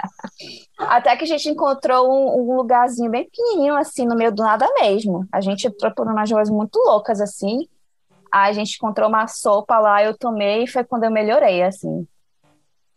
Até 0.78 1.16
que 1.18 1.24
a 1.24 1.28
gente 1.28 1.50
encontrou 1.50 2.08
um, 2.08 2.42
um 2.42 2.56
lugarzinho 2.56 3.10
bem 3.10 3.26
pequenininho, 3.26 3.76
assim, 3.76 4.06
no 4.06 4.16
meio 4.16 4.32
do 4.32 4.44
nada 4.44 4.68
mesmo. 4.80 5.28
A 5.32 5.42
gente 5.42 5.70
procurou 5.70 6.14
umas 6.14 6.32
ruas 6.32 6.50
muito 6.50 6.78
loucas, 6.78 7.20
assim. 7.20 7.68
A 8.38 8.52
gente 8.52 8.76
encontrou 8.76 9.08
uma 9.08 9.28
sopa 9.28 9.80
lá, 9.80 10.04
eu 10.04 10.18
tomei 10.18 10.64
e 10.64 10.68
foi 10.68 10.84
quando 10.84 11.06
eu 11.06 11.12
melhorei, 11.12 11.64
assim. 11.64 12.06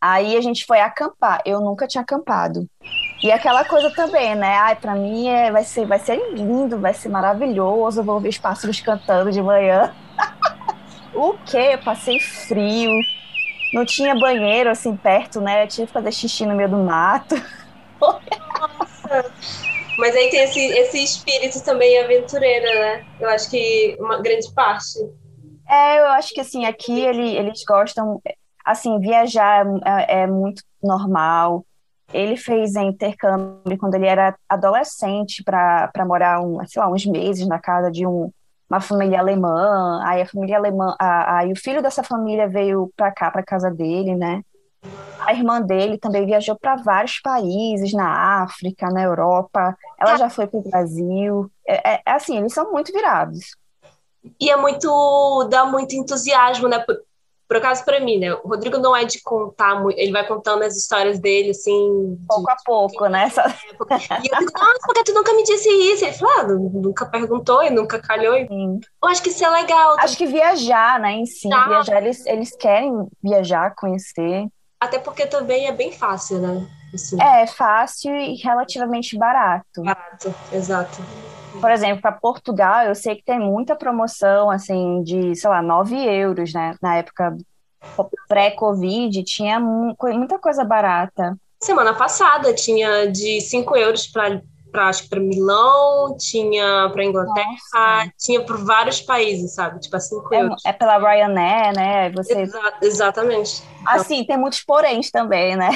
Aí 0.01 0.37
a 0.37 0.41
gente 0.41 0.67
foi 0.67 0.81
acampar. 0.81 1.41
Eu 1.45 1.61
nunca 1.61 1.87
tinha 1.87 2.03
acampado. 2.03 2.69
E 3.23 3.31
aquela 3.31 3.65
coisa 3.65 3.89
também, 3.91 4.35
né? 4.35 4.57
Ai, 4.57 4.75
pra 4.75 4.97
mim 4.97 5.29
é, 5.29 5.53
vai, 5.53 5.63
ser, 5.63 5.87
vai 5.87 6.01
ser 6.01 6.17
lindo, 6.33 6.81
vai 6.81 6.93
ser 6.93 7.09
maravilhoso. 7.09 8.01
Eu 8.01 8.05
vou 8.05 8.17
ouvir 8.17 8.31
os 8.31 8.39
pássaros 8.39 8.81
cantando 8.81 9.31
de 9.31 9.41
manhã. 9.41 9.95
O 11.15 11.33
quê? 11.39 11.71
Eu 11.73 11.79
passei 11.79 12.21
frio. 12.21 12.93
Não 13.73 13.85
tinha 13.85 14.15
banheiro 14.15 14.71
assim 14.71 14.95
perto, 14.95 15.41
né? 15.41 15.65
Eu 15.65 15.69
tinha 15.69 15.87
que 15.87 15.93
fazer 15.93 16.13
xixi 16.13 16.47
no 16.47 16.55
meio 16.55 16.69
do 16.69 16.77
mato. 16.77 17.35
Nossa. 17.99 19.33
Mas 19.99 20.15
aí 20.15 20.31
tem 20.31 20.41
esse, 20.45 20.61
esse 20.61 21.03
espírito 21.03 21.65
também 21.65 21.99
aventureiro, 21.99 22.67
né? 22.67 23.07
Eu 23.19 23.29
acho 23.31 23.51
que 23.51 23.97
uma 23.99 24.21
grande 24.23 24.53
parte. 24.53 24.99
É, 25.69 25.99
eu 26.01 26.07
acho 26.07 26.33
que 26.33 26.41
assim, 26.41 26.65
aqui 26.65 26.99
ele, 27.01 27.37
eles 27.37 27.63
gostam, 27.65 28.21
assim, 28.65 28.99
viajar 28.99 29.67
é, 29.85 30.23
é 30.23 30.27
muito 30.27 30.63
normal. 30.83 31.65
ele 32.13 32.37
fez 32.37 32.75
intercâmbio 32.77 33.77
quando 33.79 33.95
ele 33.95 34.07
era 34.07 34.35
adolescente 34.49 35.43
para 35.45 35.91
morar 36.07 36.41
um, 36.41 36.65
sei 36.67 36.81
lá, 36.81 36.89
uns 36.91 37.05
meses 37.05 37.47
na 37.47 37.59
casa 37.59 37.91
de 37.91 38.07
um, 38.07 38.31
uma 38.69 38.81
família 38.81 39.19
alemã. 39.19 40.01
Aí 40.05 40.23
a 40.23 40.27
família 40.27 40.57
alemã, 40.57 40.95
aí 40.99 41.53
o 41.53 41.57
filho 41.57 41.83
dessa 41.83 42.03
família 42.03 42.49
veio 42.49 42.91
para 42.97 43.13
cá, 43.13 43.31
para 43.31 43.43
casa 43.43 43.71
dele, 43.71 44.15
né? 44.15 44.43
A 45.21 45.33
irmã 45.35 45.61
dele 45.61 45.99
também 45.99 46.25
viajou 46.25 46.57
para 46.57 46.77
vários 46.77 47.21
países, 47.21 47.93
na 47.93 48.43
África, 48.43 48.89
na 48.91 49.03
Europa. 49.03 49.77
Ela 50.01 50.17
já 50.17 50.31
foi 50.31 50.47
para 50.47 50.61
o 50.61 50.63
Brasil. 50.63 51.51
É, 51.67 51.95
é, 51.95 52.03
é, 52.07 52.13
assim, 52.13 52.39
eles 52.39 52.55
são 52.55 52.71
muito 52.71 52.93
virados. 52.93 53.57
E 54.41 54.51
é 54.51 54.57
muito. 54.57 55.49
dá 55.51 55.65
muito 55.65 55.95
entusiasmo, 55.95 56.69
né? 56.69 56.85
Por 57.49 57.57
acaso, 57.57 57.83
para 57.83 57.99
mim, 57.99 58.19
né? 58.19 58.35
O 58.35 58.49
Rodrigo 58.49 58.77
não 58.77 58.95
é 58.95 59.07
de 59.07 59.23
contar 59.23 59.81
muito, 59.81 59.99
ele 59.99 60.13
vai 60.13 60.27
contando 60.27 60.65
as 60.65 60.77
histórias 60.77 61.19
dele, 61.19 61.51
assim. 61.51 62.19
Pouco 62.29 62.45
de, 62.45 62.53
a 62.53 62.57
pouco, 62.63 63.07
né? 63.07 63.25
Essa... 63.25 63.43
E 64.23 64.29
eu 64.31 64.39
digo, 64.39 64.53
nossa, 64.53 64.81
por 64.85 64.95
que 64.95 65.05
tu 65.05 65.15
nunca 65.15 65.33
me 65.33 65.43
disse 65.45 65.67
isso? 65.67 66.05
Ele 66.05 66.13
falou, 66.13 66.35
ah, 66.39 66.45
nunca 66.45 67.07
perguntou 67.07 67.63
e 67.63 67.71
nunca 67.71 67.99
calhou. 67.99 68.37
Sim. 68.47 68.81
Eu 69.03 69.09
acho 69.09 69.23
que 69.23 69.31
isso 69.31 69.43
é 69.43 69.49
legal. 69.49 69.97
Acho 69.99 70.19
que 70.19 70.27
viajar, 70.27 71.01
né, 71.01 71.13
em 71.13 71.25
si, 71.25 71.49
tá. 71.49 71.67
viajar, 71.69 72.03
eles, 72.03 72.27
eles 72.27 72.55
querem 72.55 72.93
viajar, 73.23 73.75
conhecer. 73.75 74.47
Até 74.79 74.99
porque 74.99 75.25
também 75.25 75.69
é 75.69 75.73
bem 75.73 75.91
fácil, 75.91 76.41
né? 76.41 76.69
Assim. 76.95 77.21
É, 77.21 77.47
fácil 77.47 78.15
e 78.15 78.35
relativamente 78.37 79.17
barato. 79.17 79.83
Barato, 79.83 80.35
exato. 80.53 80.99
Por 81.61 81.71
exemplo, 81.71 82.03
para 82.03 82.13
Portugal, 82.13 82.85
eu 82.85 82.95
sei 82.95 83.17
que 83.17 83.25
tem 83.25 83.39
muita 83.39 83.75
promoção, 83.75 84.51
assim, 84.51 85.03
de, 85.03 85.35
sei 85.35 85.51
lá, 85.51 85.63
9 85.63 85.97
euros, 85.97 86.53
né? 86.53 86.75
Na 86.81 86.97
época 86.97 87.37
pré-Covid, 88.29 89.23
tinha 89.25 89.59
muita 89.61 90.39
coisa 90.39 90.65
barata. 90.65 91.37
Semana 91.61 91.95
passada 91.95 92.55
tinha 92.55 93.07
de 93.11 93.41
5 93.41 93.77
euros 93.77 94.07
para 94.07 94.41
acho 94.75 95.05
que 95.05 95.09
para 95.09 95.21
Milão, 95.21 96.17
tinha 96.19 96.91
para 96.93 97.05
Inglaterra, 97.05 97.47
Nossa. 97.75 98.13
tinha 98.19 98.45
por 98.45 98.63
vários 98.65 99.01
países, 99.01 99.55
sabe? 99.55 99.81
Tipo, 99.81 99.97
a 99.97 100.01
5 100.01 100.35
é. 100.35 100.49
É 100.67 100.73
pela 100.73 100.99
Ryanair, 100.99 101.75
né? 101.75 102.11
Você... 102.11 102.43
Exa 102.43 102.75
exatamente. 102.83 103.63
Assim, 103.87 104.25
tem 104.25 104.37
muitos 104.37 104.63
poréns 104.63 105.11
também, 105.11 105.57
né? 105.57 105.69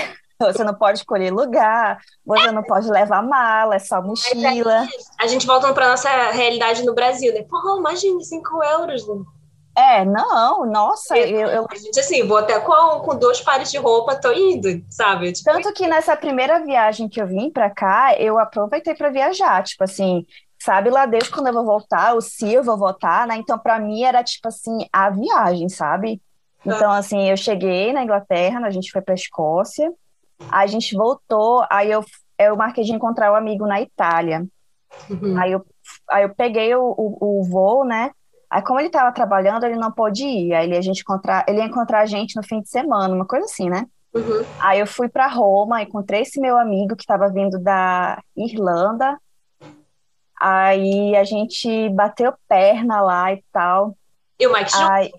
Você 0.46 0.64
não 0.64 0.74
pode 0.74 0.98
escolher 0.98 1.30
lugar, 1.30 1.98
você 2.24 2.50
não 2.50 2.62
pode 2.62 2.90
levar 2.90 3.22
mala, 3.22 3.76
é 3.76 3.78
só 3.78 4.02
mochila. 4.02 4.86
a 5.20 5.26
gente 5.26 5.46
voltando 5.46 5.74
para 5.74 5.88
nossa 5.88 6.08
realidade 6.30 6.84
no 6.84 6.94
Brasil, 6.94 7.32
né? 7.34 7.42
Porra, 7.42 7.78
imagina 7.78 8.20
5 8.20 8.64
euros. 8.64 9.06
Né? 9.06 9.24
É, 9.76 10.04
não, 10.04 10.66
nossa, 10.66 11.16
eu, 11.16 11.48
eu... 11.48 11.66
A 11.70 11.76
gente, 11.76 11.98
assim, 11.98 12.26
vou 12.26 12.36
até 12.36 12.60
com, 12.60 13.00
com 13.00 13.16
dois 13.16 13.40
pares 13.40 13.70
de 13.70 13.78
roupa, 13.78 14.14
tô 14.14 14.30
indo, 14.32 14.84
sabe? 14.90 15.32
Tipo... 15.32 15.50
Tanto 15.50 15.72
que 15.72 15.86
nessa 15.86 16.14
primeira 16.14 16.62
viagem 16.62 17.08
que 17.08 17.20
eu 17.20 17.26
vim 17.26 17.50
pra 17.50 17.70
cá, 17.70 18.14
eu 18.18 18.38
aproveitei 18.38 18.94
para 18.94 19.08
viajar, 19.08 19.62
tipo 19.62 19.82
assim, 19.82 20.26
sabe 20.62 20.90
lá 20.90 21.06
Deus 21.06 21.28
quando 21.28 21.46
eu 21.46 21.54
vou 21.54 21.64
voltar, 21.64 22.14
ou 22.14 22.20
se 22.20 22.52
eu 22.52 22.62
vou 22.62 22.76
voltar, 22.76 23.26
né? 23.26 23.36
Então, 23.36 23.58
para 23.58 23.78
mim 23.78 24.02
era, 24.02 24.22
tipo 24.22 24.48
assim, 24.48 24.86
a 24.92 25.08
viagem, 25.08 25.68
sabe? 25.70 26.20
Então, 26.64 26.92
assim, 26.92 27.28
eu 27.28 27.36
cheguei 27.36 27.92
na 27.92 28.04
Inglaterra, 28.04 28.64
a 28.64 28.70
gente 28.70 28.92
foi 28.92 29.00
pra 29.00 29.14
Escócia, 29.14 29.92
a 30.50 30.66
gente 30.66 30.94
voltou, 30.94 31.64
aí 31.70 31.90
eu, 31.90 32.04
eu 32.38 32.56
marquei 32.56 32.84
de 32.84 32.92
encontrar 32.92 33.30
o 33.30 33.34
um 33.34 33.36
amigo 33.36 33.66
na 33.66 33.80
Itália. 33.80 34.46
Uhum. 35.08 35.38
Aí, 35.38 35.52
eu, 35.52 35.64
aí 36.10 36.22
eu 36.24 36.34
peguei 36.34 36.74
o, 36.74 36.82
o, 36.82 37.40
o 37.40 37.44
voo, 37.44 37.84
né? 37.84 38.10
Aí, 38.50 38.62
como 38.62 38.78
ele 38.78 38.88
estava 38.88 39.10
trabalhando, 39.12 39.64
ele 39.64 39.76
não 39.76 39.90
pôde 39.90 40.24
ir. 40.24 40.54
Aí 40.54 40.66
ele, 40.66 40.76
a 40.76 40.82
gente 40.82 41.00
encontrar, 41.00 41.44
ele 41.48 41.58
ia 41.58 41.64
encontrar 41.64 42.00
a 42.00 42.06
gente 42.06 42.36
no 42.36 42.42
fim 42.42 42.60
de 42.60 42.68
semana, 42.68 43.14
uma 43.14 43.26
coisa 43.26 43.46
assim, 43.46 43.70
né? 43.70 43.86
Uhum. 44.14 44.44
Aí 44.60 44.78
eu 44.78 44.86
fui 44.86 45.08
para 45.08 45.26
Roma, 45.26 45.82
encontrei 45.82 46.20
esse 46.20 46.38
meu 46.38 46.58
amigo 46.58 46.94
que 46.94 47.02
estava 47.02 47.30
vindo 47.30 47.58
da 47.58 48.22
Irlanda. 48.36 49.18
Aí 50.38 51.16
a 51.16 51.24
gente 51.24 51.88
bateu 51.90 52.34
perna 52.46 53.00
lá 53.00 53.32
e 53.32 53.42
tal. 53.50 53.96
E 54.38 54.46
o 54.46 54.52
Mike 54.52 54.70
aí, 54.74 55.12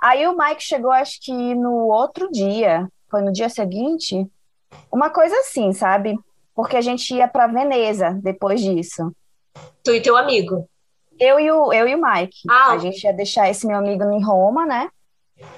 aí 0.00 0.26
o 0.26 0.36
Mike 0.36 0.62
chegou, 0.62 0.90
acho 0.90 1.18
que 1.20 1.54
no 1.54 1.88
outro 1.88 2.30
dia 2.30 2.88
foi 3.12 3.20
no 3.20 3.30
dia 3.30 3.50
seguinte, 3.50 4.26
uma 4.90 5.10
coisa 5.10 5.38
assim, 5.40 5.72
sabe? 5.74 6.18
Porque 6.54 6.76
a 6.76 6.80
gente 6.80 7.14
ia 7.14 7.28
para 7.28 7.46
Veneza 7.46 8.18
depois 8.22 8.60
disso. 8.60 9.14
Tu 9.84 9.92
e 9.92 10.00
teu 10.00 10.16
amigo? 10.16 10.66
Eu 11.20 11.38
e 11.38 11.50
o, 11.52 11.72
eu 11.72 11.86
e 11.86 11.94
o 11.94 12.00
Mike. 12.02 12.40
Ah, 12.50 12.72
a 12.72 12.78
gente 12.78 13.04
ia 13.04 13.12
deixar 13.12 13.50
esse 13.50 13.66
meu 13.66 13.76
amigo 13.76 14.02
em 14.10 14.24
Roma, 14.24 14.64
né? 14.64 14.88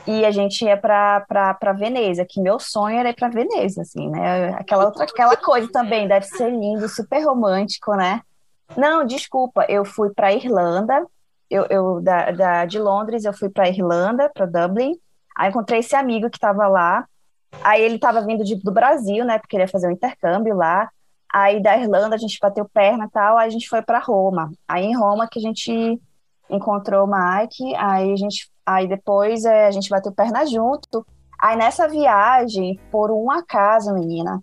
E 0.07 0.25
a 0.25 0.31
gente 0.31 0.65
ia 0.65 0.77
para 0.77 1.73
Veneza, 1.77 2.27
que 2.29 2.41
meu 2.41 2.59
sonho 2.59 2.99
era 2.99 3.11
ir 3.11 3.15
para 3.15 3.29
Veneza, 3.29 3.83
assim, 3.83 4.09
né? 4.11 4.51
Aquela 4.55 4.87
outra, 4.87 5.05
aquela 5.05 5.37
coisa 5.37 5.71
também, 5.71 6.09
deve 6.09 6.27
ser 6.27 6.51
lindo, 6.51 6.89
super 6.89 7.25
romântico, 7.25 7.95
né? 7.95 8.21
Não, 8.77 9.05
desculpa, 9.05 9.65
eu 9.69 9.85
fui 9.85 10.11
para 10.11 10.33
Irlanda, 10.33 11.07
eu, 11.51 11.67
eu 11.71 12.01
da, 12.01 12.31
da, 12.31 12.65
de 12.65 12.79
Londres 12.79 13.25
eu 13.25 13.33
fui 13.33 13.49
para 13.49 13.69
Irlanda, 13.69 14.31
para 14.33 14.47
Dublin, 14.47 14.99
aí 15.37 15.51
encontrei 15.51 15.81
esse 15.81 15.95
amigo 15.95 16.31
que 16.31 16.37
estava 16.37 16.67
lá, 16.67 17.07
Aí 17.63 17.83
ele 17.83 17.97
estava 17.97 18.21
vindo 18.21 18.45
de, 18.45 18.57
do 18.57 18.73
Brasil, 18.73 19.25
né? 19.25 19.39
Porque 19.39 19.57
ele 19.57 19.65
ia 19.65 19.69
fazer 19.69 19.89
um 19.89 19.93
intercâmbio 19.93 20.55
lá. 20.55 20.89
Aí 21.33 21.61
da 21.61 21.77
Irlanda 21.77 22.15
a 22.15 22.19
gente 22.19 22.39
bateu 22.41 22.65
perna 22.73 23.07
e 23.07 23.11
tal, 23.11 23.37
aí 23.37 23.49
a 23.49 23.51
gente 23.51 23.69
foi 23.69 23.83
para 23.83 23.99
Roma. 23.99 24.53
Aí 24.69 24.85
em 24.85 24.97
Roma 24.97 25.29
que 25.29 25.39
a 25.39 25.43
gente 25.43 26.01
encontrou 26.49 27.07
o 27.07 27.11
Mike, 27.11 27.75
aí 27.75 28.13
a 28.13 28.17
gente, 28.17 28.49
aí 28.65 28.87
depois 28.87 29.45
é, 29.45 29.67
a 29.67 29.71
gente 29.71 29.89
bateu 29.89 30.13
perna 30.13 30.47
junto. 30.47 31.05
Aí 31.41 31.57
nessa 31.57 31.89
viagem, 31.89 32.79
por 32.91 33.11
um 33.11 33.31
acaso, 33.31 33.93
menina, 33.93 34.41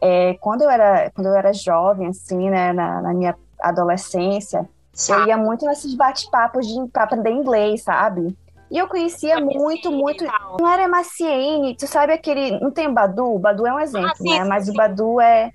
é, 0.00 0.34
quando 0.34 0.62
eu 0.62 0.70
era 0.70 1.10
quando 1.10 1.26
eu 1.26 1.34
era 1.34 1.52
jovem, 1.52 2.06
assim, 2.06 2.48
né, 2.48 2.72
na, 2.72 3.02
na 3.02 3.12
minha 3.12 3.34
adolescência, 3.60 4.68
eu 5.08 5.26
ia 5.26 5.36
muito 5.36 5.66
nesses 5.66 5.94
bate-papos 5.94 6.66
para 6.92 7.04
aprender 7.04 7.30
inglês, 7.30 7.82
sabe? 7.82 8.36
E 8.70 8.76
eu 8.78 8.86
conhecia 8.86 9.40
muito, 9.40 9.90
muito. 9.90 10.24
Não 10.58 10.68
era 10.68 10.88
MSN, 10.88 11.74
tu 11.78 11.86
sabe 11.86 12.12
aquele. 12.12 12.58
Não 12.60 12.70
tem 12.70 12.86
o 12.86 12.92
Badu? 12.92 13.34
O 13.34 13.38
Badu 13.38 13.66
é 13.66 13.72
um 13.72 13.80
exemplo, 13.80 14.10
ah, 14.10 14.14
sim, 14.14 14.30
né? 14.30 14.42
Sim, 14.42 14.48
Mas 14.48 14.64
sim. 14.64 14.70
o 14.70 14.74
Badu 14.74 15.20
é. 15.20 15.52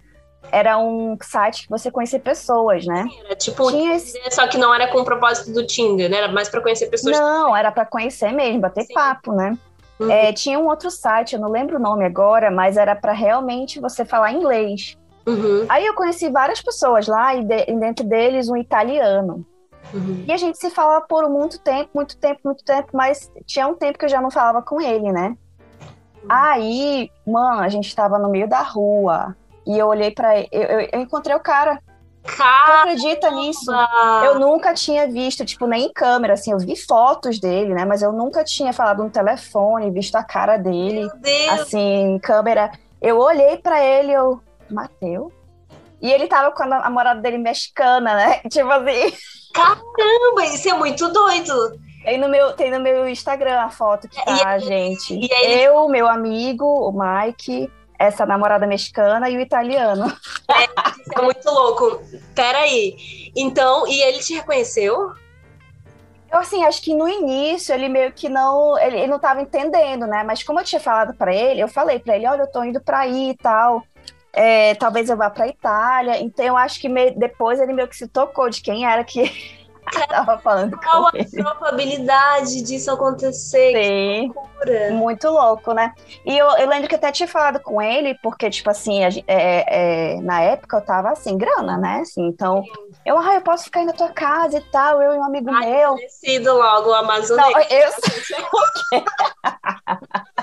Era 0.52 0.78
um 0.78 1.18
site 1.22 1.64
que 1.64 1.70
você 1.70 1.90
conhecia 1.90 2.20
pessoas, 2.20 2.86
né? 2.86 3.08
Era 3.24 3.34
tipo, 3.34 3.72
Tinha 3.72 3.96
esse... 3.96 4.20
só 4.30 4.46
que 4.46 4.58
não 4.58 4.76
era 4.76 4.90
com 4.90 5.00
o 5.00 5.06
propósito 5.06 5.54
do 5.54 5.66
Tinder, 5.66 6.10
né? 6.10 6.18
Era 6.18 6.28
mais 6.28 6.50
para 6.50 6.60
conhecer 6.60 6.88
pessoas. 6.88 7.18
Não, 7.18 7.56
era 7.56 7.72
para 7.72 7.86
conhecer 7.86 8.34
mesmo, 8.34 8.60
bater 8.60 8.86
papo, 8.94 9.32
né? 9.32 9.58
Uhum. 9.98 10.12
É, 10.12 10.34
tinha 10.34 10.60
um 10.60 10.68
outro 10.68 10.92
site, 10.92 11.34
eu 11.34 11.40
não 11.40 11.50
lembro 11.50 11.78
o 11.78 11.80
nome 11.80 12.04
agora, 12.04 12.52
mas 12.52 12.76
era 12.76 12.94
para 12.94 13.14
realmente 13.14 13.80
você 13.80 14.04
falar 14.04 14.34
inglês. 14.34 14.98
Uhum. 15.26 15.66
Aí 15.70 15.86
eu 15.86 15.94
conheci 15.94 16.30
várias 16.30 16.62
pessoas 16.62 17.08
lá, 17.08 17.34
e, 17.36 17.46
de, 17.46 17.66
e 17.70 17.80
dentro 17.80 18.06
deles 18.06 18.50
um 18.50 18.58
italiano. 18.58 19.46
Uhum. 19.94 20.26
E 20.28 20.34
a 20.34 20.38
gente 20.38 20.58
se 20.58 20.70
fala 20.70 21.02
por 21.02 21.30
muito 21.30 21.60
tempo, 21.60 21.92
muito 21.94 22.18
tempo, 22.18 22.42
muito 22.44 22.64
tempo, 22.64 22.90
mas 22.94 23.32
tinha 23.46 23.68
um 23.68 23.76
tempo 23.76 24.00
que 24.00 24.06
eu 24.06 24.10
já 24.10 24.20
não 24.20 24.32
falava 24.32 24.62
com 24.62 24.82
ele, 24.82 25.12
né? 25.12 25.38
Uhum. 26.24 26.28
Aí, 26.28 27.12
mano, 27.26 27.62
a 27.62 27.70
gente 27.70 27.96
tava 27.96 28.18
no 28.18 28.30
meio 28.30 28.48
da 28.48 28.62
rua 28.62 29.36
e 29.66 29.78
eu 29.78 29.88
olhei 29.88 30.12
para 30.12 30.38
ele, 30.38 30.50
eu, 30.52 30.62
eu, 30.62 30.90
eu, 30.94 31.02
encontrei 31.02 31.36
o 31.36 31.40
cara. 31.40 31.80
Caramba. 32.24 32.66
Tu 32.66 32.72
acredita 32.72 33.32
nisso? 33.32 33.72
Eu 34.24 34.40
nunca 34.40 34.74
tinha 34.74 35.08
visto, 35.08 35.46
tipo, 35.46 35.68
nem 35.68 35.86
em 35.86 35.94
câmera, 35.94 36.34
assim, 36.34 36.54
eu 36.54 36.58
vi 36.58 36.76
fotos 36.76 37.38
dele, 37.40 37.74
né? 37.74 37.86
Mas 37.86 38.02
eu 38.02 38.14
nunca 38.14 38.44
tinha 38.44 38.72
falado 38.72 39.04
no 39.04 39.10
telefone, 39.10 39.92
visto 39.92 40.16
a 40.16 40.24
cara 40.24 40.58
dele, 40.58 41.08
assim, 41.52 42.14
em 42.16 42.20
câmera. 42.20 42.72
Eu 43.02 43.20
olhei 43.20 43.58
para 43.58 43.84
ele, 43.84 44.14
eu, 44.14 44.42
Mateu? 44.70 45.32
E 46.04 46.12
ele 46.12 46.28
tava 46.28 46.52
com 46.52 46.62
a 46.64 46.68
namorada 46.68 47.22
dele 47.22 47.38
mexicana, 47.38 48.14
né? 48.14 48.42
Tipo 48.52 48.70
assim. 48.70 49.14
Caramba, 49.54 50.46
isso 50.54 50.70
é 50.70 50.74
muito 50.74 51.08
doido. 51.08 51.80
Tem 52.04 52.18
no 52.18 52.28
meu, 52.28 52.52
tem 52.52 52.70
no 52.70 52.82
meu 52.82 53.08
Instagram 53.08 53.62
a 53.62 53.70
foto 53.70 54.10
que 54.10 54.24
tá, 54.26 54.58
e, 54.58 54.60
gente. 54.60 55.14
E 55.14 55.34
aí... 55.34 55.64
Eu, 55.64 55.88
meu 55.88 56.06
amigo, 56.10 56.66
o 56.66 56.92
Mike, 56.92 57.72
essa 57.98 58.26
namorada 58.26 58.68
mexicana 58.68 59.30
e 59.30 59.38
o 59.38 59.40
italiano. 59.40 60.06
É, 60.46 60.66
isso 61.02 61.18
é 61.18 61.22
muito 61.22 61.50
louco. 61.50 62.04
Peraí. 62.36 63.32
Então, 63.34 63.88
e 63.88 64.02
ele 64.02 64.20
te 64.20 64.34
reconheceu? 64.34 65.14
Eu, 66.30 66.40
assim, 66.40 66.66
acho 66.66 66.82
que 66.82 66.94
no 66.94 67.08
início 67.08 67.74
ele 67.74 67.88
meio 67.88 68.12
que 68.12 68.28
não. 68.28 68.78
Ele, 68.78 68.98
ele 68.98 69.08
não 69.08 69.20
tava 69.20 69.42
entendendo, 69.42 70.06
né? 70.06 70.22
Mas 70.22 70.44
como 70.44 70.60
eu 70.60 70.66
tinha 70.66 70.82
falado 70.82 71.14
para 71.14 71.34
ele, 71.34 71.62
eu 71.62 71.68
falei 71.70 71.98
para 71.98 72.18
ele: 72.18 72.28
olha, 72.28 72.42
eu 72.42 72.52
tô 72.52 72.62
indo 72.62 72.82
pra 72.82 73.00
aí 73.00 73.30
e 73.30 73.38
tal. 73.38 73.84
É, 74.34 74.74
talvez 74.76 75.10
eu 75.10 75.18
vá 75.18 75.30
para 75.30 75.48
Itália. 75.48 76.22
Então 76.22 76.44
eu 76.44 76.58
acho 76.58 76.80
que 76.80 76.90
me, 76.90 77.12
depois 77.12 77.60
ele 77.60 77.74
meio 77.74 77.88
que 77.88 77.96
se 77.96 78.08
tocou 78.08 78.50
de 78.50 78.62
quem 78.62 78.86
era 78.86 79.04
que 79.04 79.22
estava 79.94 80.38
falando 80.40 80.78
Qual 80.78 81.06
a 81.06 81.12
ele. 81.14 81.30
probabilidade 81.44 82.64
disso 82.64 82.92
acontecer? 82.92 83.74
Sim, 83.74 84.34
muito 84.94 85.30
louco, 85.30 85.74
né? 85.74 85.94
E 86.26 86.38
eu, 86.38 86.48
eu, 86.58 86.68
lembro 86.68 86.88
que 86.88 86.96
até 86.96 87.12
tinha 87.12 87.28
falado 87.28 87.60
com 87.60 87.82
ele, 87.82 88.18
porque, 88.24 88.50
tipo 88.50 88.70
assim, 88.70 89.04
a, 89.04 89.10
é, 89.28 90.16
é, 90.18 90.22
na 90.22 90.42
época 90.42 90.78
eu 90.78 90.86
tava 90.86 91.10
assim, 91.10 91.38
grana, 91.38 91.78
né? 91.78 92.00
Assim, 92.02 92.26
então, 92.28 92.64
eu, 93.06 93.18
ah, 93.20 93.36
eu 93.36 93.42
posso 93.42 93.66
ficar 93.66 93.82
aí 93.82 93.86
na 93.86 93.94
tua 93.94 94.10
casa 94.10 94.58
e 94.58 94.62
tal, 94.72 95.02
eu 95.02 95.14
e 95.14 95.18
um 95.18 95.24
amigo 95.24 95.52
Ai, 95.52 95.70
meu. 95.70 95.96
Decido 95.96 96.54
logo 96.54 96.90
o 96.90 96.94
Amazonês. 96.94 97.54
Não, 97.54 97.62
eu? 97.62 99.04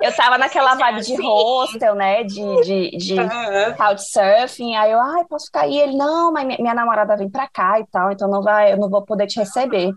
eu 0.00 0.14
tava 0.14 0.38
naquela 0.38 0.74
vibe 0.74 1.00
de 1.02 1.16
hostel, 1.22 1.94
né? 1.94 2.24
De, 2.24 2.60
de, 2.62 2.96
de 2.96 3.16
couchsurfing. 3.76 4.76
Aí 4.76 4.90
eu, 4.92 5.00
ai, 5.00 5.24
posso 5.28 5.46
ficar 5.46 5.62
aí? 5.62 5.78
Ele, 5.78 5.96
não, 5.96 6.32
mas 6.32 6.46
minha 6.58 6.74
namorada 6.74 7.16
vem 7.16 7.30
pra 7.30 7.48
cá 7.48 7.80
e 7.80 7.86
tal, 7.86 8.10
então 8.12 8.28
não 8.28 8.42
vai, 8.42 8.72
eu 8.72 8.76
não 8.76 8.88
vou 8.88 9.02
poder 9.02 9.26
te 9.26 9.38
receber. 9.38 9.88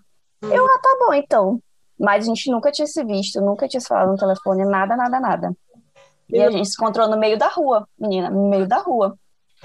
Hum. 0.44 0.52
Eu, 0.52 0.66
ah, 0.66 0.80
tá 0.82 0.98
bom, 1.00 1.14
então. 1.14 1.60
Mas 2.00 2.26
a 2.26 2.28
gente 2.28 2.52
nunca 2.52 2.72
tinha 2.72 2.88
se 2.88 3.04
visto, 3.04 3.40
nunca 3.42 3.68
tinha 3.68 3.80
se 3.80 3.88
falado 3.88 4.12
no 4.12 4.18
telefone, 4.18 4.66
nada, 4.66 4.96
nada, 4.96 5.20
nada. 5.20 5.56
E 6.30 6.42
a 6.42 6.50
gente 6.50 6.68
se 6.68 6.76
encontrou 6.76 7.08
no 7.08 7.18
meio 7.18 7.38
da 7.38 7.48
rua, 7.48 7.88
menina, 7.98 8.30
no 8.30 8.50
meio 8.50 8.68
da 8.68 8.80
rua. 8.80 9.16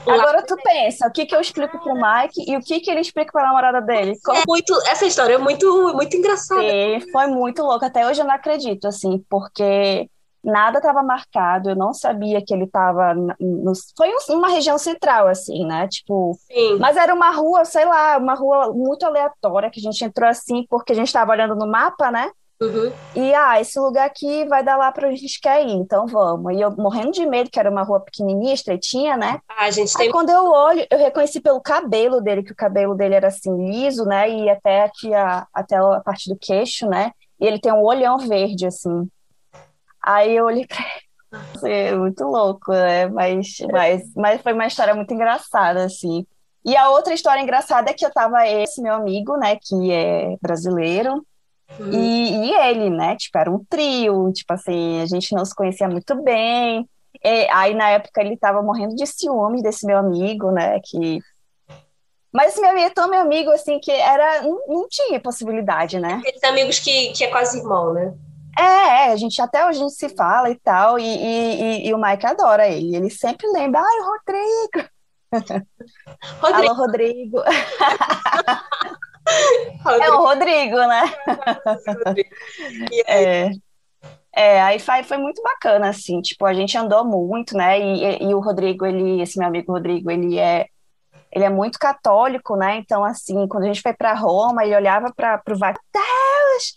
Agora 0.07 0.42
tu 0.42 0.57
pensa, 0.57 1.07
o 1.07 1.12
que 1.12 1.26
que 1.26 1.35
eu 1.35 1.40
explico 1.40 1.79
pro 1.79 1.94
Mike 1.94 2.50
e 2.50 2.57
o 2.57 2.61
que 2.61 2.81
que 2.81 2.90
ele 2.90 3.00
explica 3.00 3.33
pra 3.33 3.46
namorada 3.46 3.81
dele? 3.81 4.18
Como... 4.24 4.38
É 4.38 4.42
muito, 4.46 4.74
essa 4.87 5.05
história 5.05 5.35
é 5.35 5.38
muito, 5.38 5.92
muito 5.94 6.16
engraçada. 6.16 6.62
Sim, 6.62 7.00
foi 7.12 7.26
muito 7.26 7.62
louca. 7.62 7.87
Até 7.87 8.07
hoje 8.07 8.20
eu 8.20 8.26
não 8.26 8.35
acredito, 8.35 8.87
assim, 8.87 9.22
porque 9.29 10.09
nada 10.42 10.79
estava 10.79 11.03
marcado, 11.03 11.70
eu 11.70 11.76
não 11.76 11.92
sabia 11.92 12.42
que 12.42 12.55
ele 12.55 12.64
estava 12.64 13.14
no... 13.14 13.72
foi 13.96 14.11
uma 14.31 14.48
região 14.48 14.79
central 14.79 15.29
assim, 15.29 15.66
né? 15.66 15.87
Tipo, 15.88 16.35
Sim. 16.50 16.79
mas 16.79 16.96
era 16.96 17.14
uma 17.14 17.31
rua, 17.31 17.64
sei 17.64 17.85
lá, 17.85 18.16
uma 18.16 18.35
rua 18.35 18.72
muito 18.72 19.05
aleatória 19.05 19.70
que 19.70 19.81
a 19.81 19.83
gente 19.83 20.03
entrou 20.03 20.29
assim 20.29 20.64
porque 20.68 20.92
a 20.92 20.96
gente 20.96 21.09
estava 21.09 21.33
olhando 21.33 21.55
no 21.55 21.66
mapa, 21.66 22.11
né? 22.11 22.31
Uhum. 22.62 22.92
E, 23.16 23.33
ah, 23.33 23.59
esse 23.59 23.81
lugar 23.81 24.07
aqui 24.07 24.44
vai 24.44 24.62
dar 24.62 24.77
lá 24.77 24.92
para 24.92 25.09
onde 25.09 25.16
a 25.16 25.18
gente 25.18 25.40
quer 25.40 25.66
ir, 25.66 25.73
então 25.73 26.07
vamos. 26.07 26.55
E 26.55 26.61
eu 26.61 26.70
morrendo 26.77 27.12
de 27.12 27.25
medo, 27.25 27.51
que 27.51 27.59
era 27.59 27.70
uma 27.70 27.83
rua 27.83 28.01
pequenininha, 28.01 28.53
estreitinha, 28.53 29.16
né? 29.16 29.40
Ah, 29.49 29.70
gente 29.70 29.94
tem... 29.94 30.07
Aí 30.07 30.12
quando 30.12 30.29
eu 30.29 30.44
olho, 30.44 30.87
eu 30.90 30.99
reconheci 30.99 31.40
pelo 31.40 31.61
cabelo 31.61 32.20
dele, 32.20 32.42
que 32.42 32.53
o 32.53 32.57
cabelo 32.57 32.94
dele 32.94 33.14
era 33.14 33.29
assim, 33.29 33.70
liso, 33.70 34.05
né? 34.05 34.29
E 34.29 34.51
até 34.51 34.83
aqui, 34.83 35.14
a, 35.14 35.46
até 35.55 35.77
a 35.77 36.01
parte 36.01 36.29
do 36.29 36.37
queixo, 36.37 36.87
né? 36.87 37.12
E 37.40 37.46
ele 37.46 37.59
tem 37.59 37.73
um 37.73 37.83
olhão 37.83 38.18
verde, 38.18 38.66
assim. 38.66 39.09
Aí 40.03 40.37
eu 40.37 40.44
olhei 40.44 40.66
pra 40.66 40.79
ele. 40.79 41.11
É 41.62 41.94
muito 41.94 42.25
louco, 42.25 42.73
né? 42.73 43.07
Mas, 43.07 43.59
mas, 43.70 44.03
mas 44.16 44.42
foi 44.42 44.53
uma 44.53 44.66
história 44.66 44.92
muito 44.96 45.14
engraçada, 45.14 45.85
assim. 45.85 46.27
E 46.64 46.77
a 46.77 46.90
outra 46.90 47.14
história 47.14 47.40
engraçada 47.40 47.88
é 47.88 47.94
que 47.94 48.05
eu 48.05 48.12
tava 48.12 48.49
esse 48.49 48.83
meu 48.83 48.94
amigo, 48.94 49.37
né, 49.37 49.57
que 49.57 49.92
é 49.92 50.37
brasileiro, 50.42 51.25
Uhum. 51.78 51.92
E, 51.92 52.48
e 52.48 52.54
ele, 52.54 52.90
né? 52.90 53.16
Tipo, 53.16 53.38
era 53.38 53.50
um 53.50 53.64
trio, 53.68 54.33
tipo 54.33 54.52
assim, 54.52 55.00
a 55.00 55.06
gente 55.06 55.35
não 55.35 55.44
se 55.44 55.54
conhecia 55.54 55.88
muito 55.88 56.20
bem. 56.22 56.88
E, 57.24 57.48
aí, 57.50 57.74
na 57.74 57.90
época, 57.90 58.20
ele 58.20 58.37
tava 58.37 58.62
morrendo 58.62 58.94
de 58.94 59.06
ciúmes 59.06 59.62
desse 59.62 59.87
meu 59.87 59.98
amigo, 59.98 60.50
né? 60.50 60.80
Que... 60.85 61.20
Mas 62.33 62.52
esse 62.52 62.61
meu 62.61 62.70
amigo 62.70 62.87
é 62.87 62.90
tão 62.90 63.11
meu 63.11 63.20
amigo, 63.20 63.50
assim, 63.50 63.78
que 63.80 63.90
era... 63.90 64.42
Não, 64.42 64.61
não 64.68 64.88
tinha 64.88 65.20
possibilidade, 65.20 65.98
né? 65.98 66.14
Aqueles 66.14 66.44
amigos 66.44 66.78
que, 66.78 67.12
que 67.12 67.24
é 67.24 67.28
quase 67.28 67.59
irmão, 67.59 67.92
né? 67.92 68.14
É, 68.59 68.62
é, 68.62 69.12
a 69.12 69.16
gente 69.16 69.40
até 69.40 69.66
hoje 69.66 69.78
a 69.78 69.83
gente 69.83 69.94
se 69.94 70.09
fala 70.11 70.50
e 70.50 70.56
tal, 70.56 70.98
e, 70.98 71.04
e, 71.04 71.88
e, 71.88 71.94
o 71.94 71.98
Mike 72.00 72.26
adora 72.26 72.68
ele. 72.68 72.96
Ele 72.96 73.11
sempre 73.11 73.46
lembra, 73.48 73.80
ai, 73.80 74.00
Rodrigo! 74.00 74.90
Rodrigo. 76.40 76.70
Alô, 76.70 76.74
Rodrigo. 76.74 77.38
É 80.02 80.10
o 80.10 80.16
Rodrigo, 80.18 80.76
né? 80.76 81.02
É. 83.06 83.50
É, 84.32 84.62
aí 84.62 84.78
foi, 84.78 85.02
foi 85.02 85.18
muito 85.18 85.42
bacana, 85.42 85.88
assim, 85.88 86.20
tipo, 86.20 86.46
a 86.46 86.54
gente 86.54 86.78
andou 86.78 87.04
muito, 87.04 87.56
né, 87.56 87.80
e, 87.80 88.22
e, 88.22 88.34
o 88.34 88.38
Rodrigo, 88.38 88.86
ele, 88.86 89.20
esse 89.20 89.36
meu 89.36 89.48
amigo 89.48 89.72
Rodrigo, 89.72 90.08
ele 90.08 90.38
é, 90.38 90.66
ele 91.32 91.44
é 91.44 91.50
muito 91.50 91.78
católico, 91.80 92.54
né, 92.56 92.76
então, 92.76 93.04
assim, 93.04 93.48
quando 93.48 93.64
a 93.64 93.66
gente 93.66 93.82
foi 93.82 93.92
para 93.92 94.14
Roma, 94.14 94.64
ele 94.64 94.76
olhava 94.76 95.12
para 95.12 95.42
o 95.50 95.58
Vaticano, 95.58 95.84
Deus, 95.92 96.74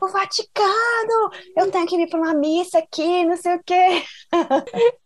o 0.00 0.08
Vaticano, 0.08 1.30
eu 1.56 1.70
tenho 1.70 1.86
que 1.86 1.96
ir 1.96 2.08
para 2.08 2.18
uma 2.18 2.34
missa 2.34 2.78
aqui, 2.78 3.24
não 3.24 3.36
sei 3.36 3.54
o 3.54 3.62
quê. 3.64 4.02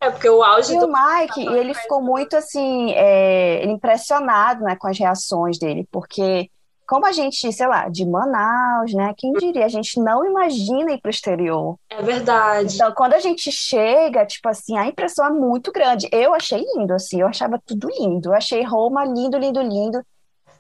É 0.01 0.11
porque 0.11 0.29
o 0.29 0.43
auge 0.43 0.75
e 0.75 0.79
do... 0.79 0.87
o 0.87 0.93
Mike, 0.93 1.47
ele 1.47 1.75
ficou 1.75 2.01
muito, 2.01 2.35
assim, 2.35 2.93
é, 2.93 3.65
impressionado, 3.67 4.65
né, 4.65 4.75
com 4.77 4.89
as 4.89 4.99
reações 4.99 5.59
dele, 5.59 5.87
porque 5.93 6.51
como 6.91 7.07
a 7.07 7.13
gente, 7.13 7.53
sei 7.53 7.69
lá, 7.69 7.89
de 7.89 8.05
Manaus, 8.05 8.93
né? 8.93 9.15
Quem 9.17 9.33
diria? 9.35 9.65
A 9.65 9.69
gente 9.69 10.01
não 10.01 10.27
imagina 10.27 10.91
ir 10.91 11.01
para 11.01 11.09
o 11.09 11.11
exterior. 11.11 11.77
É 11.89 12.03
verdade. 12.03 12.75
Então, 12.75 12.93
quando 12.93 13.15
a 13.15 13.21
gente 13.21 13.53
chega, 13.53 14.27
tipo 14.27 14.49
assim, 14.49 14.77
a 14.77 14.89
impressão 14.89 15.25
é 15.25 15.31
muito 15.31 15.71
grande. 15.71 16.09
Eu 16.11 16.35
achei 16.35 16.59
lindo, 16.75 16.93
assim, 16.93 17.21
eu 17.21 17.29
achava 17.29 17.63
tudo 17.65 17.89
lindo. 17.97 18.31
Eu 18.31 18.35
achei 18.35 18.65
Roma 18.65 19.05
lindo, 19.05 19.39
lindo, 19.39 19.63
lindo. 19.63 20.03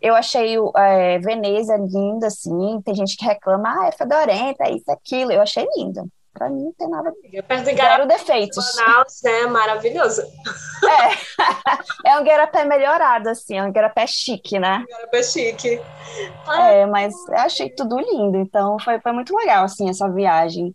Eu 0.00 0.14
achei 0.14 0.54
é, 0.76 1.18
Veneza 1.18 1.76
linda, 1.76 2.28
assim. 2.28 2.80
Tem 2.84 2.94
gente 2.94 3.16
que 3.16 3.24
reclama, 3.24 3.68
ah, 3.68 3.88
é 3.88 3.90
fedorenta, 3.90 4.70
isso, 4.70 4.88
aquilo. 4.88 5.32
Eu 5.32 5.42
achei 5.42 5.66
lindo. 5.76 6.08
Pra 6.32 6.48
mim 6.48 6.64
não 6.64 6.72
tem 6.72 6.88
nada. 6.88 7.12
Perto 7.46 7.64
de 7.64 7.76
Zero 7.76 8.06
defeitos. 8.06 8.76
Manaus 8.76 9.24
é 9.24 9.46
maravilhoso. 9.46 10.22
É. 10.22 12.10
é 12.10 12.18
um 12.18 12.24
garapé 12.24 12.64
melhorado, 12.64 13.28
assim, 13.28 13.58
é 13.58 13.62
um 13.62 13.72
garapé 13.72 14.06
chique, 14.06 14.58
né? 14.58 14.84
Um 14.88 14.96
garapé 14.96 15.22
chique. 15.22 15.80
É, 16.48 16.86
mas 16.86 17.14
eu 17.28 17.36
achei 17.36 17.70
tudo 17.70 17.98
lindo, 17.98 18.38
então 18.38 18.78
foi, 18.78 19.00
foi 19.00 19.12
muito 19.12 19.36
legal, 19.36 19.64
assim, 19.64 19.88
essa 19.88 20.08
viagem. 20.08 20.74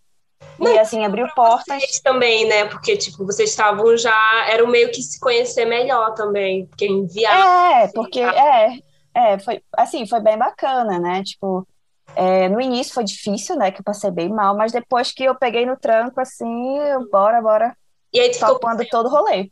E 0.59 0.79
assim, 0.79 1.03
abriu 1.03 1.27
portas. 1.35 2.01
também, 2.01 2.47
né? 2.47 2.65
Porque, 2.65 2.95
tipo, 2.95 3.25
vocês 3.25 3.49
estavam 3.49 3.97
já. 3.97 4.45
Era 4.47 4.65
meio 4.67 4.89
que 4.91 5.01
se 5.01 5.19
conhecer 5.19 5.65
melhor 5.65 6.13
também. 6.13 6.65
Porque 6.67 6.85
em 6.85 7.05
viagem. 7.07 7.83
É, 7.83 7.87
porque. 7.93 8.21
É, 8.21 8.79
é, 9.13 9.39
foi 9.39 9.61
assim, 9.75 10.05
foi 10.07 10.21
bem 10.21 10.37
bacana, 10.37 10.99
né? 10.99 11.23
Tipo, 11.23 11.67
é, 12.15 12.49
no 12.49 12.59
início 12.61 12.93
foi 12.93 13.03
difícil, 13.03 13.55
né? 13.55 13.71
Que 13.71 13.81
eu 13.81 13.83
passei 13.83 14.11
bem 14.11 14.29
mal, 14.29 14.55
mas 14.55 14.71
depois 14.71 15.11
que 15.11 15.23
eu 15.23 15.35
peguei 15.35 15.65
no 15.65 15.77
tranco, 15.77 16.19
assim, 16.19 16.79
bora, 17.11 17.41
bora. 17.41 17.75
E 18.13 18.19
aí 18.19 18.31
tu 18.31 18.39
ficou 18.39 18.59
quando 18.59 18.85
todo 18.87 19.07
o 19.07 19.09
rolê. 19.09 19.51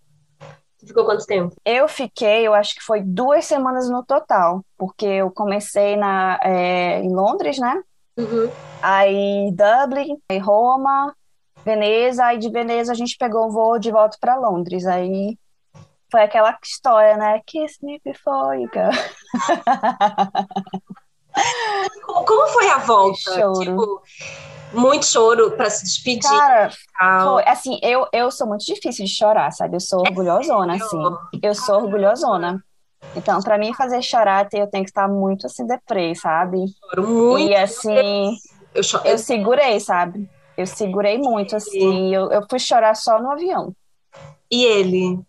Tu 0.80 0.88
ficou 0.88 1.06
quanto 1.06 1.26
tempo? 1.26 1.56
Eu 1.66 1.88
fiquei, 1.88 2.46
eu 2.46 2.54
acho 2.54 2.76
que 2.76 2.82
foi 2.82 3.02
duas 3.02 3.46
semanas 3.46 3.90
no 3.90 4.04
total, 4.04 4.64
porque 4.78 5.06
eu 5.06 5.32
comecei 5.32 5.96
na, 5.96 6.40
é, 6.44 7.02
em 7.02 7.14
Londres, 7.14 7.58
né? 7.58 7.82
Uhum. 8.18 8.50
Aí 8.82 9.52
Dublin, 9.52 10.18
aí 10.30 10.38
Roma, 10.38 11.16
Veneza, 11.64 12.26
aí 12.26 12.38
de 12.38 12.50
Veneza 12.50 12.92
a 12.92 12.96
gente 12.96 13.18
pegou 13.18 13.48
o 13.48 13.52
voo 13.52 13.80
de 13.80 13.92
volta 13.92 14.18
para 14.20 14.36
Londres. 14.36 14.86
Aí 14.86 15.38
foi 16.12 16.22
aquela 16.22 16.58
história, 16.64 17.18
né? 17.18 17.42
Kiss 17.46 17.78
me 17.82 18.00
before 18.04 18.62
you 18.62 18.70
go. 18.70 18.92
Como 22.06 22.48
foi 22.50 22.70
a 22.70 22.78
volta? 22.80 23.18
Choro. 23.18 23.60
Tipo, 23.60 24.02
muito 24.74 25.06
choro 25.06 25.52
para 25.52 25.70
se 25.70 25.84
despedir. 25.84 26.30
Cara, 26.30 26.72
foi, 27.24 27.44
assim, 27.46 27.80
eu, 27.82 28.08
eu 28.12 28.32
sou 28.32 28.48
muito 28.48 28.66
difícil 28.66 29.06
de 29.06 29.12
chorar, 29.12 29.52
sabe? 29.52 29.76
Eu 29.76 29.80
sou 29.80 30.04
é 30.06 30.10
orgulhosona, 30.10 30.76
assim. 30.76 31.02
Eu 31.42 31.54
sou 31.54 31.84
orgulhosona. 31.84 32.64
Então, 33.16 33.42
para 33.42 33.58
mim 33.58 33.74
fazer 33.74 34.02
chorar, 34.02 34.48
eu 34.54 34.68
tenho 34.68 34.84
que 34.84 34.90
estar 34.90 35.08
muito 35.08 35.46
assim 35.46 35.66
deprê, 35.68 36.16
sabe? 36.16 36.66
Choro 36.80 37.08
muito. 37.08 37.50
E 37.50 37.56
assim, 37.56 38.38
eu, 38.74 38.84
choro... 38.84 39.06
eu 39.06 39.18
segurei, 39.18 39.80
sabe? 39.80 40.30
Eu 40.58 40.66
segurei 40.66 41.18
muito, 41.18 41.56
assim. 41.56 42.14
Eu, 42.14 42.32
eu 42.32 42.46
fui 42.50 42.60
chorar 42.60 42.96
só 42.96 43.20
no 43.22 43.32
avião. 43.32 43.76
E 44.50 44.64
ele? 44.64 45.20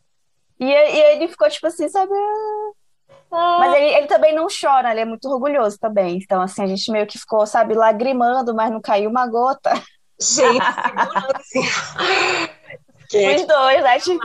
E, 0.60 0.64
e 0.66 1.00
ele 1.14 1.28
ficou 1.28 1.48
tipo 1.48 1.66
assim, 1.66 1.88
sabe? 1.88 2.12
Mas 3.34 3.74
ele, 3.74 3.86
ele 3.86 4.06
também 4.06 4.34
não 4.34 4.46
chora, 4.48 4.90
ele 4.90 5.00
é 5.00 5.04
muito 5.04 5.28
orgulhoso 5.28 5.78
também. 5.78 6.16
Então, 6.16 6.40
assim, 6.40 6.62
a 6.62 6.66
gente 6.66 6.90
meio 6.90 7.06
que 7.06 7.18
ficou, 7.18 7.46
sabe, 7.46 7.74
lagrimando, 7.74 8.54
mas 8.54 8.70
não 8.70 8.80
caiu 8.80 9.10
uma 9.10 9.26
gota. 9.26 9.72
Gente, 10.20 10.64
segurando 10.84 11.36
assim. 11.36 11.60
Os 13.36 13.46
dois, 13.46 13.82
né? 13.82 13.98
Tipo. 14.00 14.24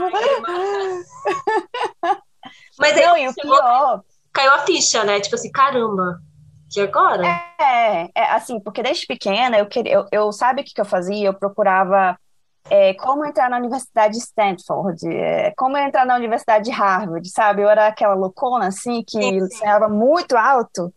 Mas 2.80 2.98
aí, 2.98 3.06
não, 3.06 3.18
e 3.18 3.28
o 3.28 3.34
pior. 3.34 4.04
Caiu 4.32 4.54
a 4.54 4.60
ficha, 4.60 5.04
né? 5.04 5.20
Tipo 5.20 5.36
assim, 5.36 5.52
caramba. 5.52 6.20
Que 6.72 6.82
agora? 6.82 7.26
É, 7.60 8.10
é 8.16 8.32
assim, 8.32 8.60
porque 8.60 8.84
desde 8.84 9.08
pequena 9.08 9.58
eu 9.58 9.66
queria, 9.66 9.94
eu, 9.94 10.06
eu 10.12 10.32
sabe 10.32 10.62
o 10.62 10.64
que, 10.64 10.74
que 10.74 10.80
eu 10.80 10.86
fazia? 10.86 11.28
Eu 11.28 11.34
procurava 11.34 12.16
é, 12.70 12.94
como 12.96 13.26
entrar 13.26 13.50
na 13.50 13.58
Universidade 13.58 14.14
de 14.14 14.20
Stanford, 14.20 15.08
é, 15.08 15.54
como 15.58 15.78
entrar 15.78 16.06
na 16.06 16.16
Universidade 16.16 16.66
de 16.66 16.72
Harvard, 16.72 17.28
sabe? 17.30 17.62
Eu 17.62 17.70
era 17.70 17.88
aquela 17.88 18.14
loucona, 18.14 18.68
assim, 18.68 19.04
que 19.04 19.48
sonhava 19.56 19.88
muito 19.88 20.36
alto. 20.36 20.94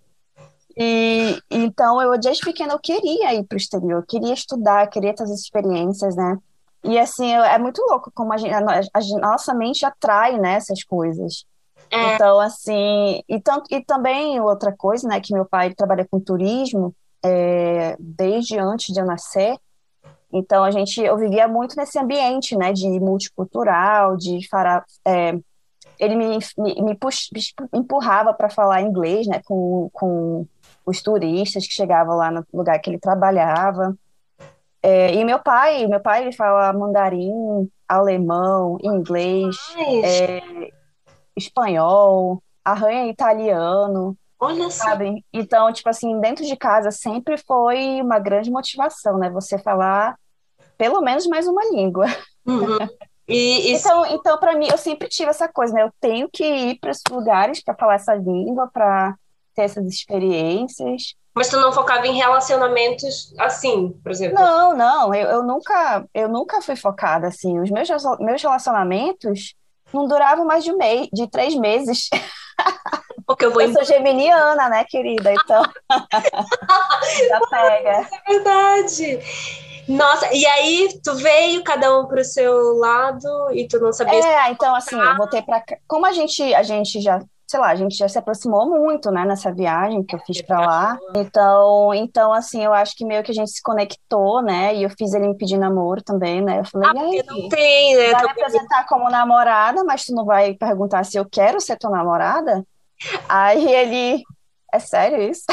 E 0.76 1.38
então, 1.50 2.00
eu, 2.00 2.18
desde 2.18 2.44
pequena, 2.44 2.72
eu 2.72 2.78
queria 2.78 3.34
ir 3.34 3.44
para 3.44 3.56
o 3.56 3.58
exterior, 3.58 4.00
eu 4.00 4.06
queria 4.06 4.32
estudar, 4.32 4.86
queria 4.88 5.14
ter 5.14 5.22
as 5.22 5.30
experiências, 5.30 6.16
né? 6.16 6.38
E, 6.84 6.98
assim, 6.98 7.32
é 7.32 7.58
muito 7.58 7.80
louco 7.88 8.10
como 8.14 8.32
a, 8.32 8.36
gente, 8.36 8.52
a, 8.52 8.58
a 8.58 9.20
nossa 9.20 9.54
mente 9.54 9.86
atrai, 9.86 10.38
né, 10.38 10.54
essas 10.54 10.82
coisas. 10.82 11.44
É. 11.90 12.14
Então, 12.14 12.40
assim, 12.40 13.22
e, 13.28 13.42
e 13.70 13.84
também 13.84 14.40
outra 14.40 14.74
coisa, 14.74 15.06
né, 15.06 15.20
que 15.20 15.32
meu 15.32 15.44
pai 15.44 15.74
trabalha 15.74 16.06
com 16.10 16.18
turismo 16.18 16.94
é, 17.24 17.96
desde 18.00 18.58
antes 18.58 18.92
de 18.92 19.00
eu 19.00 19.06
nascer, 19.06 19.56
então 20.32 20.64
a 20.64 20.70
gente, 20.70 21.00
eu 21.00 21.16
vivia 21.16 21.46
muito 21.46 21.76
nesse 21.76 21.98
ambiente, 21.98 22.56
né, 22.56 22.72
de 22.72 22.88
multicultural, 22.98 24.16
de 24.16 24.48
fará, 24.48 24.84
é, 25.04 25.38
ele 25.98 26.16
me, 26.16 26.38
me, 26.58 26.82
me, 26.82 26.94
pux, 26.96 27.28
me 27.32 27.40
empurrava 27.74 28.32
para 28.32 28.48
falar 28.48 28.80
inglês, 28.80 29.26
né, 29.26 29.40
com, 29.44 29.90
com 29.92 30.46
os 30.86 31.02
turistas 31.02 31.66
que 31.66 31.74
chegavam 31.74 32.16
lá 32.16 32.30
no 32.30 32.44
lugar 32.52 32.78
que 32.80 32.90
ele 32.90 32.98
trabalhava. 32.98 33.96
É, 34.82 35.14
e 35.14 35.24
meu 35.24 35.38
pai, 35.38 35.86
meu 35.86 36.00
pai 36.00 36.22
ele 36.22 36.32
fala 36.32 36.72
mandarim, 36.72 37.70
alemão, 37.86 38.78
inglês, 38.82 39.56
é, 40.02 40.70
espanhol, 41.36 42.42
arranha 42.64 43.10
italiano. 43.10 44.16
Olha 44.40 44.68
só. 44.70 44.86
Sabe? 44.86 45.24
Então, 45.32 45.72
tipo 45.72 45.88
assim, 45.88 46.18
dentro 46.20 46.44
de 46.44 46.56
casa 46.56 46.90
sempre 46.90 47.36
foi 47.38 48.00
uma 48.02 48.18
grande 48.18 48.50
motivação, 48.50 49.18
né? 49.18 49.30
Você 49.30 49.56
falar 49.56 50.16
pelo 50.82 51.00
menos 51.00 51.28
mais 51.28 51.46
uma 51.46 51.62
língua. 51.70 52.06
Uhum. 52.44 52.76
E, 53.28 53.70
e... 53.70 53.74
Então, 53.78 54.04
então 54.06 54.36
para 54.36 54.56
mim, 54.56 54.66
eu 54.68 54.76
sempre 54.76 55.08
tive 55.08 55.30
essa 55.30 55.46
coisa, 55.46 55.72
né? 55.72 55.84
Eu 55.84 55.92
tenho 56.00 56.28
que 56.28 56.44
ir 56.44 56.80
para 56.80 56.90
esses 56.90 57.04
lugares 57.08 57.62
para 57.62 57.76
falar 57.76 57.94
essa 57.94 58.14
língua, 58.16 58.68
para 58.72 59.14
ter 59.54 59.62
essas 59.62 59.86
experiências. 59.86 61.14
Mas 61.32 61.48
tu 61.48 61.56
não 61.60 61.72
focava 61.72 62.04
em 62.04 62.16
relacionamentos 62.16 63.32
assim, 63.38 63.90
por 64.02 64.10
exemplo? 64.10 64.34
Não, 64.34 64.76
não. 64.76 65.14
Eu, 65.14 65.28
eu 65.28 65.42
nunca, 65.44 66.04
eu 66.12 66.28
nunca 66.28 66.60
fui 66.60 66.74
focada 66.74 67.28
assim. 67.28 67.60
Os 67.60 67.70
meus, 67.70 67.88
meus 68.18 68.42
relacionamentos 68.42 69.54
não 69.94 70.08
duravam 70.08 70.44
mais 70.44 70.64
de 70.64 70.72
um 70.72 70.76
mês, 70.76 71.08
de 71.12 71.30
três 71.30 71.54
meses. 71.54 72.10
Porque 73.24 73.44
eu 73.44 73.52
vou. 73.52 73.62
Eu 73.62 73.72
sou 73.72 73.84
geminiana, 73.84 74.68
né, 74.68 74.84
querida? 74.84 75.32
Então. 75.32 75.62
Já 77.28 77.40
pega. 77.48 78.08
É 78.26 78.32
verdade. 78.32 79.20
Nossa, 79.88 80.32
e 80.32 80.46
aí 80.46 80.88
tu 81.02 81.14
veio 81.16 81.62
cada 81.64 81.98
um 81.98 82.06
pro 82.06 82.24
seu 82.24 82.76
lado 82.76 83.50
e 83.52 83.66
tu 83.66 83.80
não 83.80 83.92
sabia. 83.92 84.14
É, 84.14 84.50
então 84.50 84.74
assim, 84.74 84.96
eu 84.98 85.16
voltei 85.16 85.42
para 85.42 85.62
como 85.86 86.06
a 86.06 86.12
gente 86.12 86.54
a 86.54 86.62
gente 86.62 87.00
já 87.00 87.20
sei 87.52 87.60
lá, 87.60 87.68
a 87.68 87.74
gente 87.74 87.94
já 87.94 88.08
se 88.08 88.18
aproximou 88.18 88.66
muito, 88.66 89.10
né, 89.10 89.26
nessa 89.26 89.52
viagem 89.52 90.02
que 90.02 90.16
eu 90.16 90.20
fiz 90.20 90.40
para 90.40 90.58
lá. 90.58 90.98
Então, 91.14 91.92
então 91.92 92.32
assim, 92.32 92.64
eu 92.64 92.72
acho 92.72 92.96
que 92.96 93.04
meio 93.04 93.22
que 93.22 93.30
a 93.30 93.34
gente 93.34 93.50
se 93.50 93.62
conectou, 93.62 94.40
né? 94.40 94.74
E 94.74 94.84
eu 94.84 94.88
fiz 94.88 95.12
ele 95.12 95.28
me 95.28 95.36
pedir 95.36 95.58
namoro 95.58 96.02
também, 96.02 96.40
né? 96.40 96.60
Eu 96.60 96.64
falei, 96.64 96.88
ah, 96.88 96.94
e 96.94 97.20
aí, 97.20 97.24
não 97.26 97.48
tem, 97.50 97.94
né? 97.94 98.10
Vai 98.12 98.22
me 98.22 98.30
apresentar 98.30 98.86
como 98.86 99.10
namorada, 99.10 99.84
mas 99.84 100.06
tu 100.06 100.14
não 100.14 100.24
vai 100.24 100.54
perguntar 100.54 101.04
se 101.04 101.18
eu 101.18 101.26
quero 101.30 101.60
ser 101.60 101.76
tua 101.76 101.90
namorada? 101.90 102.64
Aí 103.28 103.70
ele, 103.70 104.22
é 104.72 104.78
sério 104.78 105.22
isso? 105.22 105.44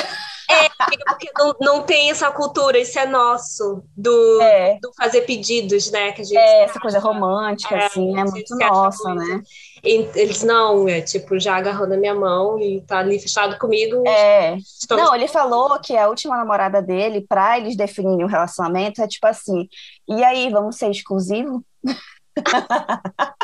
É, 0.50 0.68
porque 1.06 1.30
não, 1.38 1.56
não 1.62 1.84
tem 1.84 2.10
essa 2.10 2.32
cultura, 2.32 2.80
isso 2.80 2.98
é 2.98 3.06
nosso, 3.06 3.84
do, 3.96 4.42
é. 4.42 4.80
do 4.82 4.92
fazer 4.94 5.22
pedidos, 5.22 5.92
né? 5.92 6.12
Que 6.12 6.22
a 6.22 6.24
gente 6.24 6.38
é, 6.38 6.64
essa 6.64 6.80
coisa 6.80 6.98
romântica, 6.98 7.76
é, 7.76 7.86
assim, 7.86 8.20
é 8.20 8.24
muito 8.24 8.56
nossa, 8.56 9.14
né? 9.14 9.44
Eles 9.84 10.42
não, 10.42 10.90
é 10.90 11.02
tipo, 11.02 11.40
já 11.40 11.56
agarrou 11.56 11.88
na 11.88 11.98
minha 11.98 12.16
mão 12.16 12.60
e 12.60 12.82
tá 12.82 12.98
ali 12.98 13.20
fechado 13.20 13.60
comigo. 13.60 14.04
É. 14.08 14.58
Estamos... 14.58 15.04
Não, 15.04 15.14
ele 15.14 15.28
falou 15.28 15.80
que 15.80 15.96
a 15.96 16.10
última 16.10 16.36
namorada 16.36 16.82
dele, 16.82 17.26
pra 17.28 17.60
eles 17.60 17.78
definirem 17.78 18.26
o 18.26 18.30
relacionamento, 18.30 19.04
é 19.04 19.08
tipo 19.08 19.28
assim, 19.28 19.70
e 20.08 20.24
aí, 20.24 20.50
vamos 20.50 20.78
ser 20.78 20.90
exclusivo? 20.90 21.64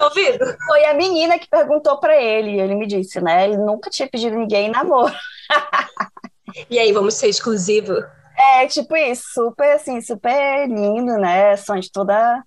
ouvido? 0.00 0.56
Foi 0.66 0.84
a 0.86 0.94
menina 0.94 1.38
que 1.38 1.48
perguntou 1.48 1.98
para 1.98 2.20
ele, 2.20 2.60
ele 2.60 2.74
me 2.74 2.86
disse, 2.86 3.20
né? 3.20 3.44
Ele 3.44 3.56
nunca 3.56 3.90
tinha 3.90 4.08
pedido 4.08 4.36
ninguém 4.36 4.68
em 4.68 4.70
namoro. 4.70 5.14
e 6.70 6.78
aí, 6.78 6.92
vamos 6.92 7.14
ser 7.14 7.28
exclusivo? 7.28 7.94
É, 8.36 8.66
tipo 8.66 8.96
isso, 8.96 9.24
super 9.32 9.74
assim, 9.74 10.00
super 10.00 10.66
lindo, 10.68 11.16
né? 11.18 11.56
Sonho 11.56 11.80
de 11.80 11.90
toda 11.90 12.42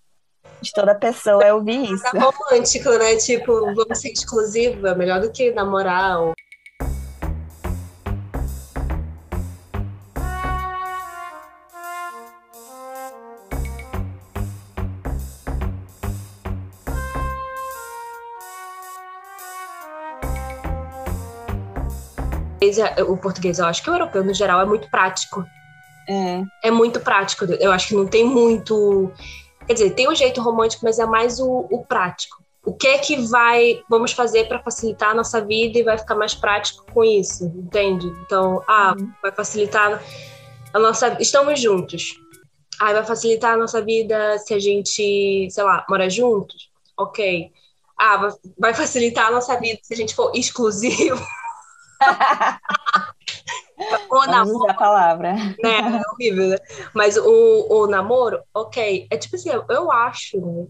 de 0.62 0.72
toda 0.74 0.96
pessoa 0.96 1.43
é 1.43 1.54
ouvir 1.54 1.91
isso. 1.91 2.06
É 2.08 2.20
romântico, 2.20 2.89
né? 2.91 3.15
Tipo, 3.17 3.74
vamos 3.76 4.00
ser 4.00 4.12
exclusivo, 4.12 4.88
é 4.88 4.96
melhor 4.96 5.22
do 5.22 5.32
que 5.32 5.52
namorar. 5.52 6.20
Ou... 6.20 6.34
o 23.08 23.18
português, 23.18 23.60
eu 23.60 23.66
acho 23.66 23.84
que 23.84 23.90
o 23.90 23.94
europeu, 23.94 24.24
no 24.24 24.34
geral, 24.34 24.62
é 24.62 24.66
muito 24.66 24.90
prático. 24.90 25.46
É. 26.08 26.44
É 26.64 26.72
muito 26.72 27.00
prático. 27.00 27.46
Eu 27.46 27.72
acho 27.72 27.90
que 27.90 27.96
não 27.96 28.08
tem 28.08 28.26
muito. 28.26 29.12
Quer 29.66 29.74
dizer, 29.74 29.90
tem 29.92 30.10
um 30.10 30.16
jeito 30.16 30.42
romântico, 30.42 30.86
mas 30.86 30.98
é 30.98 31.06
mais 31.06 31.40
o, 31.40 31.68
o 31.70 31.86
prático. 31.86 32.38
O 32.66 32.74
que 32.74 32.88
é 32.88 32.98
que 32.98 33.16
vai, 33.28 33.82
vamos 33.90 34.12
fazer 34.12 34.48
para 34.48 34.60
facilitar 34.60 35.12
a 35.12 35.14
nossa 35.14 35.40
vida 35.40 35.80
e 35.80 35.84
vai 35.84 35.98
ficar 35.98 36.16
mais 36.16 36.34
prático 36.34 36.86
com 36.94 37.04
isso, 37.04 37.46
entende? 37.46 38.08
Então, 38.26 38.62
ah, 38.68 38.94
uhum. 38.98 39.12
vai 39.22 39.32
facilitar 39.32 40.02
a 40.74 40.80
nossa. 40.80 41.18
Estamos 41.20 41.62
juntos. 41.62 42.20
Ah, 42.80 42.94
vai 42.94 43.06
facilitar 43.06 43.54
a 43.54 43.58
nossa 43.58 43.82
vida 43.82 44.38
se 44.40 44.54
a 44.54 44.60
gente, 44.60 45.48
sei 45.50 45.64
lá, 45.64 45.86
mora 45.90 46.10
juntos? 46.10 46.70
Ok. 46.98 47.52
Ah, 47.98 48.30
vai 48.58 48.74
facilitar 48.74 49.28
a 49.28 49.32
nossa 49.32 49.58
vida 49.60 49.80
se 49.82 49.94
a 49.94 49.98
gente 49.98 50.14
for 50.14 50.32
exclusivo. 50.36 51.20
o 54.10 54.26
namoro. 54.26 54.72
a 54.72 54.74
palavra. 54.74 55.34
Né, 55.34 55.80
é 55.80 56.02
horrível, 56.12 56.50
né? 56.50 56.58
Mas 56.94 57.18
o, 57.18 57.68
o 57.70 57.88
namoro, 57.88 58.42
ok. 58.54 59.08
É 59.10 59.18
tipo 59.18 59.36
assim, 59.36 59.50
eu 59.50 59.92
acho, 59.92 60.40
né? 60.40 60.68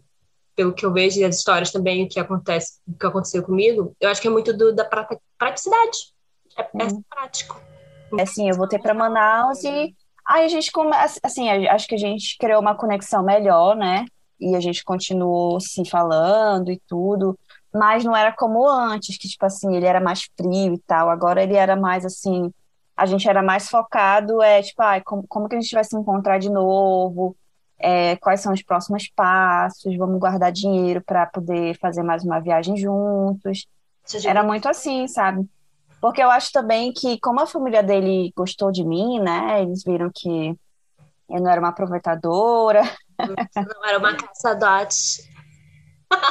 pelo 0.58 0.74
que 0.74 0.84
eu 0.84 0.92
vejo 0.92 1.22
das 1.22 1.38
histórias 1.38 1.72
também, 1.72 2.04
o 2.04 2.10
que 2.10 2.20
acontece, 2.20 2.80
o 2.88 2.98
que 2.98 3.06
aconteceu 3.06 3.44
comigo, 3.44 3.96
eu 4.02 4.10
acho 4.10 4.20
que 4.20 4.28
é 4.28 4.32
muito 4.32 4.52
do, 4.52 4.74
da 4.74 4.84
praticidade. 5.38 5.98
É, 6.58 6.64
é 6.64 6.84
uhum. 6.86 7.04
prático. 7.08 7.62
É 8.18 8.24
assim, 8.24 8.50
eu 8.50 8.56
voltei 8.56 8.80
para 8.80 8.96
Manaus 8.96 9.64
e 9.64 9.96
aí 10.28 10.46
a 10.46 10.48
gente 10.48 10.72
começa, 10.72 11.20
assim, 11.22 11.48
acho 11.68 11.88
que 11.88 11.94
a 11.94 12.00
gente 12.00 12.36
criou 12.40 12.60
uma 12.60 12.74
conexão 12.74 13.24
melhor, 13.24 13.76
né? 13.76 14.06
E 14.40 14.56
a 14.56 14.60
gente 14.60 14.84
continuou 14.84 15.62
se 15.62 15.88
falando 15.88 16.72
e 16.72 16.82
tudo 16.88 17.38
mas 17.78 18.04
não 18.04 18.16
era 18.16 18.32
como 18.32 18.68
antes, 18.68 19.18
que, 19.18 19.28
tipo 19.28 19.46
assim, 19.46 19.76
ele 19.76 19.86
era 19.86 20.00
mais 20.00 20.24
frio 20.36 20.74
e 20.74 20.80
tal. 20.80 21.10
Agora 21.10 21.42
ele 21.42 21.56
era 21.56 21.76
mais 21.76 22.06
assim, 22.06 22.52
a 22.96 23.06
gente 23.06 23.30
era 23.30 23.44
mais 23.44 23.70
focado, 23.70 24.42
é, 24.42 24.62
tipo, 24.62 24.82
ah, 24.82 25.00
como, 25.02 25.26
como 25.28 25.48
que 25.48 25.56
a 25.56 25.62
gente 25.62 25.74
vai 25.74 25.84
se 25.84 25.96
encontrar 25.96 26.40
de 26.40 26.50
novo? 26.50 27.36
É, 27.80 28.16
quais 28.18 28.42
são 28.42 28.54
os 28.54 28.64
próximos 28.64 29.08
passos? 29.10 29.96
Vamos 29.98 30.20
guardar 30.20 30.52
dinheiro 30.52 31.02
para 31.02 31.28
poder 31.28 31.78
fazer 31.80 32.02
mais 32.02 32.24
uma 32.24 32.40
viagem 32.40 32.76
juntos. 32.76 33.68
Era 34.26 34.42
muito 34.42 34.68
assim, 34.68 35.08
sabe? 35.08 35.48
Porque 36.02 36.22
eu 36.22 36.30
acho 36.32 36.52
também 36.52 36.92
que, 36.92 37.20
como 37.20 37.40
a 37.40 37.48
família 37.48 37.84
dele 37.84 38.32
gostou 38.36 38.72
de 38.72 38.84
mim, 38.84 39.20
né? 39.20 39.62
Eles 39.62 39.84
viram 39.84 40.10
que 40.14 40.56
eu 41.30 41.42
não 41.42 41.52
era 41.52 41.60
uma 41.60 41.70
aproveitadora. 41.70 42.82
Não 43.20 43.86
era 43.86 43.98
uma 44.00 44.16
caçadora 44.16 44.88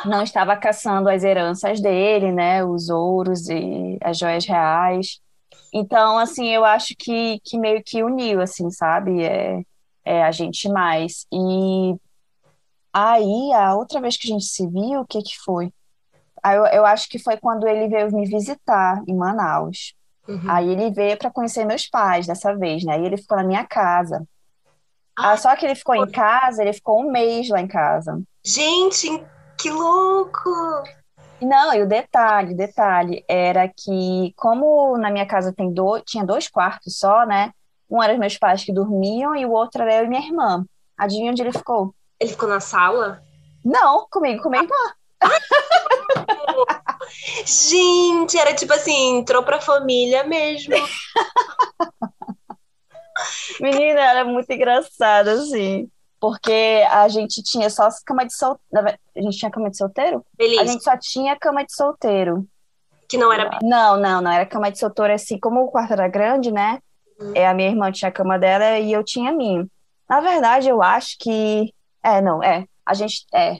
não 0.04 0.22
estava 0.22 0.56
caçando 0.56 1.08
as 1.08 1.24
heranças 1.24 1.80
dele, 1.80 2.32
né, 2.32 2.64
os 2.64 2.88
ouros 2.88 3.48
e 3.48 3.98
as 4.02 4.18
joias 4.18 4.46
reais. 4.46 5.20
Então, 5.72 6.18
assim, 6.18 6.48
eu 6.48 6.64
acho 6.64 6.94
que, 6.98 7.40
que 7.44 7.58
meio 7.58 7.82
que 7.84 8.02
uniu, 8.02 8.40
assim, 8.40 8.70
sabe, 8.70 9.22
é, 9.22 9.62
é 10.04 10.22
a 10.22 10.30
gente 10.30 10.68
mais. 10.68 11.26
E 11.32 11.96
aí, 12.92 13.52
a 13.52 13.74
outra 13.74 14.00
vez 14.00 14.16
que 14.16 14.28
a 14.28 14.32
gente 14.32 14.46
se 14.46 14.66
viu, 14.66 15.00
o 15.00 15.06
que 15.06 15.20
que 15.22 15.36
foi? 15.44 15.72
Eu, 16.44 16.64
eu 16.66 16.86
acho 16.86 17.08
que 17.08 17.18
foi 17.18 17.36
quando 17.36 17.66
ele 17.66 17.88
veio 17.88 18.10
me 18.12 18.26
visitar 18.26 19.02
em 19.06 19.14
Manaus. 19.14 19.94
Uhum. 20.28 20.50
Aí 20.50 20.68
ele 20.68 20.90
veio 20.90 21.16
para 21.16 21.30
conhecer 21.30 21.64
meus 21.64 21.86
pais 21.86 22.26
dessa 22.26 22.54
vez, 22.56 22.84
né? 22.84 23.00
E 23.00 23.04
ele 23.04 23.16
ficou 23.16 23.36
na 23.36 23.44
minha 23.44 23.64
casa. 23.64 24.26
Ah, 25.16 25.32
ah, 25.32 25.36
só 25.36 25.56
que 25.56 25.64
ele 25.64 25.74
ficou 25.74 25.94
em 25.94 26.10
casa, 26.10 26.62
ele 26.62 26.72
ficou 26.72 27.00
um 27.00 27.10
mês 27.10 27.48
lá 27.48 27.60
em 27.60 27.66
casa. 27.66 28.20
Gente, 28.44 29.08
que 29.58 29.70
louco! 29.70 30.50
Não, 31.40 31.74
e 31.74 31.82
o 31.82 31.88
detalhe, 31.88 32.54
detalhe, 32.54 33.24
era 33.28 33.68
que, 33.68 34.32
como 34.36 34.96
na 34.96 35.10
minha 35.10 35.26
casa 35.26 35.52
tem 35.52 35.72
do, 35.72 36.00
tinha 36.00 36.24
dois 36.24 36.48
quartos 36.48 36.98
só, 36.98 37.26
né? 37.26 37.52
Um 37.90 38.02
era 38.02 38.14
os 38.14 38.18
meus 38.18 38.38
pais 38.38 38.64
que 38.64 38.72
dormiam 38.72 39.36
e 39.36 39.44
o 39.44 39.52
outro 39.52 39.82
era 39.82 39.96
eu 39.96 40.04
e 40.04 40.08
minha 40.08 40.26
irmã. 40.26 40.64
Adivinha 40.96 41.30
onde 41.30 41.42
ele 41.42 41.52
ficou? 41.52 41.94
Ele 42.18 42.30
ficou 42.30 42.48
na 42.48 42.58
sala? 42.58 43.20
Não, 43.64 44.06
comigo, 44.10 44.42
com 44.42 44.48
minha 44.48 44.62
irmã. 44.62 44.74
Gente, 47.44 48.38
era 48.38 48.54
tipo 48.54 48.72
assim, 48.72 49.18
entrou 49.18 49.42
pra 49.42 49.60
família 49.60 50.24
mesmo. 50.24 50.74
Menina, 53.60 54.00
era 54.00 54.24
muito 54.24 54.50
engraçado, 54.50 55.28
assim 55.28 55.90
porque 56.26 56.84
a 56.90 57.06
gente 57.06 57.40
tinha 57.40 57.70
só 57.70 57.88
cama 58.04 58.26
de 58.26 58.34
solteiro. 58.34 58.98
A 59.16 59.20
gente 59.20 59.38
tinha 59.38 59.48
cama 59.48 59.70
de 59.70 59.76
solteiro? 59.76 60.26
Beleza. 60.36 60.60
A 60.60 60.64
gente 60.64 60.82
só 60.82 60.96
tinha 60.96 61.38
cama 61.38 61.64
de 61.64 61.72
solteiro. 61.72 62.44
Que 63.08 63.16
não 63.16 63.32
era. 63.32 63.60
Não, 63.62 63.96
não, 63.96 64.20
não. 64.20 64.32
Era 64.32 64.44
cama 64.44 64.72
de 64.72 64.76
solteiro 64.76 65.12
assim. 65.12 65.38
Como 65.38 65.62
o 65.62 65.68
quarto 65.68 65.92
era 65.92 66.08
grande, 66.08 66.50
né? 66.50 66.80
Uhum. 67.20 67.30
É, 67.32 67.46
a 67.46 67.54
minha 67.54 67.68
irmã 67.68 67.92
tinha 67.92 68.08
a 68.08 68.12
cama 68.12 68.36
dela 68.40 68.76
e 68.76 68.92
eu 68.92 69.04
tinha 69.04 69.30
a 69.30 69.32
minha. 69.32 69.68
Na 70.10 70.20
verdade, 70.20 70.68
eu 70.68 70.82
acho 70.82 71.16
que. 71.20 71.72
É, 72.02 72.20
não, 72.20 72.42
é. 72.42 72.64
A 72.84 72.92
gente. 72.92 73.24
É. 73.32 73.58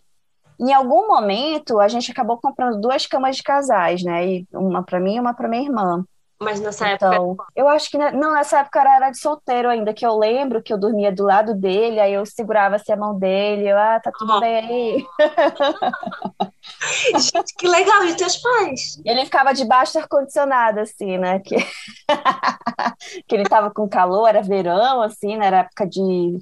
Em 0.58 0.72
algum 0.72 1.06
momento, 1.06 1.78
a 1.78 1.86
gente 1.86 2.10
acabou 2.10 2.38
comprando 2.38 2.80
duas 2.80 3.06
camas 3.06 3.36
de 3.36 3.44
casais, 3.44 4.02
né? 4.02 4.26
E 4.26 4.48
uma 4.52 4.82
para 4.82 4.98
mim 4.98 5.14
e 5.14 5.20
uma 5.20 5.34
para 5.34 5.48
minha 5.48 5.62
irmã. 5.62 6.04
Mas 6.38 6.60
nessa 6.60 6.90
Então, 6.90 7.30
época. 7.30 7.46
eu 7.56 7.66
acho 7.68 7.90
que, 7.90 7.96
não, 7.96 8.34
nessa 8.34 8.58
época 8.60 8.80
eu 8.80 8.90
era 8.90 9.10
de 9.10 9.18
solteiro 9.18 9.70
ainda, 9.70 9.94
que 9.94 10.04
eu 10.06 10.18
lembro 10.18 10.62
que 10.62 10.70
eu 10.72 10.78
dormia 10.78 11.10
do 11.10 11.24
lado 11.24 11.54
dele, 11.54 11.98
aí 11.98 12.12
eu 12.12 12.26
segurava 12.26 12.76
assim 12.76 12.92
a 12.92 12.96
mão 12.96 13.18
dele, 13.18 13.68
eu, 13.68 13.78
ah, 13.78 13.98
tá 14.00 14.12
tudo 14.12 14.38
bem 14.38 14.56
aí. 14.58 15.06
Gente, 17.18 17.54
que 17.56 17.68
legal, 17.68 18.04
e 18.04 18.14
teus 18.16 18.36
pais? 18.36 19.00
Ele 19.04 19.24
ficava 19.24 19.52
debaixo 19.54 19.94
do 19.94 20.00
ar-condicionado, 20.00 20.80
assim, 20.80 21.16
né? 21.18 21.38
Que... 21.40 21.56
que 23.26 23.34
ele 23.34 23.44
tava 23.44 23.70
com 23.70 23.88
calor, 23.88 24.28
era 24.28 24.42
verão, 24.42 25.02
assim, 25.02 25.36
né? 25.36 25.46
Era 25.46 25.58
época 25.60 25.86
de. 25.86 26.38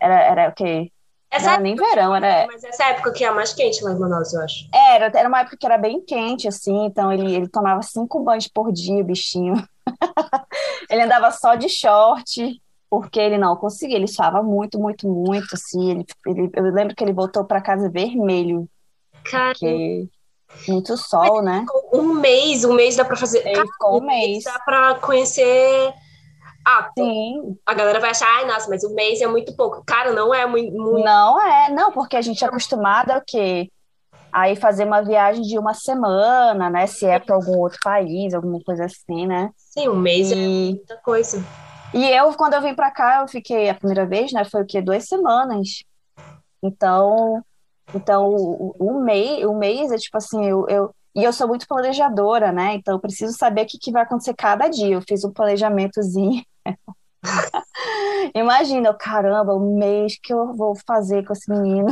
Era, 0.00 0.20
era 0.22 0.48
o 0.50 0.54
quê? 0.54 0.90
Essa 1.32 1.52
era 1.52 1.62
nem 1.62 1.74
verão, 1.74 2.14
era, 2.14 2.46
Mas 2.46 2.62
essa 2.62 2.84
época 2.84 3.10
que 3.10 3.24
é 3.24 3.28
a 3.28 3.32
mais 3.32 3.54
quente 3.54 3.82
lá 3.82 3.92
em 3.92 3.98
Manaus, 3.98 4.34
eu 4.34 4.42
acho. 4.42 4.68
era, 4.72 5.06
era 5.06 5.28
uma 5.28 5.40
época 5.40 5.56
que 5.56 5.64
era 5.64 5.78
bem 5.78 6.00
quente, 6.04 6.46
assim, 6.46 6.84
então 6.84 7.10
ele, 7.10 7.34
ele 7.34 7.48
tomava 7.48 7.80
cinco 7.80 8.20
banhos 8.22 8.46
por 8.48 8.70
dia, 8.70 9.00
o 9.00 9.04
bichinho. 9.04 9.54
Ele 10.90 11.02
andava 11.02 11.30
só 11.30 11.54
de 11.54 11.68
short, 11.68 12.60
porque 12.90 13.18
ele 13.18 13.38
não 13.38 13.56
conseguia, 13.56 13.96
ele 13.96 14.06
suava 14.06 14.42
muito, 14.42 14.78
muito, 14.78 15.08
muito, 15.08 15.54
assim. 15.54 15.90
Ele, 15.90 16.06
ele, 16.26 16.50
eu 16.54 16.64
lembro 16.64 16.94
que 16.94 17.02
ele 17.02 17.12
voltou 17.12 17.44
para 17.44 17.60
casa 17.60 17.88
vermelho, 17.88 18.68
Cara, 19.24 19.52
porque 19.52 20.08
muito 20.68 20.96
sol, 20.96 21.42
né? 21.42 21.64
um 21.92 22.14
mês, 22.14 22.64
um 22.64 22.74
mês 22.74 22.96
dá 22.96 23.04
pra 23.04 23.16
fazer. 23.16 23.46
Ele 23.46 23.66
ficou 23.66 24.02
um 24.02 24.06
mês. 24.06 24.44
dá 24.44 24.58
pra 24.58 24.94
conhecer. 24.96 25.94
Ah, 26.64 26.88
Sim, 26.96 27.56
a 27.66 27.74
galera 27.74 27.98
vai 27.98 28.10
achar, 28.10 28.28
ai, 28.36 28.46
nossa, 28.46 28.68
mas 28.68 28.84
um 28.84 28.94
mês 28.94 29.20
é 29.20 29.26
muito 29.26 29.54
pouco. 29.56 29.82
Cara, 29.84 30.12
não 30.12 30.32
é 30.32 30.46
muito. 30.46 30.72
muito... 30.72 31.04
Não 31.04 31.40
é, 31.40 31.70
não, 31.70 31.90
porque 31.92 32.16
a 32.16 32.22
gente 32.22 32.44
é 32.44 32.46
acostumado 32.46 33.10
ao 33.10 33.20
quê? 33.26 33.68
Aí 34.32 34.56
fazer 34.56 34.84
uma 34.84 35.02
viagem 35.02 35.42
de 35.42 35.58
uma 35.58 35.74
semana, 35.74 36.70
né? 36.70 36.86
Se 36.86 37.04
é 37.04 37.18
para 37.18 37.34
algum 37.34 37.58
outro 37.58 37.78
país, 37.82 38.32
alguma 38.32 38.60
coisa 38.64 38.84
assim, 38.86 39.26
né? 39.26 39.50
Sim, 39.56 39.88
um 39.88 39.96
mês 39.96 40.30
é 40.32 40.36
E, 40.36 40.74
muita 40.76 40.96
coisa. 40.98 41.44
e 41.92 42.04
eu, 42.08 42.32
quando 42.34 42.54
eu 42.54 42.62
vim 42.62 42.74
para 42.74 42.90
cá, 42.90 43.20
eu 43.20 43.28
fiquei 43.28 43.68
a 43.68 43.74
primeira 43.74 44.06
vez, 44.06 44.32
né? 44.32 44.44
Foi 44.44 44.62
o 44.62 44.66
quê? 44.66 44.80
Duas 44.80 45.04
semanas. 45.06 45.84
Então, 46.62 47.44
então 47.94 48.30
o 48.34 49.00
mês, 49.02 49.44
o 49.44 49.54
mês 49.54 49.90
é 49.92 49.96
tipo 49.96 50.16
assim, 50.16 50.44
eu, 50.46 50.64
eu, 50.68 50.94
e 51.14 51.22
eu 51.24 51.32
sou 51.32 51.46
muito 51.48 51.66
planejadora, 51.68 52.52
né? 52.52 52.74
Então 52.74 52.94
eu 52.94 53.00
preciso 53.00 53.36
saber 53.36 53.62
o 53.64 53.66
que, 53.66 53.78
que 53.78 53.92
vai 53.92 54.02
acontecer 54.02 54.34
cada 54.34 54.68
dia. 54.68 54.94
Eu 54.94 55.02
fiz 55.06 55.24
um 55.24 55.32
planejamentozinho. 55.32 56.42
Imagina, 58.34 58.94
caramba, 58.94 59.54
o 59.54 59.76
mês 59.78 60.18
que 60.20 60.32
eu 60.32 60.54
vou 60.54 60.74
fazer 60.86 61.24
com 61.24 61.32
esse 61.32 61.50
menino. 61.50 61.88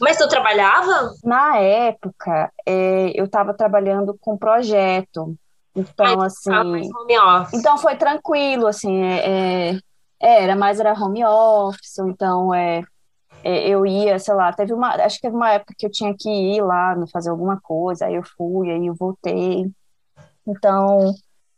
Mas 0.00 0.18
tu 0.18 0.28
trabalhava? 0.28 1.12
Na 1.24 1.56
época, 1.58 2.52
é, 2.66 3.18
eu 3.18 3.24
estava 3.24 3.54
trabalhando 3.54 4.16
com 4.20 4.36
projeto, 4.36 5.34
então 5.74 6.20
Ah, 6.20 6.26
assim, 6.26 6.50
home 6.52 7.18
office. 7.18 7.54
então 7.54 7.78
foi 7.78 7.96
tranquilo, 7.96 8.66
assim, 8.66 9.02
é, 9.02 9.70
é, 9.70 9.78
é, 10.20 10.42
era 10.44 10.54
mais 10.56 10.78
era 10.78 10.92
home 10.92 11.24
office, 11.24 11.98
então 12.00 12.52
é, 12.52 12.82
é, 13.42 13.68
eu 13.68 13.86
ia, 13.86 14.18
sei 14.18 14.34
lá, 14.34 14.52
teve 14.52 14.72
uma, 14.74 14.90
acho 14.90 15.16
que 15.16 15.22
teve 15.22 15.36
uma 15.36 15.50
época 15.52 15.74
que 15.76 15.86
eu 15.86 15.90
tinha 15.90 16.14
que 16.18 16.28
ir 16.28 16.62
lá, 16.62 16.94
né, 16.94 17.06
fazer 17.12 17.30
alguma 17.30 17.58
coisa, 17.62 18.06
aí 18.06 18.14
eu 18.16 18.22
fui, 18.36 18.70
aí 18.70 18.86
eu 18.86 18.94
voltei, 18.94 19.70
então, 20.46 21.14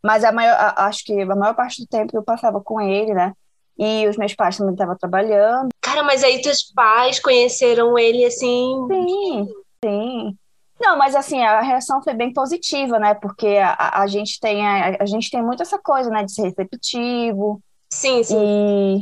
mas 0.07 0.24
a 0.24 0.32
maior, 0.32 0.54
a- 0.59 0.86
acho 0.86 1.04
que 1.04 1.20
a 1.20 1.36
maior 1.36 1.54
parte 1.54 1.82
do 1.82 1.88
tempo 1.88 2.16
eu 2.16 2.22
passava 2.22 2.61
com 2.61 2.80
ele, 2.80 3.12
né? 3.14 3.32
E 3.78 4.07
os 4.09 4.16
meus 4.16 4.34
pais 4.34 4.57
também 4.57 4.72
estavam 4.72 4.96
trabalhando. 4.96 5.68
Cara, 5.82 6.02
mas 6.02 6.24
aí 6.24 6.40
teus 6.40 6.62
pais 6.74 7.20
conheceram 7.20 7.98
ele 7.98 8.24
assim. 8.24 8.86
Sim, 8.90 9.48
sim. 9.84 10.38
Não, 10.80 10.96
mas 10.96 11.14
assim, 11.14 11.42
a 11.42 11.61
reação 11.61 12.02
foi 12.02 12.14
bem 12.14 12.32
positiva, 12.32 12.98
né? 12.98 13.14
Porque 13.14 13.46
a, 13.48 14.00
a- 14.02 14.07
gente 14.07 14.38
tem, 14.40 14.66
a, 14.66 14.96
a 15.00 15.07
gente 15.07 15.30
tem 15.30 15.42
muito 15.42 15.62
essa 15.62 15.78
coisa, 15.78 16.09
né, 16.11 16.24
de 16.24 16.32
ser 16.32 16.42
receptivo. 16.42 17.61
Sim, 17.90 18.22
sim. 18.22 18.36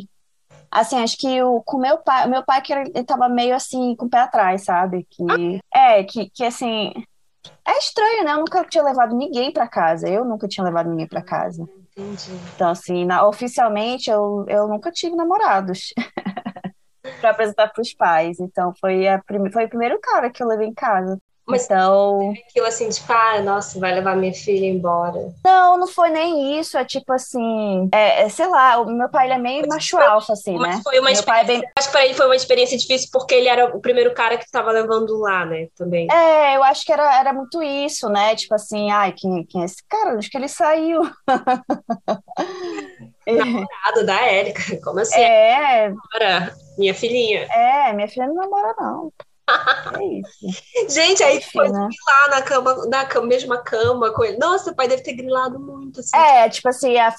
E, 0.01 0.09
assim, 0.71 0.99
acho 1.03 1.17
que 1.19 1.43
o, 1.43 1.63
com 1.63 1.79
meu 1.79 1.99
pai, 1.99 2.27
o 2.27 2.31
meu 2.31 2.45
pai 2.45 2.63
que 2.63 2.73
era- 2.73 2.83
ele 2.83 3.05
tava 3.05 3.29
meio 3.29 3.55
assim, 3.55 3.95
com 3.97 4.07
o 4.07 4.11
pé 4.11 4.19
atrás, 4.19 4.65
sabe? 4.65 5.07
Que, 5.11 5.61
é, 5.75 6.05
que, 6.05 6.31
que 6.31 6.45
assim, 6.45 6.93
é 7.67 7.79
estranho, 7.79 8.25
né? 8.25 8.33
Eu 8.33 8.39
nunca 8.39 8.65
tinha 8.65 8.85
levado 8.85 9.15
ninguém 9.15 9.53
pra 9.53 9.69
casa. 9.69 10.09
Eu 10.09 10.25
nunca 10.25 10.47
tinha 10.49 10.65
levado 10.65 10.89
ninguém 10.91 11.09
pra 11.09 11.23
casa. 11.23 11.67
Entendi. 11.97 12.33
Então, 12.55 12.71
assim, 12.71 13.05
na- 13.05 13.27
oficialmente 13.27 14.11
eu, 14.11 14.45
eu 14.49 14.69
nunca 14.69 14.91
tive 14.91 15.15
namorados 15.17 15.93
para 17.21 17.31
apresentar 17.31 17.69
para 17.69 17.83
os 17.83 17.95
pais. 17.95 18.41
Então, 18.41 18.73
foi, 18.81 19.07
a 19.09 19.23
foi 19.53 19.65
o 19.65 19.69
primeiro 19.69 19.99
cara 20.01 20.31
que 20.31 20.43
eu 20.43 20.47
levei 20.47 20.69
em 20.69 20.75
casa. 20.75 21.19
Mas 21.47 21.65
Então, 21.65 22.33
aquilo 22.49 22.67
assim, 22.67 22.89
tipo, 22.89 23.13
ah, 23.13 23.41
nossa, 23.43 23.79
vai 23.79 23.95
levar 23.95 24.17
minha 24.17 24.33
filha 24.33 24.67
embora. 24.67 25.33
não, 25.45 25.77
não 25.79 25.87
foi 25.87 26.09
nem 26.09 26.59
isso. 26.59 26.79
É 26.79 26.85
tipo 26.85 27.13
assim, 27.13 27.89
é, 27.93 28.23
é, 28.23 28.29
sei 28.29 28.47
lá, 28.47 28.81
o 28.81 28.87
meu 28.87 29.09
pai 29.11 29.27
ele 29.27 29.35
é 29.35 29.39
meio 29.39 29.69
macho 29.69 29.99
alfa, 29.99 30.33
assim, 30.33 30.59
né? 30.59 30.81
foi 30.83 30.99
uma 30.99 31.11
Meu 31.11 31.23
é 31.35 31.45
bem. 31.45 31.63
Acho 31.77 31.89
que 31.89 31.93
para 31.93 32.05
ele 32.05 32.15
foi 32.15 32.27
uma 32.27 32.37
experiência 32.37 32.79
difícil 32.79 33.09
porque 33.13 33.35
ele 33.35 33.49
era 33.49 33.77
o 33.77 33.81
primeiro 33.81 34.15
cara 34.15 34.39
que 34.39 34.45
estava 34.45 34.71
levando 34.71 35.19
lá, 35.19 35.45
né? 35.45 35.69
Também. 35.77 36.09
É, 36.11 36.57
eu 36.57 36.63
acho 36.65 36.85
que 36.85 36.93
era, 36.93 37.19
era 37.19 37.33
muito 37.33 37.63
isso, 37.63 38.09
né? 38.09 38.35
Tipo 38.35 38.55
assim, 38.55 38.91
ai, 38.91 39.13
quem, 39.13 39.45
quem 39.45 39.63
é 39.63 39.65
esse 39.67 39.83
cara? 39.89 40.15
Onde 40.15 40.31
que 40.31 40.37
ele 40.37 40.49
saiu? 40.49 41.03
Namorado 43.27 44.07
da 44.07 44.21
Érica. 44.21 44.63
Como 44.83 45.01
assim? 45.01 45.21
É, 45.21 45.87
Agora, 45.87 46.55
minha 46.79 46.95
filhinha. 46.95 47.47
é, 47.51 47.93
minha 47.93 48.09
filha 48.09 48.27
não 48.27 48.35
namora, 48.35 48.75
não. 48.79 49.13
É 49.47 50.05
isso. 50.21 50.93
Gente, 50.95 51.23
aí 51.23 51.41
foi 51.43 51.69
né? 51.69 51.89
lá 52.09 52.37
na 52.37 52.43
cama, 52.43 52.87
na 52.87 53.05
cama, 53.05 53.27
mesma 53.27 53.59
cama 53.63 54.11
com 54.13 54.25
ele. 54.25 54.39
Nossa, 54.39 54.71
o 54.71 54.75
pai 54.75 54.89
deve 54.89 55.03
ter 55.03 55.15
grilado 55.15 55.61
muito, 55.61 56.01
assim. 56.01 56.17
É, 56.17 56.49
tipo 56.49 56.69
assim, 56.69 56.97
a- 56.97 57.15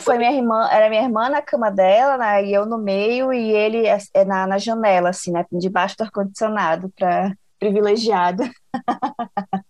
foi 0.00 0.18
minha 0.18 0.32
irmã, 0.32 0.68
era 0.70 0.90
minha 0.90 1.02
irmã 1.02 1.28
na 1.28 1.40
cama 1.40 1.70
dela, 1.70 2.18
né, 2.18 2.44
e 2.44 2.52
eu 2.52 2.66
no 2.66 2.78
meio, 2.78 3.32
e 3.32 3.50
ele 3.52 3.86
é, 3.86 4.24
na, 4.24 4.46
na 4.46 4.58
janela, 4.58 5.08
assim, 5.10 5.32
né, 5.32 5.44
debaixo 5.52 5.96
do 5.96 6.04
ar-condicionado, 6.04 6.90
para 6.96 7.32
privilegiado. 7.58 8.42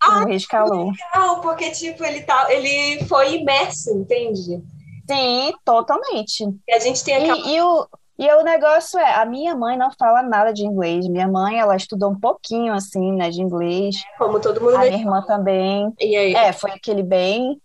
Ah, 0.00 0.24
de 0.24 0.46
calor. 0.46 0.92
Não, 1.14 1.40
porque, 1.40 1.70
tipo, 1.70 2.04
ele, 2.04 2.22
tá, 2.22 2.46
ele 2.50 3.04
foi 3.06 3.36
imerso, 3.36 3.90
entende? 3.90 4.62
Sim, 5.06 5.52
totalmente. 5.64 6.44
E 6.66 6.74
a 6.74 6.78
gente 6.78 7.04
tem 7.04 7.16
aquela. 7.16 7.38
E, 7.38 7.56
e 7.56 7.62
o, 7.62 7.86
e 8.18 8.30
o 8.32 8.44
negócio 8.44 8.98
é, 8.98 9.14
a 9.14 9.24
minha 9.24 9.56
mãe 9.56 9.76
não 9.76 9.90
fala 9.98 10.22
nada 10.22 10.52
de 10.52 10.64
inglês. 10.64 11.08
Minha 11.08 11.26
mãe, 11.26 11.58
ela 11.58 11.74
estudou 11.74 12.10
um 12.10 12.18
pouquinho, 12.18 12.72
assim, 12.72 13.12
né, 13.12 13.28
de 13.30 13.42
inglês. 13.42 13.96
Como 14.16 14.40
todo 14.40 14.60
mundo 14.60 14.76
A 14.76 14.80
minha 14.80 14.98
irmã 14.98 15.22
também. 15.22 15.92
E 16.00 16.16
aí? 16.16 16.34
É, 16.34 16.52
foi 16.52 16.70
aquele 16.70 17.02
bem, 17.02 17.60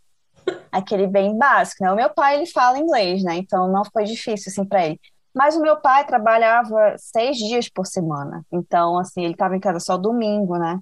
aquele 0.72 1.06
bem 1.06 1.38
básico, 1.38 1.84
né? 1.84 1.92
O 1.92 1.96
meu 1.96 2.10
pai, 2.10 2.36
ele 2.36 2.48
fala 2.48 2.80
inglês, 2.80 3.24
né? 3.24 3.36
Então 3.36 3.72
não 3.72 3.84
foi 3.86 4.06
difícil, 4.06 4.52
assim, 4.52 4.66
para 4.66 4.88
ele. 4.88 5.00
Mas 5.36 5.56
o 5.56 5.62
meu 5.62 5.78
pai 5.78 6.06
trabalhava 6.06 6.96
seis 6.98 7.38
dias 7.38 7.70
por 7.70 7.86
semana. 7.86 8.44
Então, 8.52 8.98
assim, 8.98 9.24
ele 9.24 9.34
estava 9.34 9.56
em 9.56 9.60
casa 9.60 9.80
só 9.80 9.98
domingo, 9.98 10.58
né? 10.58 10.80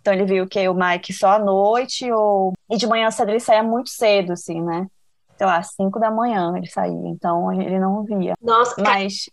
Então 0.00 0.12
ele 0.12 0.26
viu 0.26 0.46
que 0.46 0.68
o 0.68 0.74
Mike 0.74 1.12
só 1.12 1.32
à 1.32 1.38
noite 1.38 2.10
ou... 2.12 2.52
E 2.70 2.76
de 2.76 2.86
manhã 2.86 3.10
cedo 3.10 3.30
ele 3.30 3.40
saía 3.40 3.62
muito 3.62 3.90
cedo, 3.90 4.32
assim, 4.32 4.62
né? 4.62 4.86
Sei 5.38 5.46
lá, 5.46 5.62
cinco 5.62 5.98
da 6.00 6.10
manhã 6.10 6.52
ele 6.56 6.66
saía. 6.68 7.08
Então 7.08 7.52
ele 7.52 7.78
não 7.78 8.02
via. 8.04 8.34
Nossa, 8.42 8.74
cara, 8.74 8.98
Mas, 8.98 9.30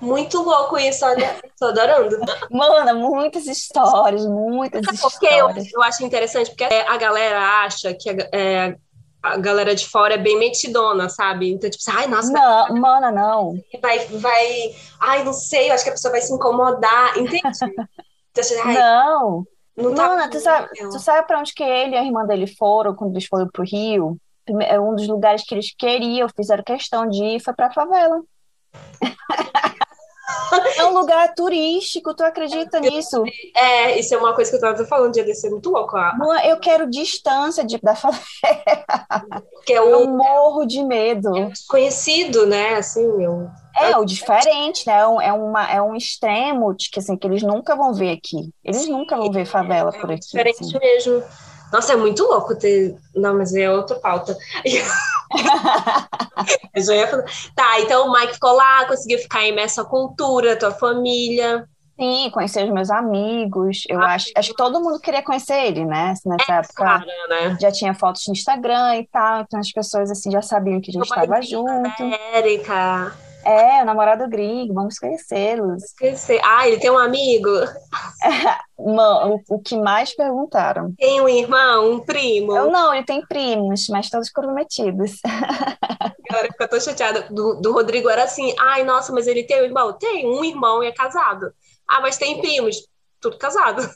muito 0.00 0.42
louco 0.42 0.76
isso, 0.78 1.04
olha. 1.06 1.36
Tô 1.58 1.66
adorando. 1.66 2.16
mano, 2.50 2.98
muitas 3.00 3.46
histórias, 3.46 4.26
muitas 4.26 4.84
Sabe 4.84 4.98
quê? 5.20 5.26
Eu, 5.26 5.48
histórias. 5.48 5.72
eu 5.72 5.82
acho 5.82 6.04
interessante, 6.04 6.50
porque 6.50 6.64
é, 6.64 6.86
a 6.88 6.96
galera 6.96 7.40
acha 7.64 7.94
que 7.94 8.10
a, 8.10 8.16
é, 8.32 8.76
a 9.22 9.36
galera 9.38 9.74
de 9.74 9.88
fora 9.88 10.14
é 10.14 10.18
bem 10.18 10.38
metidona, 10.38 11.08
sabe? 11.08 11.50
Então, 11.52 11.68
tipo, 11.70 11.82
ai, 11.90 12.06
nossa, 12.06 12.30
Não, 12.30 12.74
mana, 12.76 13.10
não. 13.10 13.54
vai, 13.80 13.98
vai. 14.06 14.46
Ai, 15.00 15.24
não 15.24 15.32
sei, 15.32 15.70
eu 15.70 15.74
acho 15.74 15.82
que 15.84 15.90
a 15.90 15.94
pessoa 15.94 16.12
vai 16.12 16.20
se 16.20 16.32
incomodar, 16.32 17.16
entende? 17.18 17.42
Então, 18.32 18.72
Não. 18.74 19.46
não 19.76 19.94
tá. 19.94 20.08
Mana, 20.08 20.30
tu 20.30 20.38
sabe, 20.38 20.68
tu 20.78 20.98
sabe 20.98 21.26
pra 21.26 21.40
onde 21.40 21.54
que 21.54 21.62
ele 21.64 21.94
e 21.94 21.98
a 21.98 22.04
irmã 22.04 22.24
dele 22.26 22.46
foram 22.46 22.94
quando 22.94 23.12
eles 23.12 23.26
foram 23.26 23.48
pro 23.48 23.64
Rio? 23.64 24.18
É 24.62 24.78
um 24.80 24.94
dos 24.94 25.06
lugares 25.08 25.42
que 25.44 25.54
eles 25.54 25.74
queriam, 25.76 26.28
fizeram 26.34 26.62
questão 26.64 27.08
de 27.08 27.22
ir, 27.22 27.40
foi 27.40 27.54
pra 27.54 27.70
favela. 27.72 28.20
É 30.76 30.84
um 30.84 30.92
lugar 30.92 31.34
turístico, 31.34 32.14
tu 32.14 32.22
acredita 32.22 32.80
nisso? 32.80 33.22
É, 33.54 33.98
isso 33.98 34.12
é 34.14 34.18
uma 34.18 34.34
coisa 34.34 34.50
que 34.50 34.56
eu 34.56 34.60
tava 34.60 34.84
falando 34.84 35.08
um 35.08 35.24
desse, 35.24 35.46
é 35.46 35.50
muito 35.50 35.70
louco. 35.70 35.96
Mano, 35.96 36.40
Eu 36.44 36.58
quero 36.58 36.90
distância 36.90 37.64
de, 37.64 37.78
da 37.78 37.94
favela. 37.94 38.22
Porque 39.54 39.72
é 39.72 39.78
Eu 39.78 40.02
o 40.02 40.16
morro 40.16 40.66
de 40.66 40.82
medo. 40.84 41.30
conhecido, 41.68 42.44
né? 42.46 42.74
Assim, 42.74 43.04
eu. 43.22 43.48
É 43.78 43.96
o 43.96 44.04
diferente, 44.04 44.86
né? 44.86 44.94
É 45.00 45.06
um, 45.06 45.20
é 45.20 45.32
uma, 45.32 45.70
é 45.70 45.82
um 45.82 45.94
extremo 45.94 46.74
de 46.74 46.90
que, 46.90 46.98
assim, 46.98 47.16
que 47.16 47.26
eles 47.26 47.42
nunca 47.42 47.76
vão 47.76 47.92
ver 47.94 48.10
aqui. 48.12 48.50
Eles 48.64 48.88
nunca 48.88 49.16
vão 49.16 49.30
ver 49.30 49.46
favela 49.46 49.92
por 49.92 50.10
É 50.10 50.14
aqui. 50.14 50.26
diferente 50.26 50.60
assim. 50.60 50.78
mesmo. 50.78 51.22
Nossa, 51.72 51.92
é 51.92 51.96
muito 51.96 52.22
louco 52.24 52.54
ter. 52.56 52.96
Não, 53.14 53.36
mas 53.36 53.54
é 53.54 53.70
outra 53.70 53.96
pauta. 53.96 54.36
Eu 56.74 56.82
já 56.82 56.94
ia 56.94 57.08
falar. 57.08 57.24
Tá, 57.54 57.80
então 57.80 58.08
o 58.08 58.12
Mike 58.12 58.34
ficou 58.34 58.52
lá, 58.52 58.84
conseguiu 58.86 59.18
ficar 59.18 59.46
imerso 59.46 59.80
à 59.80 59.84
cultura, 59.84 60.56
tua 60.56 60.70
família. 60.70 61.66
Sim, 61.98 62.30
conhecer 62.30 62.64
os 62.66 62.70
meus 62.72 62.90
amigos. 62.90 63.84
Eu 63.88 64.00
Ah, 64.00 64.14
acho, 64.14 64.30
acho 64.36 64.50
que 64.50 64.56
todo 64.56 64.80
mundo 64.82 65.00
queria 65.00 65.22
conhecer 65.22 65.54
ele, 65.66 65.84
né? 65.86 66.10
Assim, 66.10 66.28
Nessa 66.28 66.52
época 66.56 66.74
Claro, 66.74 67.06
né? 67.30 67.56
já 67.58 67.72
tinha 67.72 67.94
fotos 67.94 68.22
no 68.28 68.34
Instagram 68.34 68.96
e 68.96 69.06
tal, 69.08 69.40
então 69.40 69.58
as 69.58 69.72
pessoas 69.72 70.10
assim 70.10 70.30
já 70.30 70.42
sabiam 70.42 70.78
que 70.80 70.90
a 70.90 70.92
gente 70.92 71.02
estava 71.04 71.24
Imagina, 71.24 71.82
junto. 71.82 72.04
né, 72.06 72.18
Érica. 72.34 73.16
É, 73.46 73.80
o 73.80 73.86
namorado 73.86 74.28
gringo, 74.28 74.74
vamos 74.74 74.98
conhecê-los. 74.98 75.84
Esqueci. 75.84 76.40
Ah, 76.42 76.66
ele 76.66 76.80
tem 76.80 76.90
um 76.90 76.98
amigo? 76.98 77.48
Mano, 78.76 79.40
o, 79.48 79.54
o 79.54 79.62
que 79.62 79.76
mais 79.76 80.14
perguntaram? 80.16 80.92
Tem 80.98 81.20
um 81.20 81.28
irmão, 81.28 81.92
um 81.92 82.00
primo? 82.00 82.56
Eu 82.56 82.72
não, 82.72 82.92
ele 82.92 83.06
tem 83.06 83.24
primos, 83.24 83.86
mas 83.88 84.10
todos 84.10 84.30
comprometidos. 84.30 85.20
Agora 86.28 86.48
eu 86.58 86.68
tô 86.68 86.80
chateada. 86.80 87.28
Do, 87.30 87.60
do 87.60 87.72
Rodrigo 87.72 88.10
era 88.10 88.24
assim, 88.24 88.52
ai, 88.58 88.82
nossa, 88.82 89.12
mas 89.12 89.28
ele 89.28 89.44
tem 89.44 89.62
um 89.62 89.64
irmão? 89.64 89.92
Tem, 89.92 90.26
um 90.26 90.44
irmão 90.44 90.82
e 90.82 90.88
é 90.88 90.92
casado. 90.92 91.52
Ah, 91.88 92.00
mas 92.00 92.18
tem 92.18 92.40
primos? 92.40 92.76
Tudo 93.20 93.38
casado. 93.38 93.88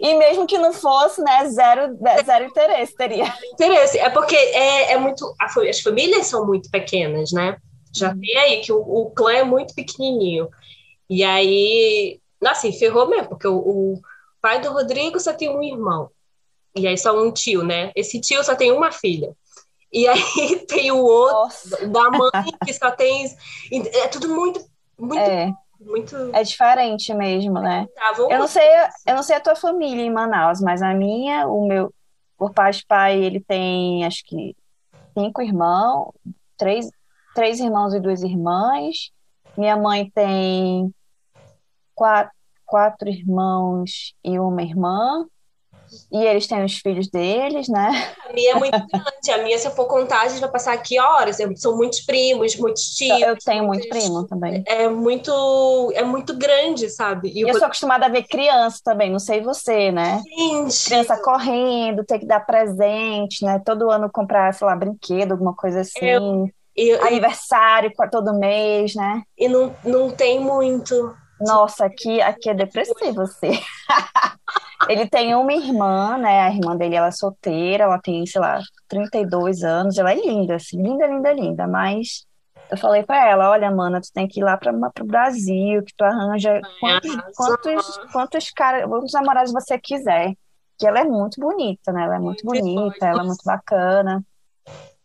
E 0.00 0.14
mesmo 0.14 0.46
que 0.46 0.58
não 0.58 0.72
fosse, 0.72 1.22
né, 1.22 1.48
zero, 1.48 1.96
zero 2.24 2.44
interesse 2.44 2.94
teria. 2.96 3.32
Interesse. 3.52 3.98
É 3.98 4.10
porque 4.10 4.34
é, 4.36 4.92
é 4.92 4.98
muito. 4.98 5.34
As 5.40 5.80
famílias 5.80 6.26
são 6.26 6.46
muito 6.46 6.70
pequenas, 6.70 7.32
né? 7.32 7.56
Já 7.94 8.10
Uhum. 8.10 8.20
tem 8.20 8.36
aí 8.38 8.60
que 8.60 8.72
o, 8.72 8.78
o 8.78 9.10
clã 9.10 9.32
é 9.32 9.44
muito 9.44 9.74
pequenininho. 9.74 10.48
E 11.08 11.22
aí, 11.24 12.20
assim, 12.44 12.72
ferrou 12.72 13.08
mesmo, 13.08 13.28
porque 13.28 13.46
o, 13.48 13.56
o 13.56 14.00
pai 14.40 14.60
do 14.60 14.72
Rodrigo 14.72 15.18
só 15.20 15.32
tem 15.32 15.48
um 15.48 15.62
irmão. 15.62 16.10
E 16.76 16.86
aí 16.86 16.98
só 16.98 17.16
um 17.18 17.32
tio, 17.32 17.62
né? 17.64 17.90
Esse 17.94 18.20
tio 18.20 18.42
só 18.44 18.54
tem 18.54 18.70
uma 18.72 18.92
filha. 18.92 19.34
E 19.92 20.06
aí 20.06 20.66
tem 20.68 20.90
o 20.92 20.98
outro 20.98 21.34
Nossa, 21.36 21.86
da 21.88 22.10
mãe 22.10 22.30
que 22.64 22.74
só 22.74 22.90
tem. 22.90 23.26
É 23.72 24.08
tudo 24.08 24.28
muito, 24.28 24.60
muito, 24.98 25.20
é, 25.20 25.52
muito. 25.86 26.16
é 26.34 26.42
diferente 26.42 27.14
mesmo, 27.14 27.54
né? 27.60 27.86
Eu 28.30 28.38
não 28.38 28.48
sei, 28.48 28.68
eu 29.06 29.14
não 29.14 29.22
sei 29.22 29.36
a 29.36 29.40
tua 29.40 29.56
família 29.56 30.02
em 30.02 30.12
Manaus, 30.12 30.60
mas 30.60 30.82
a 30.82 30.92
minha, 30.92 31.46
o 31.46 31.66
meu, 31.66 31.94
por 32.36 32.52
parte 32.52 32.80
de 32.80 32.86
pai, 32.86 33.22
ele 33.22 33.40
tem 33.40 34.04
acho 34.04 34.22
que 34.26 34.54
cinco 35.16 35.40
irmãos, 35.40 36.12
três, 36.58 36.90
três 37.34 37.60
irmãos 37.60 37.94
e 37.94 38.00
duas 38.00 38.22
irmãs. 38.22 39.10
Minha 39.56 39.76
mãe 39.76 40.10
tem 40.10 40.92
quatro, 41.94 42.32
quatro 42.64 43.08
irmãos 43.08 44.14
e 44.22 44.38
uma 44.38 44.62
irmã. 44.62 45.26
E 46.12 46.24
eles 46.24 46.46
têm 46.46 46.64
os 46.64 46.76
filhos 46.78 47.08
deles, 47.08 47.68
né? 47.68 48.14
A 48.28 48.32
minha 48.32 48.52
é 48.52 48.54
muito 48.54 48.72
grande. 48.88 49.30
A 49.32 49.38
minha, 49.42 49.58
se 49.58 49.66
eu 49.66 49.70
for 49.72 49.86
contar, 49.86 50.22
a 50.22 50.28
gente 50.28 50.40
vai 50.40 50.50
passar 50.50 50.72
aqui 50.72 50.98
horas. 51.00 51.36
São 51.56 51.76
muitos 51.76 52.00
primos, 52.00 52.56
muitos 52.56 52.82
tios. 52.94 53.20
Eu 53.20 53.36
tenho 53.38 53.64
muito 53.66 53.82
muitos- 53.88 53.98
primo 54.04 54.26
também. 54.26 54.62
É 54.66 54.88
muito, 54.88 55.92
é 55.94 56.02
muito 56.02 56.36
grande, 56.36 56.88
sabe? 56.90 57.28
E 57.30 57.38
E 57.38 57.48
eu 57.48 57.52
sou 57.54 57.64
acostumada 57.66 58.06
a 58.06 58.08
ver 58.08 58.22
criança 58.24 58.80
também, 58.84 59.10
não 59.10 59.18
sei 59.18 59.40
você, 59.40 59.90
né? 59.92 60.22
gente, 60.26 60.84
Criança 60.86 61.20
correndo, 61.22 62.04
ter 62.04 62.18
que 62.18 62.26
dar 62.26 62.40
presente, 62.40 63.44
né? 63.44 63.60
Todo 63.64 63.90
ano 63.90 64.10
comprar, 64.12 64.52
sei 64.54 64.66
lá, 64.66 64.74
brinquedo, 64.76 65.32
alguma 65.32 65.54
coisa 65.54 65.80
assim. 65.80 65.98
Eu- 66.06 66.48
e, 66.76 66.90
e- 66.90 67.00
Aniversário 67.00 67.90
todo 68.10 68.34
mês, 68.38 68.94
né? 68.94 69.22
e 69.38 69.48
não, 69.48 69.74
não 69.84 70.10
tem 70.10 70.38
muito. 70.40 71.14
Nossa, 71.40 71.84
aqui, 71.86 72.20
aqui 72.20 72.48
é 72.50 72.54
depressivo 72.54 73.14
você. 73.14 73.50
Ele 74.88 75.08
tem 75.08 75.34
uma 75.34 75.52
irmã, 75.52 76.18
né? 76.18 76.42
A 76.42 76.50
irmã 76.50 76.76
dele, 76.76 76.94
ela 76.96 77.08
é 77.08 77.12
solteira, 77.12 77.84
ela 77.84 77.98
tem, 77.98 78.26
sei 78.26 78.40
lá, 78.40 78.60
32 78.88 79.62
anos, 79.62 79.98
ela 79.98 80.12
é 80.12 80.14
linda, 80.14 80.56
assim, 80.56 80.82
linda, 80.82 81.06
linda, 81.06 81.32
linda, 81.32 81.66
mas 81.66 82.26
eu 82.70 82.76
falei 82.76 83.02
pra 83.02 83.28
ela, 83.28 83.50
olha, 83.50 83.70
mana, 83.70 84.00
tu 84.00 84.12
tem 84.12 84.26
que 84.26 84.40
ir 84.40 84.44
lá 84.44 84.56
pra, 84.56 84.72
pro 84.90 85.04
Brasil, 85.04 85.82
que 85.84 85.94
tu 85.96 86.04
arranja 86.04 86.60
quantos, 86.80 87.16
quantos, 87.36 87.98
quantos 88.12 88.50
caras, 88.50 88.88
quantos 88.88 89.12
namorados 89.12 89.52
você 89.52 89.78
quiser, 89.78 90.32
que 90.78 90.86
ela 90.86 91.00
é 91.00 91.04
muito 91.04 91.40
bonita, 91.40 91.92
né? 91.92 92.04
Ela 92.04 92.16
é 92.16 92.18
muito 92.18 92.44
Muito 92.44 92.64
bonita, 92.64 93.06
ela 93.06 93.22
é 93.22 93.26
muito 93.26 93.44
bacana. 93.44 94.24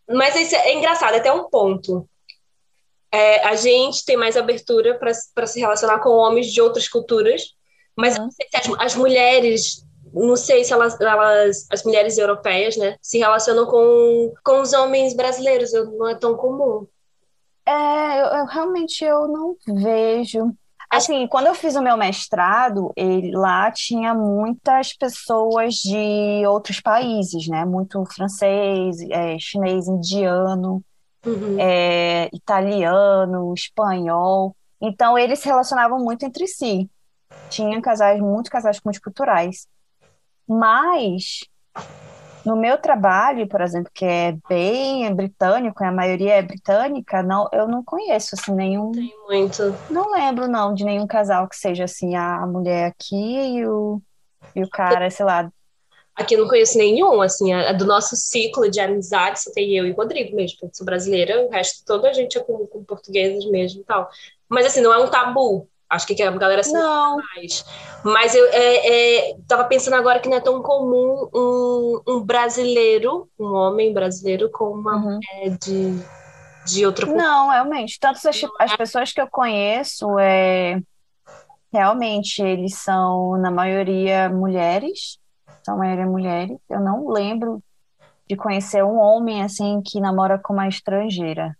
Mas 0.09 0.35
isso 0.35 0.55
é 0.55 0.73
engraçado, 0.73 1.15
até 1.15 1.31
um 1.31 1.49
ponto. 1.49 2.07
É, 3.13 3.45
a 3.45 3.55
gente 3.55 4.05
tem 4.05 4.17
mais 4.17 4.35
abertura 4.35 4.97
para 4.97 5.47
se 5.47 5.59
relacionar 5.59 5.99
com 5.99 6.09
homens 6.09 6.47
de 6.47 6.61
outras 6.61 6.87
culturas, 6.87 7.55
mas 7.97 8.15
eu 8.15 8.23
não 8.23 8.31
sei 8.31 8.47
se 8.49 8.57
as, 8.57 8.79
as 8.79 8.95
mulheres, 8.95 9.85
não 10.13 10.35
sei 10.35 10.63
se 10.63 10.73
elas, 10.73 10.99
elas, 10.99 11.67
as 11.71 11.83
mulheres 11.83 12.17
europeias, 12.17 12.75
né, 12.77 12.95
se 13.01 13.17
relacionam 13.17 13.65
com, 13.65 14.33
com 14.43 14.61
os 14.61 14.73
homens 14.73 15.15
brasileiros, 15.15 15.71
não 15.73 16.09
é 16.09 16.15
tão 16.15 16.35
comum. 16.35 16.87
É, 17.65 18.21
eu, 18.21 18.25
eu 18.39 18.45
realmente 18.45 19.03
eu 19.03 19.27
não 19.27 19.55
vejo. 19.67 20.53
Assim, 20.89 21.25
quando 21.27 21.47
eu 21.47 21.55
fiz 21.55 21.75
o 21.75 21.81
meu 21.81 21.95
mestrado, 21.95 22.91
ele, 22.97 23.31
lá 23.31 23.71
tinha 23.71 24.13
muitas 24.13 24.93
pessoas 24.93 25.75
de 25.75 26.45
outros 26.45 26.81
países, 26.81 27.47
né? 27.47 27.63
Muito 27.63 28.03
francês, 28.13 28.97
é, 29.09 29.37
chinês, 29.39 29.87
indiano, 29.87 30.83
Uhum. 31.25 31.55
é, 31.59 32.29
italiano, 32.33 33.53
espanhol. 33.53 34.55
Então, 34.81 35.17
eles 35.17 35.39
se 35.39 35.45
relacionavam 35.45 35.99
muito 35.99 36.25
entre 36.25 36.47
si. 36.47 36.89
Tinha 37.49 37.81
casais, 37.81 38.19
muitos 38.19 38.49
casais 38.49 38.79
multiculturais. 38.83 39.67
Mas, 40.47 41.41
no 42.45 42.55
meu 42.55 42.77
trabalho, 42.77 43.47
por 43.47 43.61
exemplo, 43.61 43.91
que 43.93 44.05
é 44.05 44.37
bem 44.47 45.13
britânico, 45.13 45.83
a 45.83 45.91
maioria 45.91 46.33
é 46.33 46.41
britânica, 46.41 47.21
não, 47.21 47.47
eu 47.51 47.67
não 47.67 47.83
conheço 47.83 48.35
assim 48.35 48.53
nenhum, 48.53 48.91
Tem 48.91 49.13
muito. 49.27 49.75
não 49.89 50.11
lembro 50.11 50.47
não 50.47 50.73
de 50.73 50.83
nenhum 50.83 51.07
casal 51.07 51.47
que 51.47 51.55
seja 51.55 51.85
assim 51.85 52.15
a 52.15 52.45
mulher 52.47 52.87
aqui 52.87 53.57
e 53.57 53.65
o 53.65 54.01
e 54.53 54.63
o 54.63 54.69
cara, 54.69 55.09
sei 55.09 55.25
lá, 55.25 55.49
Aqui 56.15 56.35
eu 56.35 56.41
não 56.41 56.47
conheço 56.47 56.77
nenhum, 56.77 57.21
assim, 57.21 57.53
a, 57.53 57.69
a 57.69 57.73
do 57.73 57.85
nosso 57.85 58.15
ciclo 58.15 58.69
de 58.69 58.79
amizade 58.79 59.41
só 59.41 59.51
tem 59.51 59.75
eu 59.75 59.87
e 59.87 59.91
o 59.91 59.95
Rodrigo 59.95 60.35
mesmo, 60.35 60.57
porque 60.57 60.65
eu 60.73 60.75
sou 60.75 60.85
brasileira, 60.85 61.45
o 61.45 61.49
resto 61.49 61.85
toda 61.85 62.09
a 62.09 62.13
gente 62.13 62.37
é 62.37 62.43
com, 62.43 62.67
com 62.67 62.83
portugueses 62.83 63.49
mesmo 63.49 63.81
e 63.81 63.83
tal. 63.85 64.09
Mas 64.49 64.65
assim, 64.65 64.81
não 64.81 64.93
é 64.93 64.97
um 64.99 65.09
tabu. 65.09 65.69
Acho 65.91 66.07
que 66.07 66.23
a 66.23 66.31
galera 66.31 66.63
se 66.63 66.71
não, 66.71 67.17
mais. 67.17 67.65
Mas 68.01 68.33
eu 68.33 68.45
é, 68.53 69.31
é, 69.31 69.35
tava 69.45 69.65
pensando 69.65 69.95
agora 69.95 70.21
que 70.21 70.29
não 70.29 70.37
é 70.37 70.39
tão 70.39 70.61
comum 70.61 71.29
um, 71.35 72.01
um 72.07 72.21
brasileiro, 72.21 73.27
um 73.37 73.53
homem 73.53 73.93
brasileiro 73.93 74.49
com 74.49 74.69
uma 74.69 74.95
uhum. 74.95 75.19
mulher 75.19 75.57
de, 75.59 75.99
de 76.65 76.83
cultura. 76.85 77.13
Não, 77.13 77.49
realmente. 77.49 77.99
Tanto 77.99 78.25
as, 78.25 78.41
as 78.57 78.75
pessoas 78.77 79.11
que 79.11 79.19
eu 79.19 79.27
conheço, 79.29 80.17
é, 80.17 80.81
realmente 81.73 82.41
eles 82.41 82.75
são, 82.75 83.37
na 83.37 83.51
maioria, 83.51 84.29
mulheres. 84.29 85.19
São 85.61 85.75
a 85.75 85.77
maioria 85.77 86.05
mulheres. 86.05 86.57
Eu 86.69 86.79
não 86.79 87.09
lembro 87.09 87.61
de 88.29 88.37
conhecer 88.37 88.81
um 88.81 88.97
homem 88.97 89.43
assim 89.43 89.81
que 89.85 89.99
namora 89.99 90.39
com 90.39 90.53
uma 90.53 90.69
estrangeira. 90.69 91.53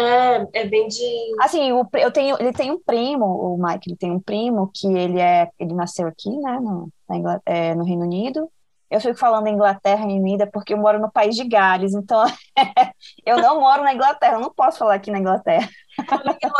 É, 0.00 0.46
é 0.52 0.64
bem 0.66 0.88
de. 0.88 1.04
Assim, 1.40 1.72
o, 1.72 1.86
eu 1.94 2.10
tenho, 2.10 2.36
ele 2.40 2.52
tem 2.52 2.70
um 2.70 2.80
primo, 2.80 3.24
o 3.26 3.58
Mike, 3.62 3.90
ele 3.90 3.96
tem 3.96 4.10
um 4.10 4.20
primo 4.20 4.70
que 4.74 4.86
ele 4.86 5.20
é, 5.20 5.48
ele 5.58 5.74
nasceu 5.74 6.06
aqui, 6.08 6.30
né, 6.30 6.58
no, 6.60 6.88
Ingl- 7.10 7.40
é, 7.44 7.74
no 7.74 7.84
Reino 7.84 8.02
Unido. 8.04 8.48
Eu 8.90 9.00
fico 9.00 9.16
falando 9.16 9.46
Inglaterra, 9.46 10.04
Unido, 10.04 10.42
é 10.42 10.46
porque 10.46 10.74
eu 10.74 10.78
moro 10.78 10.98
no 10.98 11.12
país 11.12 11.36
de 11.36 11.44
Gales, 11.44 11.94
então 11.94 12.24
eu 13.24 13.36
não 13.38 13.60
moro 13.60 13.84
na 13.84 13.94
Inglaterra, 13.94 14.34
eu 14.34 14.40
não 14.40 14.50
posso 14.52 14.78
falar 14.78 14.94
aqui 14.94 15.10
na 15.12 15.18
Inglaterra. 15.20 15.68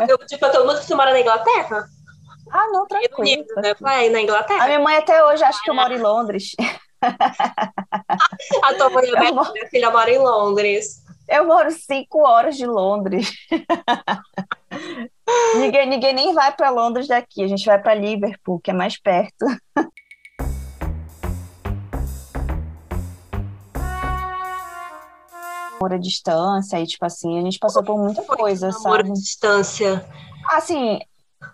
Eu 0.09 0.19
pra 0.39 0.51
todo 0.51 0.65
mundo 0.67 0.79
que 0.79 0.85
você 0.85 0.95
mora 0.95 1.11
na 1.13 1.21
Inglaterra. 1.21 1.87
Ah, 2.53 2.67
não, 2.73 2.87
tranquilo. 2.87 3.19
Unido, 3.19 3.55
né? 3.57 3.75
Vai 3.81 4.09
na 4.11 4.19
A 4.19 4.23
Inglaterra. 4.23 4.67
minha 4.67 4.79
mãe 4.81 4.97
até 4.97 5.25
hoje 5.25 5.43
acha 5.43 5.59
que 5.63 5.71
eu 5.71 5.75
moro 5.75 5.93
em 5.93 5.99
Londres. 5.99 6.53
A 8.63 8.75
tua 8.75 8.91
mãe, 8.91 9.09
a 9.17 9.21
minha, 9.21 9.33
minha 9.33 9.69
filha 9.69 9.91
mora 9.91 10.11
em 10.11 10.19
Londres. 10.19 11.03
Eu 11.31 11.47
moro 11.47 11.71
cinco 11.71 12.27
horas 12.27 12.57
de 12.57 12.67
Londres. 12.67 13.33
Ninguém, 15.55 15.89
ninguém 15.89 16.13
nem 16.13 16.35
vai 16.35 16.53
para 16.53 16.71
Londres 16.71 17.07
daqui, 17.07 17.45
a 17.45 17.47
gente 17.47 17.65
vai 17.65 17.81
para 17.81 17.95
Liverpool, 17.95 18.59
que 18.59 18.73
é 18.73 18.75
mais 18.75 19.01
perto. 19.01 19.47
Namoro 25.81 25.95
à 25.95 25.99
distância, 25.99 26.77
aí, 26.77 26.87
tipo 26.87 27.07
assim, 27.07 27.39
a 27.39 27.43
gente 27.43 27.61
passou 27.61 27.85
por 27.85 27.97
muita 27.97 28.25
coisa, 28.25 28.69
namoro 28.69 28.83
sabe? 28.83 29.11
à 29.11 29.13
distância. 29.13 30.05
Assim, 30.51 30.99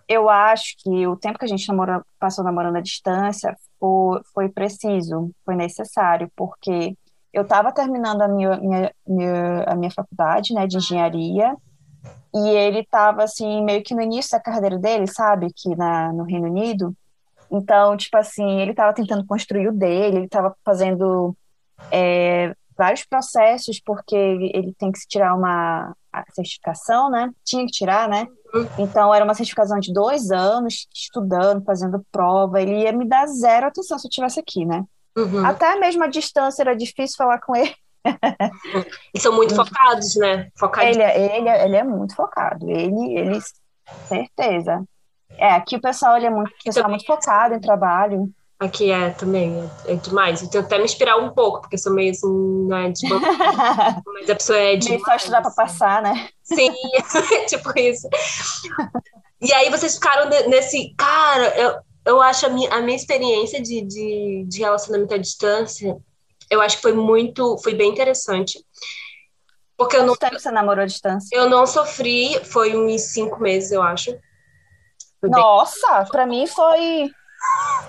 eu 0.09 0.31
acho 0.31 0.75
que 0.79 1.07
o 1.07 1.17
tempo 1.17 1.39
que 1.39 1.45
a 1.45 1.49
gente 1.49 1.69
namorou, 1.69 2.03
passou 2.19 2.43
namorando 2.43 2.77
à 2.77 2.81
distância 2.81 3.55
foi, 3.79 4.23
foi 4.33 4.49
preciso, 4.49 5.31
foi 5.45 5.55
necessário, 5.55 6.33
porque 6.35 6.97
eu 7.33 7.43
estava 7.43 7.73
terminando 7.73 8.23
a 8.23 8.29
minha, 8.29 8.57
minha, 8.59 8.93
minha- 9.07 9.65
a 9.65 9.75
minha 9.75 9.91
faculdade, 9.91 10.55
né, 10.55 10.67
de 10.67 10.77
engenharia, 10.77 11.55
e 12.35 12.49
ele 12.49 12.81
estava, 12.81 13.23
assim, 13.25 13.65
meio 13.65 13.83
que 13.83 13.95
no 13.95 14.03
início 14.03 14.33
da 14.33 14.41
carreira 14.43 14.79
dele, 14.79 15.07
sabe, 15.07 15.47
aqui 15.47 15.75
na, 15.77 16.13
no 16.13 16.25
Reino 16.25 16.49
Unido. 16.49 16.95
Então, 17.51 17.97
tipo 17.97 18.17
assim, 18.17 18.61
ele 18.61 18.73
estava 18.73 18.93
tentando 18.93 19.25
construir 19.27 19.69
o 19.69 19.73
dele, 19.73 20.17
ele 20.19 20.25
estava 20.27 20.55
fazendo, 20.65 21.37
é, 21.91 22.55
vários 22.77 23.05
processos, 23.05 23.81
porque 23.81 24.15
ele 24.17 24.75
tem 24.79 24.93
que 24.93 25.01
tirar 25.09 25.35
uma 25.35 25.95
certificação, 26.35 27.11
né? 27.11 27.31
Tinha 27.45 27.65
que 27.65 27.73
tirar, 27.73 28.09
né? 28.09 28.27
Uhum. 28.55 28.69
Então 28.79 29.15
era 29.15 29.25
uma 29.25 29.35
certificação 29.35 29.79
de 29.79 29.93
dois 29.93 30.31
anos, 30.31 30.87
estudando, 30.95 31.65
fazendo 31.65 32.05
prova. 32.11 32.61
Ele 32.61 32.83
ia 32.83 32.93
me 32.93 33.07
dar 33.07 33.27
zero 33.27 33.67
atenção 33.67 33.99
se 33.99 34.07
eu 34.07 34.09
estivesse 34.09 34.41
aqui, 34.41 34.65
né? 34.65 34.85
Uhum. 35.17 35.45
Até 35.45 35.77
mesmo 35.77 36.05
a 36.05 36.09
distância 36.09 36.63
era 36.63 36.77
difícil 36.77 37.17
falar 37.17 37.41
com 37.41 37.57
ele. 37.57 37.75
E 39.13 39.19
são 39.19 39.35
muito 39.35 39.55
focados, 39.55 40.15
né? 40.17 40.49
Focados. 40.57 40.91
Ele, 40.91 41.03
é, 41.03 41.39
ele, 41.39 41.49
é, 41.49 41.65
ele 41.65 41.77
é 41.77 41.83
muito 41.83 42.15
focado. 42.15 42.71
Ele, 42.71 43.19
ele, 43.19 43.39
certeza. 44.07 44.85
É, 45.31 45.53
aqui 45.53 45.77
o 45.77 45.81
pessoal 45.81 46.17
ele 46.17 46.27
é 46.27 46.31
muito, 46.31 46.53
pessoal 46.65 46.87
é 46.87 46.89
muito 46.89 47.07
focado 47.07 47.55
em 47.55 47.61
trabalho. 47.61 48.31
Aqui 48.59 48.91
é 48.91 49.11
também, 49.11 49.71
é, 49.87 49.93
é 49.93 49.97
demais. 49.97 50.41
Eu 50.41 50.49
tenho 50.49 50.65
até 50.65 50.79
me 50.79 50.85
inspirar 50.85 51.17
um 51.17 51.31
pouco, 51.31 51.63
porque 51.63 51.77
sou 51.77 51.93
meio 51.93 52.11
assim, 52.11 52.67
né, 52.69 52.91
de 52.91 53.07
mas 54.15 54.31
a 54.31 54.35
pessoa 54.35 54.59
é. 54.59 54.79
Meio 54.79 55.01
só 55.01 55.17
estudar 55.17 55.43
para 55.43 55.51
passar, 55.51 56.03
né? 56.03 56.29
Sim, 56.43 56.73
tipo 57.49 57.79
isso. 57.79 58.09
E 59.43 59.53
aí 59.53 59.69
vocês 59.69 59.95
ficaram 59.95 60.31
nesse. 60.49 60.95
Cara, 60.97 61.49
eu, 61.59 61.77
eu 62.07 62.23
acho 62.23 62.47
a 62.47 62.49
minha, 62.49 62.73
a 62.73 62.81
minha 62.81 62.97
experiência 62.97 63.61
de, 63.61 63.83
de, 63.83 64.45
de 64.49 64.61
relacionamento 64.61 65.15
à 65.15 65.19
distância, 65.19 65.97
eu 66.51 66.61
acho 66.63 66.77
que 66.77 66.83
foi 66.83 66.93
muito. 66.93 67.59
Foi 67.59 67.75
bem 67.75 67.91
interessante. 67.91 68.65
Porque 69.77 69.97
eu 69.97 70.07
não. 70.07 70.17
tempo 70.17 70.39
você 70.39 70.51
namorou 70.51 70.85
à 70.85 70.87
distância? 70.87 71.37
Eu 71.37 71.51
não 71.51 71.67
sofri, 71.67 72.43
foi 72.45 72.75
uns 72.75 73.03
cinco 73.03 73.43
meses, 73.43 73.73
eu 73.73 73.83
acho. 73.83 74.17
Nossa, 75.23 76.07
para 76.11 76.25
mim 76.25 76.47
foi 76.47 77.11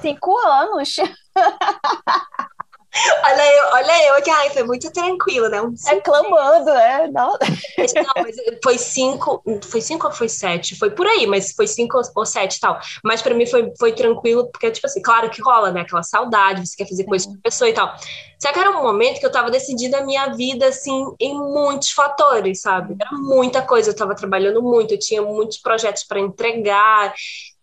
Cinco 0.02 0.38
anos. 0.46 0.96
Olha 3.24 3.56
eu, 3.56 3.66
olha 3.74 4.08
eu 4.08 4.16
aqui, 4.16 4.30
ai, 4.30 4.50
foi 4.50 4.64
muito 4.64 4.92
tranquilo, 4.92 5.50
né? 5.50 5.62
Um 5.62 5.74
Reclamando, 5.86 6.70
é, 6.70 7.08
né? 7.08 7.12
Não. 7.14 7.38
não, 7.38 8.14
mas 8.24 8.36
foi 8.64 8.78
cinco, 8.78 9.44
foi 9.64 9.82
cinco 9.82 10.08
ou 10.08 10.14
foi 10.14 10.30
sete? 10.30 10.76
Foi 10.78 10.90
por 10.90 11.06
aí, 11.06 11.28
mas 11.28 11.52
foi 11.52 11.68
cinco 11.68 12.00
ou 12.16 12.26
sete 12.26 12.56
e 12.56 12.60
tal. 12.60 12.80
Mas 13.04 13.22
para 13.22 13.36
mim 13.36 13.46
foi, 13.46 13.72
foi 13.78 13.94
tranquilo, 13.94 14.50
porque, 14.52 14.72
tipo 14.72 14.88
assim, 14.88 15.02
claro 15.02 15.30
que 15.30 15.42
rola, 15.42 15.72
né? 15.72 15.82
Aquela 15.82 16.02
saudade, 16.04 16.66
você 16.66 16.78
quer 16.78 16.88
fazer 16.88 17.04
coisas 17.04 17.28
com 17.28 17.34
a 17.34 17.42
pessoa 17.44 17.70
e 17.70 17.74
tal. 17.74 17.94
Só 18.40 18.52
que 18.54 18.60
era 18.60 18.72
um 18.72 18.84
momento 18.84 19.20
que 19.20 19.26
eu 19.26 19.32
tava 19.32 19.52
decidida 19.52 19.98
a 20.00 20.06
minha 20.06 20.28
vida, 20.28 20.68
assim, 20.68 21.06
em 21.20 21.34
muitos 21.34 21.92
fatores, 21.92 22.62
sabe? 22.62 22.96
Era 23.00 23.12
muita 23.18 23.62
coisa, 23.62 23.90
eu 23.90 23.96
tava 23.96 24.16
trabalhando 24.16 24.62
muito, 24.62 24.94
eu 24.94 25.00
tinha 25.00 25.22
muitos 25.22 25.58
projetos 25.58 26.04
para 26.04 26.20
entregar, 26.20 27.14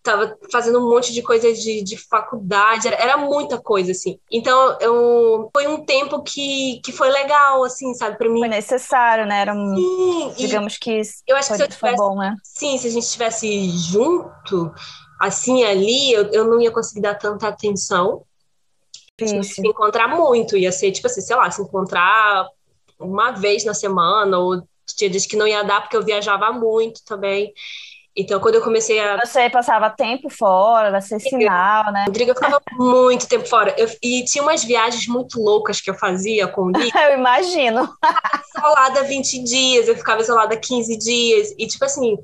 tava 0.04 0.36
fazendo 0.52 0.78
um 0.78 0.90
monte 0.90 1.14
de 1.14 1.22
coisas 1.22 1.58
de, 1.58 1.82
de 1.82 1.96
faculdade, 1.96 2.86
era, 2.86 2.96
era, 2.96 3.16
muita 3.16 3.58
coisa, 3.58 3.90
assim. 3.90 4.18
Então, 4.30 4.76
eu, 4.78 5.48
foi 5.50 5.66
um 5.66 5.82
tempo 5.82 6.22
que, 6.22 6.80
que 6.84 6.92
foi 6.92 7.08
legal, 7.08 7.64
assim, 7.64 7.94
sabe, 7.94 8.18
para 8.18 8.28
mim. 8.28 8.40
Foi 8.40 8.48
necessário, 8.48 9.24
né? 9.24 9.40
Era 9.40 9.54
um, 9.54 9.74
sim, 9.74 10.34
digamos 10.36 10.76
que 10.76 11.00
eu 11.26 11.36
acho 11.36 11.48
que 11.48 11.56
se 11.56 11.62
eu 11.62 11.68
tivesse, 11.68 11.96
bom, 11.96 12.16
né? 12.16 12.36
Sim, 12.44 12.76
se 12.76 12.86
a 12.86 12.90
gente 12.90 13.04
estivesse 13.04 13.70
junto, 13.70 14.70
assim, 15.18 15.64
ali, 15.64 16.12
eu, 16.12 16.30
eu 16.32 16.44
não 16.44 16.60
ia 16.60 16.70
conseguir 16.70 17.00
dar 17.00 17.14
tanta 17.14 17.48
atenção. 17.48 18.22
Ia 19.18 19.42
se 19.42 19.66
encontrar 19.66 20.08
muito, 20.08 20.56
ia 20.56 20.70
ser, 20.70 20.92
tipo 20.92 21.06
assim, 21.06 21.22
sei 21.22 21.34
lá, 21.34 21.50
se 21.50 21.62
encontrar 21.62 22.46
uma 22.98 23.30
vez 23.30 23.64
na 23.64 23.72
semana, 23.72 24.38
ou 24.38 24.62
tinha 24.96 25.08
dias 25.08 25.24
que 25.24 25.36
não 25.36 25.46
ia 25.46 25.62
dar 25.62 25.80
porque 25.80 25.96
eu 25.96 26.04
viajava 26.04 26.52
muito 26.52 27.02
também. 27.04 27.52
Então, 28.16 28.38
quando 28.38 28.54
eu 28.54 28.62
comecei 28.62 29.00
a. 29.00 29.16
Você 29.16 29.50
passava 29.50 29.90
tempo 29.90 30.30
fora, 30.30 31.00
ser 31.00 31.18
sinal, 31.18 31.92
né? 31.92 32.04
Rodrigo, 32.06 32.30
eu 32.30 32.34
ficava 32.34 32.60
muito 32.78 33.26
tempo 33.26 33.46
fora. 33.48 33.74
Eu, 33.76 33.88
e 34.00 34.24
tinha 34.24 34.42
umas 34.42 34.62
viagens 34.62 35.08
muito 35.08 35.42
loucas 35.42 35.80
que 35.80 35.90
eu 35.90 35.94
fazia 35.94 36.46
com 36.46 36.62
o 36.62 36.70
Nick. 36.70 36.92
eu 36.96 37.14
imagino. 37.18 37.88
isolada 38.56 39.02
20 39.02 39.42
dias, 39.42 39.88
eu 39.88 39.96
ficava 39.96 40.20
isolada 40.20 40.56
15 40.56 40.96
dias. 40.96 41.54
E, 41.58 41.66
tipo 41.66 41.84
assim, 41.84 42.16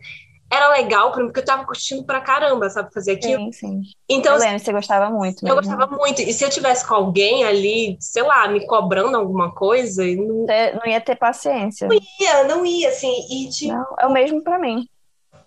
era 0.49 0.68
legal 0.68 1.11
pra 1.11 1.22
mim, 1.22 1.26
porque 1.26 1.41
eu 1.41 1.45
tava 1.45 1.64
curtindo 1.64 2.05
pra 2.05 2.20
caramba, 2.20 2.70
sabe, 2.70 2.95
fazer 2.95 3.12
aquilo. 3.12 3.47
Sim, 3.47 3.53
sim. 3.53 3.82
Então, 4.09 4.34
eu 4.34 4.41
lembro, 4.41 4.61
você 4.61 4.72
gostava 4.72 5.11
muito. 5.11 5.45
Mesmo. 5.45 5.49
Eu 5.49 5.62
gostava 5.62 5.86
muito. 5.88 6.22
E 6.22 6.32
se 6.32 6.45
eu 6.45 6.51
tivesse 6.51 6.86
com 6.86 6.95
alguém 6.95 7.43
ali, 7.43 7.97
sei 7.99 8.22
lá, 8.22 8.47
me 8.47 8.64
cobrando 8.64 9.16
alguma 9.16 9.53
coisa. 9.53 10.05
Não, 10.05 10.47
você 10.47 10.72
não 10.72 10.86
ia 10.86 11.01
ter 11.01 11.16
paciência. 11.16 11.88
Não 11.88 11.99
ia, 12.20 12.45
não 12.45 12.64
ia, 12.64 12.91
assim. 12.91 13.12
E, 13.28 13.49
tipo... 13.49 13.72
Não, 13.72 13.97
é 13.99 14.07
o 14.07 14.12
mesmo 14.12 14.41
pra 14.43 14.57
mim. 14.57 14.86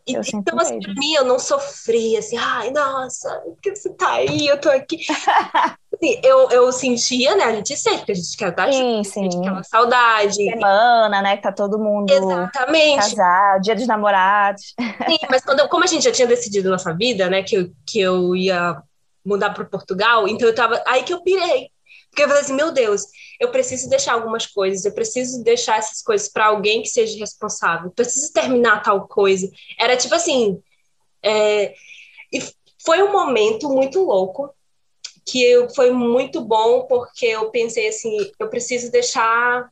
E, 0.05 0.17
então, 0.33 0.59
assim, 0.59 0.79
pra 0.79 0.93
mim, 0.95 1.13
eu 1.13 1.23
não 1.23 1.39
sofri, 1.39 2.17
assim, 2.17 2.35
ai, 2.37 2.71
nossa, 2.71 3.29
por 3.45 3.57
que 3.61 3.73
você 3.73 3.89
tá 3.93 4.13
aí? 4.13 4.47
Eu 4.47 4.59
tô 4.59 4.69
aqui. 4.69 4.97
assim, 5.95 6.19
eu, 6.21 6.49
eu 6.49 6.71
sentia, 6.73 7.35
né? 7.35 7.45
A 7.45 7.55
gente 7.55 7.77
sente, 7.77 7.99
porque 7.99 8.11
a 8.11 8.15
gente 8.15 8.37
quer 8.37 8.49
estar 8.49 8.71
sim, 8.71 9.03
sim. 9.03 9.29
aquela 9.39 9.63
saudade. 9.63 10.35
Semana, 10.35 11.21
né? 11.21 11.37
Que 11.37 11.43
tá 11.43 11.53
todo 11.53 11.79
mundo 11.79 12.11
Exatamente. 12.11 13.15
casado, 13.15 13.61
dia 13.61 13.75
dos 13.75 13.87
namorados. 13.87 14.73
Sim, 15.07 15.17
mas 15.29 15.43
quando, 15.43 15.67
como 15.69 15.85
a 15.85 15.87
gente 15.87 16.03
já 16.03 16.11
tinha 16.11 16.27
decidido 16.27 16.69
nossa 16.69 16.93
vida, 16.93 17.29
né? 17.29 17.41
Que 17.41 17.55
eu, 17.55 17.71
que 17.85 17.99
eu 18.01 18.35
ia 18.35 18.81
mudar 19.25 19.51
para 19.51 19.63
Portugal, 19.63 20.27
então 20.27 20.47
eu 20.47 20.55
tava. 20.55 20.83
Aí 20.85 21.03
que 21.03 21.13
eu 21.13 21.23
pirei. 21.23 21.71
Porque 22.09 22.23
eu 22.23 22.27
falei 22.27 22.43
assim, 22.43 22.53
meu 22.53 22.71
Deus, 22.71 23.05
eu 23.39 23.51
preciso 23.51 23.89
deixar 23.89 24.13
algumas 24.13 24.45
coisas, 24.45 24.85
eu 24.85 24.93
preciso 24.93 25.43
deixar 25.43 25.77
essas 25.77 26.01
coisas 26.01 26.29
para 26.29 26.47
alguém 26.47 26.81
que 26.81 26.89
seja 26.89 27.17
responsável, 27.17 27.87
eu 27.87 27.91
preciso 27.91 28.31
terminar 28.31 28.83
tal 28.83 29.07
coisa. 29.07 29.49
Era 29.79 29.97
tipo 29.97 30.13
assim. 30.15 30.61
É, 31.21 31.73
e 32.31 32.41
foi 32.85 33.01
um 33.01 33.11
momento 33.11 33.69
muito 33.69 34.03
louco, 34.03 34.53
que 35.25 35.41
eu, 35.41 35.69
foi 35.69 35.91
muito 35.91 36.41
bom, 36.41 36.85
porque 36.87 37.25
eu 37.25 37.49
pensei 37.49 37.87
assim: 37.87 38.17
eu 38.39 38.49
preciso 38.49 38.91
deixar. 38.91 39.71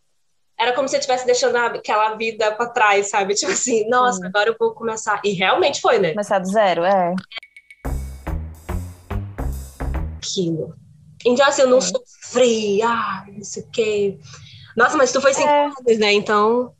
Era 0.57 0.74
como 0.74 0.88
se 0.88 0.95
eu 0.95 0.99
estivesse 0.99 1.26
deixando 1.26 1.55
aquela 1.55 2.16
vida 2.16 2.51
para 2.51 2.70
trás, 2.70 3.09
sabe? 3.09 3.34
Tipo 3.34 3.51
assim, 3.51 3.88
nossa, 3.89 4.20
Sim. 4.20 4.28
agora 4.28 4.49
eu 4.49 4.55
vou 4.59 4.74
começar. 4.74 5.20
E 5.24 5.32
realmente 5.32 5.82
foi, 5.82 5.97
né? 5.97 6.12
Começar 6.12 6.39
do 6.39 6.47
zero, 6.47 6.84
é. 6.84 7.16
Aquilo. 10.18 10.81
Então, 11.26 11.46
assim, 11.48 11.62
eu 11.62 11.68
não 11.68 11.82
sofri, 11.82 12.82
ah, 12.82 13.26
não 13.28 13.44
sei 13.44 13.64
o 13.64 13.68
quê. 13.68 14.20
Nossa, 14.76 14.98
mas 14.98 15.12
tu 15.12 15.22
foi 15.22 15.34
cinco 15.34 15.50
é. 15.50 15.66
anos, 15.66 16.00
né? 16.00 16.14
Então. 16.14 16.74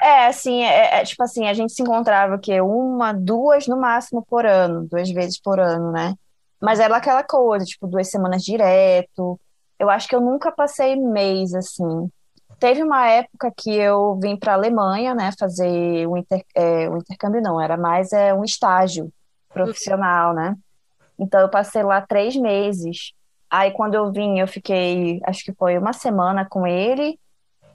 É, 0.00 0.26
assim, 0.26 0.62
é, 0.62 1.00
é, 1.00 1.04
tipo 1.04 1.22
assim, 1.22 1.46
a 1.46 1.54
gente 1.54 1.72
se 1.72 1.82
encontrava 1.82 2.38
que 2.38 2.60
uma, 2.60 3.12
duas 3.12 3.66
no 3.66 3.80
máximo 3.80 4.24
por 4.28 4.44
ano, 4.44 4.86
duas 4.90 5.10
vezes 5.10 5.40
por 5.40 5.60
ano, 5.60 5.92
né? 5.92 6.14
Mas 6.60 6.80
era 6.80 6.96
aquela 6.96 7.22
coisa, 7.22 7.64
tipo, 7.64 7.86
duas 7.86 8.10
semanas 8.10 8.42
direto. 8.42 9.38
Eu 9.78 9.90
acho 9.90 10.08
que 10.08 10.14
eu 10.14 10.20
nunca 10.20 10.50
passei 10.50 10.96
mês 10.96 11.54
assim. 11.54 12.08
Teve 12.58 12.82
uma 12.82 13.08
época 13.08 13.52
que 13.56 13.70
eu 13.74 14.18
vim 14.20 14.36
para 14.36 14.52
a 14.52 14.54
Alemanha, 14.54 15.14
né, 15.14 15.30
fazer 15.38 16.06
o, 16.06 16.16
inter, 16.16 16.44
é, 16.54 16.88
o 16.88 16.96
intercâmbio, 16.96 17.42
não, 17.42 17.60
era 17.60 17.76
mais 17.76 18.12
é, 18.12 18.32
um 18.32 18.44
estágio 18.44 19.12
profissional, 19.52 20.32
né? 20.32 20.54
Então 21.18 21.40
eu 21.40 21.48
passei 21.48 21.82
lá 21.82 22.00
três 22.00 22.36
meses. 22.36 23.12
Aí 23.56 23.70
quando 23.70 23.94
eu 23.94 24.10
vim, 24.10 24.40
eu 24.40 24.48
fiquei, 24.48 25.20
acho 25.24 25.44
que 25.44 25.52
foi 25.52 25.78
uma 25.78 25.92
semana 25.92 26.44
com 26.44 26.66
ele, 26.66 27.16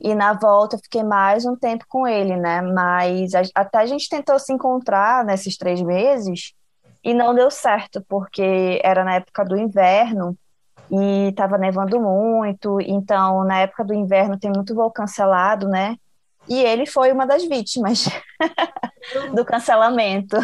e 0.02 0.14
na 0.14 0.34
volta 0.34 0.76
eu 0.76 0.80
fiquei 0.82 1.04
mais 1.04 1.46
um 1.46 1.56
tempo 1.56 1.86
com 1.88 2.06
ele, 2.06 2.36
né? 2.36 2.62
Mas 2.62 3.34
a, 3.34 3.44
até 3.56 3.78
a 3.78 3.86
gente 3.86 4.10
tentou 4.10 4.38
se 4.38 4.52
encontrar 4.52 5.24
nesses 5.24 5.56
três 5.56 5.82
meses 5.82 6.54
e 7.02 7.14
não 7.14 7.34
deu 7.34 7.50
certo, 7.50 8.04
porque 8.10 8.82
era 8.84 9.06
na 9.06 9.16
época 9.16 9.46
do 9.46 9.56
inverno 9.56 10.38
e 10.92 11.30
estava 11.30 11.58
nevando 11.58 11.98
muito, 11.98 12.82
então 12.82 13.46
na 13.46 13.60
época 13.60 13.86
do 13.86 13.94
inverno 13.94 14.38
tem 14.38 14.52
muito 14.54 14.76
voo 14.76 14.92
cancelado, 14.92 15.70
né? 15.70 15.96
E 16.50 16.62
ele 16.62 16.86
foi 16.86 17.14
uma 17.14 17.26
das 17.26 17.46
vítimas 17.48 18.04
do 19.34 19.46
cancelamento. 19.46 20.36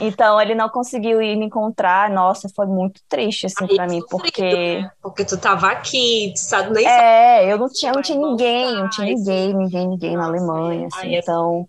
Então 0.00 0.40
ele 0.40 0.54
não 0.54 0.68
conseguiu 0.68 1.20
ir 1.20 1.36
me 1.36 1.46
encontrar. 1.46 2.10
Nossa, 2.10 2.48
foi 2.54 2.66
muito 2.66 3.00
triste 3.08 3.46
assim 3.46 3.66
para 3.66 3.86
mim, 3.86 4.00
porque 4.10 4.80
né? 4.80 4.90
porque 5.02 5.24
tu 5.24 5.36
tava 5.36 5.68
aqui, 5.68 6.32
tu 6.34 6.40
sabe 6.40 6.72
nem 6.72 6.86
É, 6.86 7.52
eu 7.52 7.58
não 7.58 7.68
tinha, 7.68 7.92
não 7.92 8.02
tinha 8.02 8.18
ninguém, 8.18 8.74
não 8.76 8.88
tinha 8.88 9.06
ninguém, 9.06 9.54
ninguém, 9.54 9.88
ninguém 9.88 10.16
na 10.16 10.24
Alemanha, 10.24 10.88
assim, 10.90 11.14
então 11.14 11.66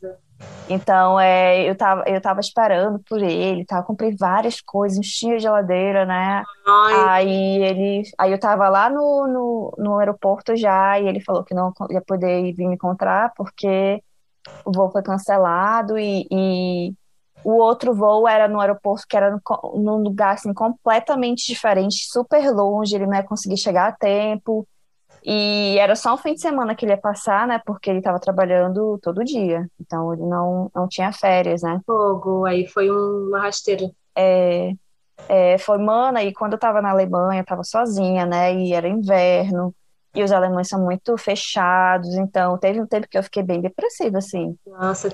então, 0.69 1.19
é, 1.19 1.69
eu 1.69 1.75
tava, 1.75 2.03
eu 2.07 2.21
tava 2.21 2.39
esperando 2.39 2.99
por 2.99 3.21
ele, 3.21 3.65
tava, 3.65 3.83
comprei 3.85 4.15
várias 4.15 4.61
coisas, 4.61 4.97
enchia 4.97 5.35
a 5.35 5.39
geladeira, 5.39 6.05
né? 6.05 6.43
Ai. 6.65 6.93
Aí 7.09 7.63
ele, 7.63 8.03
aí 8.17 8.31
eu 8.31 8.39
tava 8.39 8.69
lá 8.69 8.89
no, 8.89 9.27
no, 9.27 9.73
no 9.77 9.99
aeroporto 9.99 10.55
já, 10.55 10.99
e 10.99 11.07
ele 11.07 11.19
falou 11.19 11.43
que 11.43 11.53
não 11.53 11.73
ia 11.89 12.01
poder 12.01 12.53
vir 12.53 12.67
me 12.67 12.75
encontrar, 12.75 13.33
porque 13.35 14.01
o 14.65 14.71
voo 14.71 14.91
foi 14.91 15.01
cancelado 15.01 15.97
e, 15.97 16.25
e 16.31 16.93
o 17.43 17.53
outro 17.53 17.93
voo 17.93 18.27
era 18.27 18.47
no 18.47 18.59
aeroporto 18.59 19.05
que 19.07 19.17
era 19.17 19.39
num 19.75 19.97
lugar 19.97 20.35
assim 20.35 20.53
completamente 20.53 21.45
diferente, 21.45 22.05
super 22.09 22.51
longe, 22.51 22.95
ele 22.95 23.07
não 23.07 23.15
ia 23.15 23.23
conseguir 23.23 23.57
chegar 23.57 23.87
a 23.87 23.91
tempo. 23.91 24.67
E 25.23 25.77
era 25.77 25.95
só 25.95 26.15
um 26.15 26.17
fim 26.17 26.33
de 26.33 26.41
semana 26.41 26.75
que 26.75 26.83
ele 26.83 26.93
ia 26.93 26.97
passar, 26.97 27.47
né? 27.47 27.61
Porque 27.63 27.89
ele 27.89 27.99
estava 27.99 28.19
trabalhando 28.19 28.97
todo 29.03 29.23
dia. 29.23 29.67
Então 29.79 30.13
ele 30.13 30.23
não, 30.23 30.71
não 30.73 30.87
tinha 30.87 31.11
férias, 31.13 31.61
né? 31.61 31.79
Fogo, 31.85 32.45
aí 32.45 32.67
foi 32.67 32.89
uma 32.89 33.39
rasteira. 33.39 33.91
É, 34.15 34.71
é, 35.29 35.57
foi, 35.59 35.77
mana, 35.77 36.23
e 36.23 36.33
quando 36.33 36.53
eu 36.53 36.57
estava 36.57 36.81
na 36.81 36.89
Alemanha, 36.89 37.41
eu 37.41 37.45
tava 37.45 37.63
sozinha, 37.63 38.25
né? 38.25 38.53
E 38.53 38.73
era 38.73 38.87
inverno. 38.87 39.75
E 40.13 40.21
os 40.23 40.31
alemães 40.31 40.67
são 40.67 40.83
muito 40.83 41.17
fechados, 41.17 42.15
então 42.15 42.57
teve 42.57 42.81
um 42.81 42.85
tempo 42.85 43.07
que 43.09 43.17
eu 43.17 43.23
fiquei 43.23 43.41
bem 43.41 43.61
depressiva, 43.61 44.17
assim. 44.17 44.57
Nossa, 44.67 45.09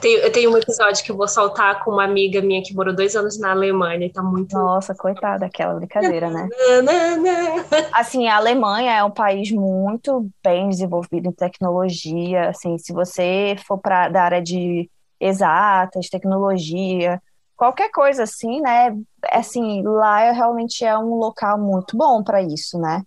tem, 0.00 0.14
eu 0.14 0.32
tenho 0.32 0.50
um 0.52 0.56
episódio 0.56 1.04
que 1.04 1.12
eu 1.12 1.16
vou 1.16 1.28
soltar 1.28 1.84
com 1.84 1.90
uma 1.90 2.04
amiga 2.04 2.40
minha 2.40 2.62
que 2.62 2.74
morou 2.74 2.94
dois 2.94 3.14
anos 3.14 3.38
na 3.38 3.50
Alemanha 3.50 4.06
e 4.06 4.12
tá 4.12 4.22
muito. 4.22 4.56
Nossa, 4.56 4.94
coitada, 4.94 5.46
aquela 5.46 5.74
brincadeira, 5.74 6.30
né? 6.30 6.48
assim, 7.92 8.26
a 8.26 8.36
Alemanha 8.36 8.92
é 8.92 9.04
um 9.04 9.10
país 9.10 9.50
muito 9.50 10.28
bem 10.42 10.70
desenvolvido 10.70 11.28
em 11.28 11.32
tecnologia, 11.32 12.48
assim, 12.48 12.78
se 12.78 12.92
você 12.92 13.54
for 13.66 13.78
para 13.78 14.08
da 14.08 14.22
área 14.22 14.42
de 14.42 14.90
exatas, 15.20 16.08
tecnologia, 16.08 17.20
qualquer 17.56 17.90
coisa 17.90 18.22
assim, 18.22 18.60
né? 18.60 18.96
Assim, 19.30 19.82
lá 19.82 20.30
realmente 20.32 20.84
é 20.84 20.96
um 20.96 21.16
local 21.16 21.58
muito 21.58 21.96
bom 21.96 22.22
para 22.22 22.40
isso, 22.40 22.78
né? 22.78 23.02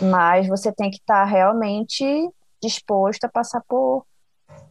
Mas 0.00 0.48
você 0.48 0.72
tem 0.72 0.90
que 0.90 0.96
estar 0.96 1.22
tá 1.22 1.24
realmente 1.24 2.04
disposto 2.62 3.24
a 3.24 3.28
passar 3.28 3.62
por 3.68 4.04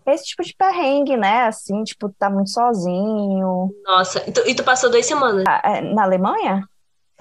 esse 0.05 0.25
tipo 0.25 0.43
de 0.43 0.55
perrengue, 0.55 1.15
né? 1.15 1.43
Assim, 1.43 1.83
tipo, 1.83 2.09
tá 2.17 2.29
muito 2.29 2.49
sozinho. 2.49 3.69
Nossa, 3.85 4.23
e 4.27 4.31
tu, 4.31 4.41
e 4.47 4.55
tu 4.55 4.63
passou 4.63 4.89
duas 4.89 5.05
semanas? 5.05 5.43
Ah, 5.47 5.61
é, 5.63 5.81
na 5.81 6.03
Alemanha? 6.03 6.67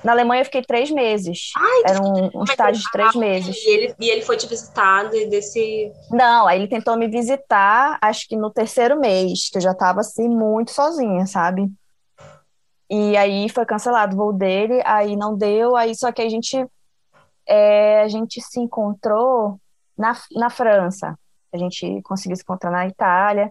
Na 0.02 0.12
Alemanha 0.12 0.42
eu 0.42 0.44
fiquei 0.44 0.62
três 0.62 0.90
meses. 0.90 1.50
Ai, 1.56 1.82
Era 1.92 2.02
um, 2.02 2.30
um 2.40 2.44
estágio 2.44 2.80
de 2.80 2.90
três 2.92 3.14
meses. 3.16 3.56
E 3.56 3.70
ele, 3.70 3.94
e 3.98 4.10
ele 4.10 4.22
foi 4.22 4.36
te 4.36 4.46
visitar 4.46 5.10
desse. 5.10 5.92
Não, 6.10 6.46
aí 6.46 6.60
ele 6.60 6.68
tentou 6.68 6.96
me 6.96 7.08
visitar, 7.08 7.98
acho 8.00 8.28
que 8.28 8.36
no 8.36 8.50
terceiro 8.50 8.98
mês, 8.98 9.50
que 9.50 9.58
eu 9.58 9.62
já 9.62 9.74
tava 9.74 10.00
assim, 10.00 10.28
muito 10.28 10.70
sozinha, 10.70 11.26
sabe? 11.26 11.68
E 12.88 13.16
aí 13.16 13.48
foi 13.48 13.66
cancelado 13.66 14.14
o 14.14 14.18
voo 14.18 14.32
dele, 14.32 14.80
aí 14.84 15.16
não 15.16 15.36
deu, 15.36 15.76
aí 15.76 15.94
só 15.94 16.10
que 16.12 16.22
a 16.22 16.28
gente 16.28 16.64
é, 17.48 18.02
a 18.02 18.08
gente 18.08 18.40
se 18.42 18.60
encontrou 18.60 19.58
na, 19.96 20.16
na 20.32 20.50
França. 20.50 21.18
A 21.52 21.56
gente 21.56 22.02
conseguiu 22.02 22.36
se 22.36 22.42
encontrar 22.42 22.70
na 22.70 22.86
Itália, 22.86 23.50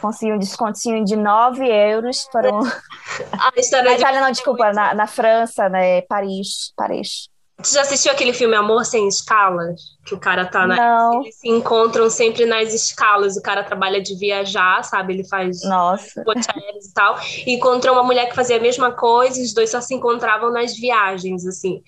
conseguiu 0.00 0.36
um 0.36 0.38
descontinho 0.38 1.04
de 1.04 1.14
9 1.14 1.66
euros 1.66 2.26
para 2.32 2.52
um... 2.52 2.60
A 3.38 3.52
história 3.56 3.90
na 3.90 3.96
Itália, 3.96 4.18
de... 4.18 4.24
não, 4.24 4.32
desculpa, 4.32 4.72
na, 4.72 4.94
na 4.94 5.06
França, 5.06 5.68
né? 5.68 6.00
Paris, 6.02 6.72
Paris. 6.74 7.28
Você 7.58 7.76
já 7.76 7.82
assistiu 7.82 8.10
aquele 8.10 8.32
filme 8.32 8.56
Amor 8.56 8.84
Sem 8.84 9.06
Escalas? 9.06 9.80
Que 10.04 10.14
o 10.14 10.18
cara 10.18 10.44
tá 10.44 10.66
na. 10.66 10.76
Não. 10.76 11.22
Eles 11.22 11.36
se 11.36 11.48
encontram 11.48 12.10
sempre 12.10 12.44
nas 12.44 12.74
escalas. 12.74 13.36
O 13.36 13.42
cara 13.42 13.62
trabalha 13.62 14.02
de 14.02 14.16
viajar, 14.16 14.82
sabe? 14.82 15.14
Ele 15.14 15.28
faz 15.28 15.62
Nossa. 15.62 16.20
e 16.20 16.92
tal. 16.92 17.16
E 17.46 17.54
encontrou 17.54 17.94
uma 17.94 18.02
mulher 18.02 18.28
que 18.28 18.34
fazia 18.34 18.56
a 18.56 18.60
mesma 18.60 18.90
coisa, 18.90 19.40
os 19.40 19.54
dois 19.54 19.70
só 19.70 19.80
se 19.80 19.94
encontravam 19.94 20.50
nas 20.50 20.76
viagens, 20.76 21.46
assim. 21.46 21.80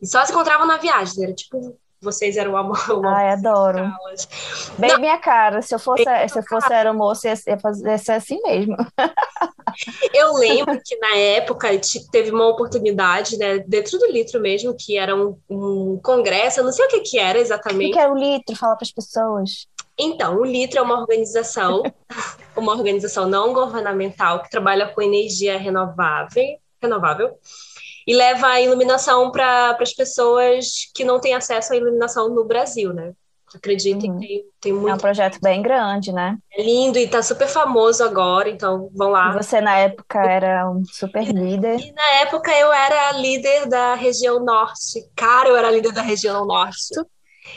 E 0.00 0.06
só 0.06 0.24
se 0.24 0.32
encontravam 0.32 0.66
na 0.66 0.78
viagem, 0.78 1.24
era 1.24 1.34
tipo, 1.34 1.76
vocês 2.00 2.36
eram 2.36 2.52
o 2.52 2.56
amor. 2.56 2.78
Ai, 3.06 3.30
adoro. 3.30 3.92
Bem 4.78 4.90
Não. 4.90 5.00
minha 5.00 5.18
cara, 5.18 5.60
se 5.60 5.74
eu 5.74 5.78
fosse, 5.78 6.04
se 6.28 6.38
eu 6.38 6.42
fosse 6.42 6.72
aeromoça, 6.72 7.28
ia, 7.28 7.34
ia 7.46 7.58
fazer 7.58 7.98
ser 7.98 8.12
assim 8.12 8.40
mesmo. 8.42 8.76
Eu 10.12 10.34
lembro 10.34 10.78
que 10.84 10.96
na 10.96 11.16
época 11.16 11.68
teve 12.10 12.32
uma 12.32 12.48
oportunidade, 12.48 13.38
né, 13.38 13.58
dentro 13.60 13.98
do 13.98 14.06
Litro 14.06 14.40
mesmo, 14.40 14.74
que 14.76 14.98
era 14.98 15.14
um, 15.14 15.38
um 15.48 15.98
congresso, 16.02 16.58
eu 16.60 16.64
não 16.64 16.72
sei 16.72 16.86
o 16.86 16.88
que 16.88 17.00
que 17.00 17.18
era 17.18 17.38
exatamente. 17.38 17.90
O 17.90 17.94
que 17.94 17.98
era 17.98 18.12
o 18.12 18.18
Litro? 18.18 18.56
Fala 18.56 18.74
para 18.74 18.84
as 18.84 18.90
pessoas. 18.90 19.68
Então, 19.96 20.36
o 20.36 20.44
Litro 20.44 20.80
é 20.80 20.82
uma 20.82 20.98
organização, 21.00 21.82
uma 22.56 22.72
organização 22.72 23.28
não 23.28 23.54
governamental 23.54 24.42
que 24.42 24.50
trabalha 24.50 24.88
com 24.88 25.00
energia 25.00 25.56
renovável, 25.56 26.58
renovável 26.82 27.38
e 28.06 28.14
leva 28.14 28.46
a 28.48 28.60
iluminação 28.60 29.30
para 29.30 29.76
as 29.80 29.92
pessoas 29.92 30.90
que 30.94 31.04
não 31.04 31.20
têm 31.20 31.34
acesso 31.34 31.72
à 31.72 31.76
iluminação 31.76 32.28
no 32.28 32.44
Brasil, 32.44 32.92
né? 32.92 33.12
Acreditem, 33.54 34.12
uhum. 34.12 34.18
tem, 34.20 34.44
tem 34.60 34.72
muito. 34.72 34.90
É 34.90 34.94
um 34.94 34.98
projeto 34.98 35.40
bem 35.42 35.60
grande, 35.60 36.12
né? 36.12 36.38
É 36.52 36.62
lindo 36.62 36.98
e 36.98 37.02
está 37.02 37.20
super 37.20 37.48
famoso 37.48 38.04
agora, 38.04 38.48
então 38.48 38.88
vão 38.94 39.10
lá. 39.10 39.30
E 39.30 39.42
você, 39.42 39.60
na 39.60 39.76
época, 39.76 40.20
era 40.20 40.70
um 40.70 40.84
super 40.84 41.24
líder. 41.24 41.80
E 41.80 41.92
na 41.92 42.10
época 42.20 42.52
eu 42.52 42.72
era 42.72 43.10
líder 43.12 43.66
da 43.66 43.94
região 43.94 44.38
norte. 44.44 45.04
Cara, 45.16 45.48
eu 45.48 45.56
era 45.56 45.70
líder 45.70 45.92
da 45.92 46.02
região 46.02 46.46
norte. 46.46 46.78
Tu, 46.92 47.04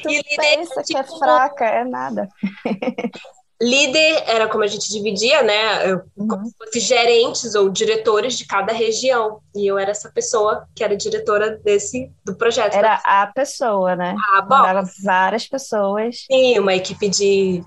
tu 0.02 0.10
e 0.10 0.24
pensa 0.36 0.82
que 0.84 0.98
é 0.98 1.04
tipo, 1.04 1.20
fraca, 1.20 1.66
é 1.66 1.84
nada. 1.84 2.28
Líder 3.62 4.24
era 4.28 4.48
como 4.48 4.64
a 4.64 4.68
gente 4.68 4.90
dividia, 4.90 5.42
né? 5.42 5.96
Como 6.18 6.36
uhum. 6.36 6.46
se 6.46 6.58
fosse 6.58 6.80
gerentes 6.80 7.56
ou 7.56 7.70
diretores 7.70 8.38
de 8.38 8.46
cada 8.46 8.74
região. 8.74 9.40
E 9.56 9.66
eu 9.68 9.78
era 9.78 9.92
essa 9.92 10.12
pessoa 10.12 10.68
que 10.76 10.84
era 10.84 10.98
diretora 10.98 11.58
desse 11.58 12.12
do 12.26 12.36
projeto. 12.36 12.74
Era 12.74 13.02
a 13.06 13.28
pessoa, 13.28 13.96
né? 13.96 14.16
Ah, 14.34 14.42
bom. 14.42 14.58
Mandava 14.58 14.90
várias 15.04 15.48
pessoas. 15.48 16.26
Sim, 16.30 16.60
uma 16.60 16.74
equipe 16.74 17.08
de 17.08 17.64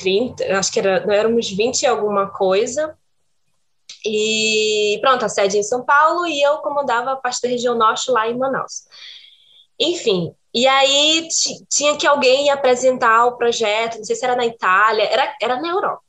30, 0.00 0.58
acho 0.58 0.72
que 0.72 0.78
era, 0.78 1.04
éramos 1.12 1.50
20 1.50 1.82
e 1.82 1.86
alguma 1.86 2.28
coisa. 2.28 2.96
E 4.06 4.98
pronto, 5.00 5.24
a 5.24 5.28
sede 5.28 5.58
em 5.58 5.62
São 5.62 5.84
Paulo 5.84 6.26
e 6.26 6.42
eu 6.42 6.58
comandava 6.58 7.12
a 7.12 7.16
parte 7.16 7.40
da 7.42 7.48
região 7.48 7.74
norte 7.74 8.10
lá 8.10 8.28
em 8.28 8.36
Manaus. 8.36 8.84
Enfim, 9.78 10.34
e 10.52 10.66
aí 10.66 11.28
tinha 11.68 11.96
que 11.96 12.06
alguém 12.06 12.50
apresentar 12.50 13.26
o 13.26 13.36
projeto, 13.36 13.98
não 13.98 14.04
sei 14.04 14.14
se 14.14 14.24
era 14.24 14.36
na 14.36 14.46
Itália, 14.46 15.04
era, 15.04 15.34
era 15.42 15.60
na 15.60 15.68
Europa. 15.68 16.02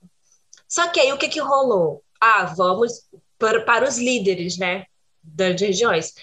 Só 0.67 0.87
que 0.87 0.99
aí 0.99 1.11
o 1.11 1.17
que, 1.17 1.29
que 1.29 1.39
rolou? 1.39 2.03
Ah, 2.21 2.45
vamos 2.55 3.07
para, 3.37 3.61
para 3.61 3.87
os 3.87 3.97
líderes, 3.97 4.57
né, 4.57 4.85
das 5.23 5.59
regiões. 5.59 6.13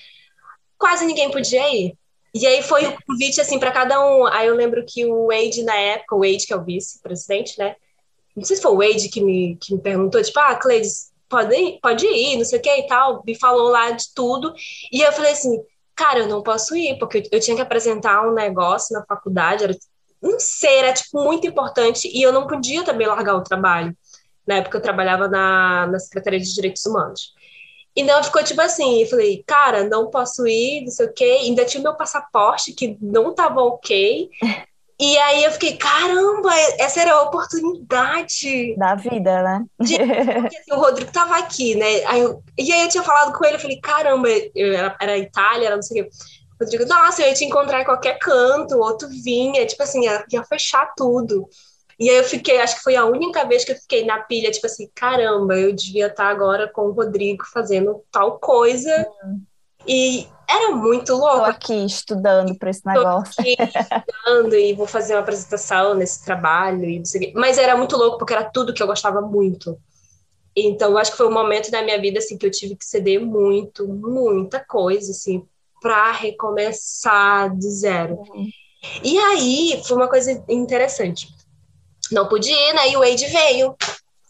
Quase 0.78 1.04
ninguém 1.04 1.30
podia 1.30 1.68
ir. 1.74 1.96
E 2.34 2.46
aí 2.46 2.62
foi 2.62 2.86
o 2.86 2.96
convite, 3.06 3.40
assim, 3.40 3.58
para 3.58 3.72
cada 3.72 4.04
um. 4.04 4.26
Aí 4.26 4.46
eu 4.46 4.54
lembro 4.54 4.84
que 4.86 5.04
o 5.04 5.26
Wade, 5.26 5.62
na 5.62 5.76
época, 5.76 6.16
o 6.16 6.20
Wade, 6.20 6.46
que 6.46 6.52
é 6.52 6.56
o 6.56 6.64
vice-presidente, 6.64 7.58
né, 7.58 7.76
não 8.34 8.44
sei 8.44 8.56
se 8.56 8.62
foi 8.62 8.72
o 8.72 8.78
Wade 8.78 9.08
que 9.08 9.20
me, 9.20 9.56
que 9.56 9.74
me 9.74 9.80
perguntou, 9.80 10.22
tipo, 10.22 10.38
ah, 10.40 10.54
Cleides, 10.54 11.12
pode 11.28 11.78
pode 11.82 12.06
ir, 12.06 12.36
não 12.36 12.44
sei 12.44 12.58
o 12.58 12.62
que 12.62 12.70
e 12.70 12.86
tal, 12.86 13.22
me 13.26 13.34
falou 13.34 13.68
lá 13.68 13.90
de 13.90 14.12
tudo. 14.14 14.54
E 14.90 15.00
eu 15.00 15.12
falei 15.12 15.32
assim, 15.32 15.62
cara, 15.94 16.20
eu 16.20 16.28
não 16.28 16.42
posso 16.42 16.76
ir, 16.76 16.98
porque 16.98 17.28
eu 17.30 17.40
tinha 17.40 17.56
que 17.56 17.62
apresentar 17.62 18.26
um 18.26 18.34
negócio 18.34 18.96
na 18.96 19.04
faculdade, 19.04 19.64
era, 19.64 19.76
não 20.20 20.38
sei, 20.38 20.76
era 20.78 20.92
tipo 20.92 21.22
muito 21.22 21.46
importante, 21.46 22.08
e 22.12 22.22
eu 22.22 22.32
não 22.32 22.46
podia 22.46 22.84
também 22.84 23.06
largar 23.06 23.34
o 23.34 23.42
trabalho. 23.42 23.96
Na 24.46 24.56
época 24.56 24.78
eu 24.78 24.82
trabalhava 24.82 25.28
na, 25.28 25.86
na 25.86 25.98
Secretaria 25.98 26.40
de 26.40 26.54
Direitos 26.54 26.84
Humanos. 26.84 27.32
Então 27.94 28.22
ficou 28.24 28.42
tipo 28.42 28.60
assim, 28.60 29.02
eu 29.02 29.08
falei, 29.08 29.44
cara, 29.46 29.84
não 29.84 30.08
posso 30.08 30.46
ir, 30.46 30.82
não 30.82 30.90
sei 30.90 31.06
o 31.06 31.12
quê. 31.12 31.38
Ainda 31.42 31.64
tinha 31.64 31.82
meu 31.82 31.94
passaporte 31.94 32.72
que 32.72 32.96
não 33.00 33.34
tava 33.34 33.60
ok. 33.60 34.30
E 35.02 35.18
aí 35.18 35.42
eu 35.42 35.50
fiquei, 35.50 35.76
caramba, 35.76 36.54
essa 36.78 37.00
era 37.00 37.14
a 37.14 37.22
oportunidade. 37.22 38.76
Da 38.76 38.94
vida, 38.94 39.42
né? 39.42 39.64
De, 39.80 39.98
porque, 39.98 40.56
assim, 40.56 40.72
o 40.72 40.76
Rodrigo 40.76 41.10
tava 41.10 41.38
aqui, 41.38 41.74
né? 41.74 42.04
Aí 42.06 42.20
eu, 42.20 42.40
e 42.56 42.72
aí 42.72 42.82
eu 42.82 42.88
tinha 42.88 43.02
falado 43.02 43.36
com 43.36 43.44
ele, 43.44 43.56
eu 43.56 43.60
falei, 43.60 43.80
caramba, 43.80 44.28
eu, 44.54 44.72
era, 44.72 44.96
era 45.00 45.18
Itália, 45.18 45.66
era 45.66 45.74
não 45.74 45.82
sei 45.82 46.02
o 46.02 46.04
quê. 46.04 46.10
O 46.52 46.62
Rodrigo, 46.62 46.86
nossa, 46.86 47.20
eu 47.20 47.26
ia 47.26 47.34
te 47.34 47.44
encontrar 47.44 47.80
em 47.80 47.84
qualquer 47.84 48.16
canto, 48.20 48.78
outro 48.78 49.08
vinha, 49.08 49.66
tipo 49.66 49.82
assim, 49.82 50.04
ia, 50.04 50.24
ia 50.30 50.44
fechar 50.44 50.92
tudo. 50.96 51.48
E 51.98 52.08
aí 52.08 52.18
eu 52.18 52.24
fiquei, 52.24 52.60
acho 52.60 52.76
que 52.76 52.82
foi 52.82 52.94
a 52.94 53.04
única 53.04 53.44
vez 53.44 53.64
que 53.64 53.72
eu 53.72 53.76
fiquei 53.76 54.04
na 54.04 54.20
pilha, 54.20 54.52
tipo 54.52 54.66
assim, 54.66 54.88
caramba, 54.94 55.56
eu 55.56 55.72
devia 55.72 56.06
estar 56.06 56.28
agora 56.28 56.70
com 56.72 56.82
o 56.82 56.92
Rodrigo 56.92 57.44
fazendo 57.52 58.04
tal 58.12 58.38
coisa. 58.38 59.04
Uhum. 59.24 59.40
E 59.84 60.28
era 60.56 60.76
muito 60.76 61.14
louco. 61.14 61.36
Estou 61.36 61.44
aqui 61.44 61.86
estudando 61.86 62.54
para 62.56 62.70
esse 62.70 62.86
negócio. 62.86 63.34
Estou 63.44 63.64
aqui 63.64 63.78
estudando 63.78 64.54
e 64.54 64.72
vou 64.74 64.86
fazer 64.86 65.14
uma 65.14 65.20
apresentação 65.20 65.94
nesse 65.94 66.24
trabalho. 66.24 66.84
E 66.84 67.02
Mas 67.34 67.58
era 67.58 67.76
muito 67.76 67.96
louco 67.96 68.18
porque 68.18 68.32
era 68.32 68.44
tudo 68.44 68.74
que 68.74 68.82
eu 68.82 68.86
gostava 68.86 69.20
muito. 69.20 69.78
Então, 70.54 70.98
acho 70.98 71.12
que 71.12 71.16
foi 71.16 71.28
um 71.28 71.32
momento 71.32 71.70
da 71.70 71.82
minha 71.82 72.00
vida 72.00 72.18
assim 72.18 72.36
que 72.36 72.44
eu 72.44 72.50
tive 72.50 72.76
que 72.76 72.84
ceder 72.84 73.20
muito, 73.20 73.88
muita 73.88 74.60
coisa 74.60 75.10
assim 75.10 75.42
para 75.80 76.12
recomeçar 76.12 77.54
de 77.56 77.68
zero. 77.70 78.14
Uhum. 78.14 78.48
E 79.02 79.18
aí 79.18 79.82
foi 79.84 79.96
uma 79.96 80.08
coisa 80.08 80.44
interessante. 80.48 81.28
Não 82.10 82.28
pude 82.28 82.50
ir, 82.50 82.74
né? 82.74 82.90
E 82.90 82.96
o 82.96 83.00
Wade 83.00 83.26
veio 83.26 83.74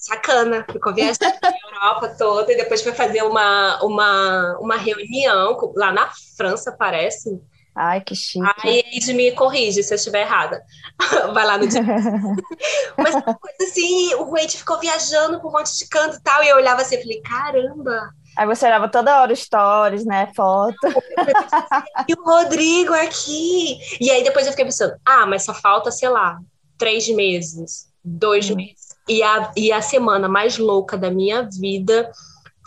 sacana, 0.03 0.66
ficou 0.70 0.92
viajando 0.92 1.38
a 1.42 1.68
Europa 1.70 2.14
toda 2.18 2.53
e 2.53 2.57
depois 2.57 2.82
foi 2.82 2.92
fazer 2.92 3.22
uma, 3.22 3.80
uma, 3.82 4.59
uma 4.61 4.76
reunião 4.76 5.57
lá 5.76 5.92
na 5.92 6.11
França, 6.36 6.72
parece. 6.72 7.40
Ai, 7.74 8.03
que 8.03 8.14
chique. 8.14 8.44
Aí 8.62 8.84
Ed 8.92 9.14
me 9.14 9.32
corrige 9.32 9.82
se 9.82 9.94
eu 9.94 9.96
estiver 9.96 10.22
errada. 10.22 10.62
Vai 11.32 11.46
lá 11.46 11.57
no 11.57 11.66
dia. 11.66 11.80
Mas 12.98 13.14
uma 13.14 13.34
coisa 13.34 13.57
assim, 13.62 14.14
o 14.16 14.30
Wade 14.30 14.59
ficou 14.59 14.78
viajando 14.78 15.40
por 15.40 15.48
um 15.48 15.53
monte 15.53 15.78
de 15.78 15.88
canto 15.88 16.16
e 16.16 16.22
tal, 16.22 16.42
e 16.42 16.48
eu 16.48 16.57
olhava 16.57 16.82
assim 16.82 16.96
e 16.96 17.03
falei, 17.03 17.22
caramba. 17.22 18.11
Aí 18.36 18.46
você 18.46 18.66
olhava 18.66 18.88
toda 18.88 19.20
hora 19.20 19.34
stories, 19.34 20.05
né, 20.05 20.30
foto. 20.34 20.76
e 22.09 22.12
o 22.12 22.22
Rodrigo 22.22 22.92
aqui. 22.92 23.78
E 24.00 24.11
aí 24.11 24.22
depois 24.22 24.46
eu 24.46 24.53
fiquei 24.53 24.66
pensando, 24.66 24.94
ah, 25.05 25.24
mas 25.24 25.44
só 25.44 25.55
falta, 25.55 25.90
sei 25.90 26.09
lá, 26.11 26.38
três 26.76 27.09
meses, 27.09 27.88
dois 28.05 28.50
hum. 28.50 28.57
meses. 28.57 28.91
E 29.09 29.22
a, 29.22 29.53
e 29.57 29.72
a 29.72 29.82
semana 29.82 30.28
mais 30.28 30.59
louca 30.59 30.96
da 30.96 31.11
minha 31.11 31.48
vida 31.50 32.11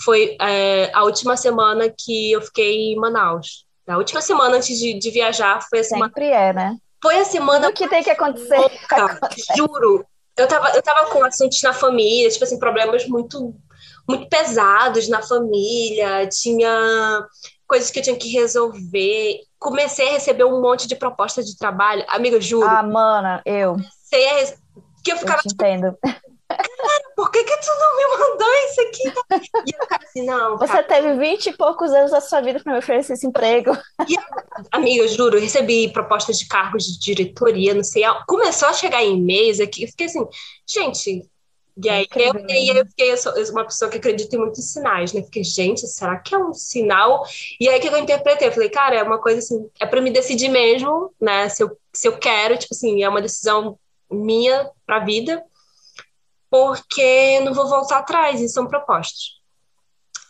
foi 0.04 0.36
é, 0.42 0.92
a 0.94 1.04
última 1.04 1.38
semana 1.38 1.90
que 1.90 2.32
eu 2.32 2.42
fiquei 2.42 2.94
em 2.94 2.96
Manaus. 2.96 3.66
A 3.88 3.98
última 3.98 4.22
semana 4.22 4.58
antes 4.58 4.78
de, 4.80 4.94
de 4.98 5.12
viajar 5.12 5.62
foi 5.70 5.80
a 5.80 5.84
Sempre 5.84 6.26
semana. 6.26 6.44
é, 6.44 6.54
né? 6.54 6.78
Foi 7.02 7.18
a 7.18 7.26
semana. 7.26 7.70
O 7.70 7.74
que 7.74 7.88
tem 7.88 8.04
que 8.04 8.10
acontecer? 8.10 8.58
Louca, 8.58 9.20
juro. 9.56 10.06
Eu 10.36 10.48
tava, 10.48 10.70
eu 10.76 10.82
tava 10.82 11.10
com 11.12 11.24
assuntos 11.24 11.62
na 11.62 11.72
família, 11.72 12.30
tipo 12.30 12.44
assim, 12.44 12.60
problemas 12.60 13.08
muito, 13.08 13.56
muito 14.08 14.28
pesados 14.28 15.08
na 15.08 15.22
família, 15.22 16.28
tinha 16.28 17.26
coisas 17.68 17.90
que 17.90 18.00
eu 18.00 18.04
tinha 18.04 18.18
que 18.18 18.30
resolver. 18.30 19.40
Comecei 19.58 20.10
a 20.10 20.12
receber 20.14 20.44
um 20.44 20.62
monte 20.62 20.88
de 20.88 20.96
propostas 20.96 21.46
de 21.46 21.58
trabalho. 21.58 22.04
Amiga, 22.10 22.42
juro. 22.42 22.68
Ah, 22.68 22.84
mana, 22.84 23.42
eu. 23.46 23.74
Comecei 23.74 24.30
a... 24.30 24.65
Que 25.06 25.14
eu 25.14 25.18
ficava 25.18 25.38
eu 25.38 25.50
tipo, 25.50 25.64
entendo. 25.64 25.98
Cara, 26.02 27.04
por 27.16 27.32
que, 27.32 27.44
que 27.44 27.58
tu 27.58 27.68
não 27.68 27.98
me 27.98 28.18
mandou 28.18 28.48
isso 28.66 28.82
aqui? 28.82 29.08
E 29.68 29.76
eu 29.76 29.82
ficava 29.82 30.04
assim, 30.04 30.26
não. 30.26 30.58
Você 30.58 30.74
cara. 30.74 30.84
teve 30.84 31.14
vinte 31.14 31.48
e 31.48 31.54
poucos 31.54 31.92
anos 31.92 32.12
da 32.12 32.20
sua 32.22 32.42
vida 32.42 32.60
para 32.60 32.74
me 32.74 32.80
oferecer 32.80 33.14
esse 33.14 33.28
emprego. 33.28 33.78
E, 34.08 34.16
amiga, 34.72 35.04
eu 35.04 35.08
juro, 35.08 35.38
eu 35.38 35.42
recebi 35.42 35.92
propostas 35.92 36.40
de 36.40 36.48
cargos 36.48 36.86
de 36.86 37.00
diretoria, 37.00 37.74
não 37.74 37.84
sei. 37.84 38.04
Começou 38.28 38.68
a 38.68 38.74
chegar 38.74 39.04
em 39.04 39.18
e-mails 39.18 39.60
aqui, 39.60 39.84
eu 39.84 39.90
fiquei 39.90 40.08
assim, 40.08 40.26
gente. 40.68 41.30
E 41.84 41.90
aí, 41.90 42.08
eu, 42.16 42.34
e 42.48 42.54
aí 42.54 42.68
eu 42.70 42.86
fiquei 42.86 43.12
eu 43.12 43.18
sou 43.18 43.34
uma 43.52 43.66
pessoa 43.66 43.92
que 43.92 43.98
acredita 43.98 44.36
em 44.36 44.40
muitos 44.40 44.64
sinais, 44.64 45.12
né? 45.12 45.22
Fiquei, 45.24 45.44
gente, 45.44 45.86
será 45.88 46.18
que 46.18 46.34
é 46.34 46.38
um 46.38 46.54
sinal? 46.54 47.26
E 47.60 47.68
aí, 47.68 47.78
o 47.78 47.82
que 47.82 47.88
eu 47.90 47.98
interpretei? 47.98 48.48
Eu 48.48 48.54
falei, 48.54 48.70
cara, 48.70 48.96
é 48.96 49.04
uma 49.04 49.20
coisa 49.20 49.40
assim, 49.40 49.70
é 49.80 49.86
para 49.86 50.02
me 50.02 50.10
decidir 50.10 50.48
mesmo, 50.48 51.14
né? 51.20 51.50
Se 51.50 51.64
eu, 51.64 51.78
se 51.94 52.08
eu 52.08 52.18
quero, 52.18 52.58
tipo 52.58 52.74
assim, 52.74 53.04
é 53.04 53.10
uma 53.10 53.22
decisão 53.22 53.78
minha 54.10 54.70
para 54.86 54.98
a 54.98 55.06
vida 55.06 55.44
porque 56.50 57.40
não 57.42 57.54
vou 57.54 57.68
voltar 57.68 57.98
atrás, 57.98 58.40
e 58.40 58.48
são 58.48 58.66
propostas. 58.66 59.42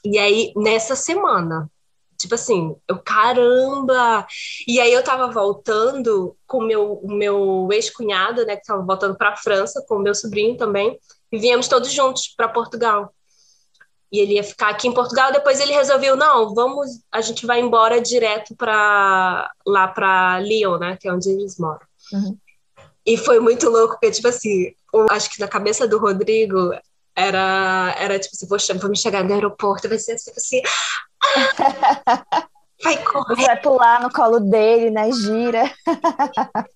E 0.03 0.17
aí, 0.17 0.53
nessa 0.55 0.95
semana, 0.95 1.69
tipo 2.17 2.33
assim, 2.33 2.75
eu, 2.87 2.97
caramba! 2.97 4.25
E 4.67 4.79
aí 4.79 4.91
eu 4.91 5.03
tava 5.03 5.27
voltando 5.31 6.35
com 6.47 6.61
meu, 6.61 7.01
meu 7.03 7.67
ex-cunhado, 7.71 8.43
né, 8.45 8.55
que 8.55 8.65
tava 8.65 8.83
voltando 8.83 9.15
para 9.15 9.29
a 9.29 9.37
França, 9.37 9.85
com 9.87 9.99
meu 9.99 10.15
sobrinho 10.15 10.57
também, 10.57 10.99
e 11.31 11.37
viemos 11.37 11.67
todos 11.67 11.91
juntos 11.91 12.33
para 12.35 12.49
Portugal. 12.49 13.13
E 14.11 14.19
ele 14.19 14.33
ia 14.35 14.43
ficar 14.43 14.69
aqui 14.69 14.87
em 14.87 14.93
Portugal, 14.93 15.31
depois 15.31 15.59
ele 15.59 15.73
resolveu, 15.73 16.15
não, 16.15 16.55
vamos, 16.55 16.89
a 17.11 17.21
gente 17.21 17.45
vai 17.45 17.59
embora 17.59 18.01
direto 18.01 18.55
para 18.55 19.51
lá 19.65 19.87
para 19.87 20.39
Lyon, 20.39 20.77
né, 20.77 20.97
que 20.99 21.07
é 21.07 21.13
onde 21.13 21.29
eles 21.29 21.59
moram. 21.59 21.85
Uhum. 22.13 22.37
E 23.05 23.17
foi 23.17 23.39
muito 23.39 23.69
louco, 23.69 23.93
porque, 23.93 24.11
tipo 24.11 24.27
assim, 24.27 24.73
acho 25.11 25.29
que 25.29 25.39
na 25.39 25.47
cabeça 25.47 25.87
do 25.87 25.99
Rodrigo 25.99 26.71
era, 27.15 27.95
era 27.99 28.19
tipo 28.19 28.35
assim, 28.35 28.47
poxa, 28.47 28.73
vamos 28.73 28.99
chegar 28.99 29.23
no 29.23 29.33
aeroporto, 29.33 29.87
vai 29.87 29.99
ser 29.99 30.15
tipo 30.15 30.37
assim. 30.37 30.61
Ah, 31.23 32.45
vai 32.83 33.03
correr. 33.03 33.35
Você 33.35 33.45
vai 33.45 33.61
pular 33.61 34.01
no 34.01 34.11
colo 34.11 34.39
dele, 34.39 34.89
né? 34.89 35.11
Gira. 35.11 35.71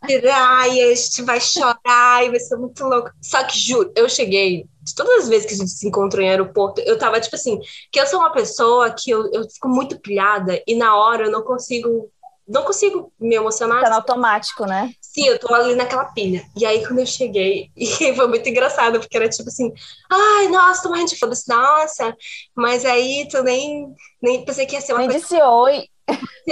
E 0.08 0.30
a 0.30 0.96
gente 0.96 1.22
vai 1.24 1.42
chorar, 1.42 2.26
e 2.26 2.30
vai 2.30 2.40
ser 2.40 2.58
muito 2.58 2.84
louco. 2.86 3.12
Só 3.22 3.44
que, 3.44 3.60
juro, 3.60 3.92
eu 3.96 4.08
cheguei, 4.08 4.66
de 4.82 4.96
todas 4.96 5.24
as 5.24 5.30
vezes 5.30 5.48
que 5.48 5.54
a 5.54 5.58
gente 5.58 5.72
se 5.72 5.88
encontrou 5.88 6.24
em 6.24 6.30
aeroporto, 6.30 6.82
eu 6.82 6.98
tava, 6.98 7.20
tipo 7.20 7.36
assim, 7.36 7.60
que 7.92 8.00
eu 8.00 8.08
sou 8.08 8.20
uma 8.20 8.32
pessoa 8.32 8.92
que 8.92 9.10
eu, 9.12 9.30
eu 9.34 9.50
fico 9.50 9.68
muito 9.68 10.00
pilhada, 10.00 10.62
e 10.66 10.76
na 10.76 10.96
hora 10.96 11.26
eu 11.26 11.32
não 11.32 11.42
consigo 11.42 12.10
não 12.50 12.64
consigo 12.64 13.14
me 13.20 13.36
emocionar. 13.36 13.84
Tá 13.84 13.90
no 13.90 13.96
automático, 13.98 14.66
né? 14.66 14.92
Sim, 15.00 15.28
eu 15.28 15.40
tô 15.40 15.54
ali 15.54 15.76
naquela 15.76 16.06
pilha. 16.06 16.44
E 16.58 16.66
aí, 16.66 16.86
quando 16.86 17.00
eu 17.00 17.06
cheguei, 17.06 17.70
e 17.78 18.16
foi 18.16 18.28
muito 18.28 18.50
engraçado, 18.50 19.00
porque 19.00 19.16
era 19.16 19.30
tipo 19.30 19.48
assim, 19.48 19.72
ai, 20.12 20.48
nossa, 20.48 20.84
tô 20.84 20.90
morrendo 20.90 21.10
de 21.10 21.20
foda 21.20 21.36
nossa, 21.48 22.16
mas 22.56 22.84
aí 22.86 23.28
tu 23.30 23.44
nem, 23.44 23.94
nem 24.22 24.44
pensei 24.44 24.66
que 24.66 24.76
ia 24.76 24.82
ser 24.82 24.94
uma 24.94 25.00
nem 25.00 25.10
coisa... 25.10 25.22
disse 25.24 25.42
oi. 25.42 25.84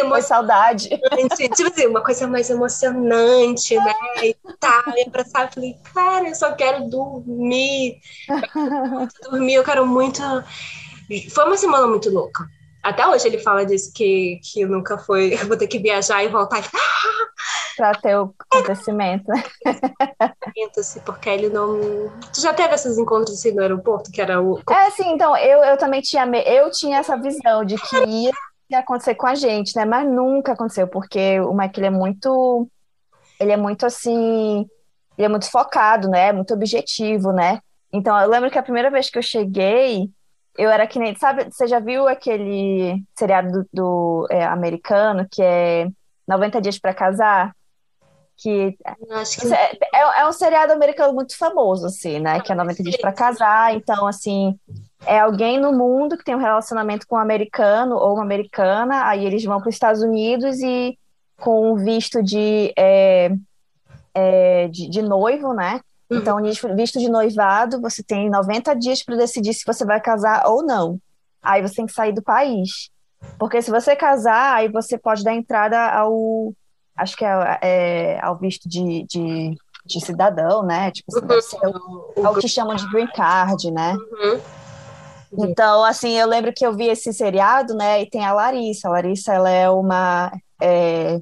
Foi 0.07 0.21
saudade. 0.21 0.87
Tipo 1.55 1.69
assim, 1.71 1.87
uma 1.87 2.03
coisa 2.03 2.27
mais 2.27 2.47
emocionante, 2.51 3.75
né? 3.75 3.93
E 4.21 4.35
tal. 4.59 4.95
E 4.95 5.01
abraçar, 5.07 5.47
eu 5.47 5.51
falei, 5.51 5.75
cara, 5.93 6.29
eu 6.29 6.35
só 6.35 6.51
quero 6.53 6.87
dormir. 6.87 7.99
Eu 8.29 9.31
dormir, 9.31 9.55
eu 9.55 9.63
quero 9.63 9.87
muito. 9.87 10.21
Foi 11.31 11.45
uma 11.45 11.57
semana 11.57 11.87
muito 11.87 12.09
louca. 12.11 12.47
Até 12.87 13.05
hoje 13.05 13.27
ele 13.27 13.37
fala 13.39 13.65
disso, 13.65 13.91
que, 13.93 14.39
que 14.41 14.65
nunca 14.65 14.97
foi. 14.97 15.33
Eu 15.39 15.45
vou 15.45 15.57
ter 15.57 15.67
que 15.67 15.77
viajar 15.77 16.23
e 16.23 16.29
voltar. 16.29 16.63
Para 17.75 17.91
ter 17.95 18.17
o 18.17 18.33
acontecimento, 18.49 19.25
né? 19.27 19.43
Assim, 20.77 21.01
porque 21.01 21.29
ele 21.29 21.49
não. 21.49 21.79
Tu 22.33 22.39
já 22.41 22.53
teve 22.53 22.73
esses 22.73 22.97
encontros 22.97 23.37
assim 23.37 23.51
no 23.51 23.61
aeroporto, 23.61 24.09
que 24.09 24.21
era 24.21 24.41
o. 24.41 24.59
É, 24.69 24.89
sim, 24.91 25.09
então, 25.09 25.35
eu, 25.35 25.63
eu 25.63 25.77
também 25.77 26.01
tinha. 26.01 26.25
Eu 26.45 26.71
tinha 26.71 26.99
essa 26.99 27.17
visão 27.17 27.65
de 27.65 27.75
que 27.75 27.97
ia, 28.05 28.31
ia 28.69 28.79
acontecer 28.79 29.15
com 29.15 29.27
a 29.27 29.35
gente, 29.35 29.75
né? 29.75 29.83
Mas 29.83 30.09
nunca 30.09 30.53
aconteceu, 30.53 30.87
porque 30.87 31.39
o 31.41 31.53
Mike 31.53 31.79
ele 31.79 31.87
é 31.87 31.91
muito. 31.91 32.69
Ele 33.39 33.51
é 33.51 33.57
muito 33.57 33.85
assim. 33.85 34.65
Ele 35.17 35.25
é 35.25 35.29
muito 35.29 35.51
focado, 35.51 36.07
né? 36.07 36.31
Muito 36.31 36.53
objetivo, 36.53 37.33
né? 37.33 37.59
Então, 37.91 38.17
eu 38.19 38.29
lembro 38.29 38.49
que 38.49 38.57
a 38.57 38.63
primeira 38.63 38.89
vez 38.89 39.09
que 39.09 39.17
eu 39.17 39.23
cheguei, 39.23 40.09
eu 40.57 40.71
era 40.71 40.87
que 40.87 40.97
nem, 40.97 41.15
sabe, 41.15 41.45
você 41.45 41.67
já 41.67 41.79
viu 41.79 42.07
aquele 42.07 43.03
seriado 43.15 43.51
do, 43.51 43.67
do 43.71 44.27
é, 44.31 44.43
americano 44.43 45.27
que 45.29 45.41
é 45.41 45.87
90 46.27 46.59
dias 46.61 46.79
para 46.79 46.93
casar? 46.93 47.55
Que, 48.35 48.71
que... 48.71 49.53
É, 49.53 49.71
é, 49.93 50.21
é, 50.21 50.27
um 50.27 50.31
seriado 50.31 50.73
americano 50.73 51.13
muito 51.13 51.37
famoso, 51.37 51.85
assim, 51.85 52.19
né? 52.19 52.39
Que 52.39 52.51
é 52.51 52.55
90 52.55 52.83
dias 52.83 52.97
para 52.97 53.11
casar. 53.11 53.75
Então, 53.75 54.05
assim, 54.05 54.59
é 55.05 55.19
alguém 55.19 55.59
no 55.59 55.71
mundo 55.71 56.17
que 56.17 56.23
tem 56.23 56.35
um 56.35 56.39
relacionamento 56.39 57.07
com 57.07 57.15
um 57.15 57.19
americano 57.19 57.95
ou 57.95 58.13
uma 58.13 58.23
americana, 58.23 59.07
aí 59.07 59.25
eles 59.25 59.43
vão 59.43 59.59
para 59.59 59.69
os 59.69 59.75
Estados 59.75 60.01
Unidos 60.01 60.59
e 60.59 60.97
com 61.37 61.75
visto 61.75 62.21
de, 62.23 62.73
é, 62.77 63.31
é, 64.13 64.67
de, 64.67 64.89
de 64.89 65.01
noivo, 65.01 65.53
né? 65.53 65.81
Uhum. 66.09 66.17
Então, 66.19 66.37
visto 66.75 66.99
de 66.99 67.09
noivado, 67.09 67.81
você 67.81 68.01
tem 68.01 68.29
90 68.29 68.73
dias 68.75 69.03
para 69.03 69.15
decidir 69.15 69.53
se 69.53 69.65
você 69.65 69.85
vai 69.85 69.99
casar 69.99 70.47
ou 70.47 70.63
não. 70.63 70.99
Aí 71.41 71.61
você 71.61 71.75
tem 71.75 71.85
que 71.85 71.93
sair 71.93 72.13
do 72.13 72.21
país. 72.21 72.89
Porque 73.37 73.61
se 73.61 73.71
você 73.71 73.95
casar, 73.95 74.55
aí 74.55 74.69
você 74.69 74.97
pode 74.97 75.23
dar 75.23 75.33
entrada 75.33 75.79
ao. 75.89 76.53
Acho 76.95 77.15
que 77.15 77.25
é, 77.25 77.59
é 77.61 78.19
ao 78.21 78.37
visto 78.37 78.67
de, 78.67 79.05
de, 79.07 79.55
de, 79.85 80.05
cidadão, 80.05 80.63
né? 80.63 80.91
Tipo, 80.91 81.15
assim, 81.15 81.27
deve 81.27 81.41
ser 81.41 81.59
o, 81.67 82.33
que 82.35 82.47
chamam 82.47 82.75
de 82.75 82.89
green 82.89 83.07
card, 83.07 83.71
né? 83.71 83.95
Uhum. 83.95 84.41
Então, 85.39 85.83
assim, 85.83 86.13
eu 86.13 86.27
lembro 86.27 86.53
que 86.53 86.65
eu 86.65 86.73
vi 86.73 86.87
esse 86.87 87.13
seriado, 87.13 87.75
né? 87.75 88.01
E 88.01 88.09
tem 88.09 88.25
a 88.25 88.33
Larissa. 88.33 88.87
A 88.87 88.91
Larissa, 88.91 89.33
ela 89.33 89.49
é 89.49 89.69
uma. 89.69 90.31
É, 90.61 91.19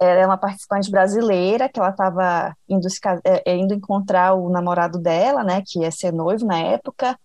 ela 0.00 0.20
é 0.20 0.26
uma 0.26 0.38
participante 0.38 0.90
brasileira 0.90 1.68
que 1.68 1.78
ela 1.78 1.90
estava 1.90 2.56
indo, 2.68 2.86
é, 3.24 3.52
é, 3.52 3.56
indo 3.56 3.74
encontrar 3.74 4.34
o 4.34 4.48
namorado 4.50 4.98
dela, 4.98 5.44
né, 5.44 5.62
que 5.66 5.80
ia 5.80 5.90
ser 5.90 6.12
noivo 6.12 6.44
na 6.44 6.58
época. 6.58 7.18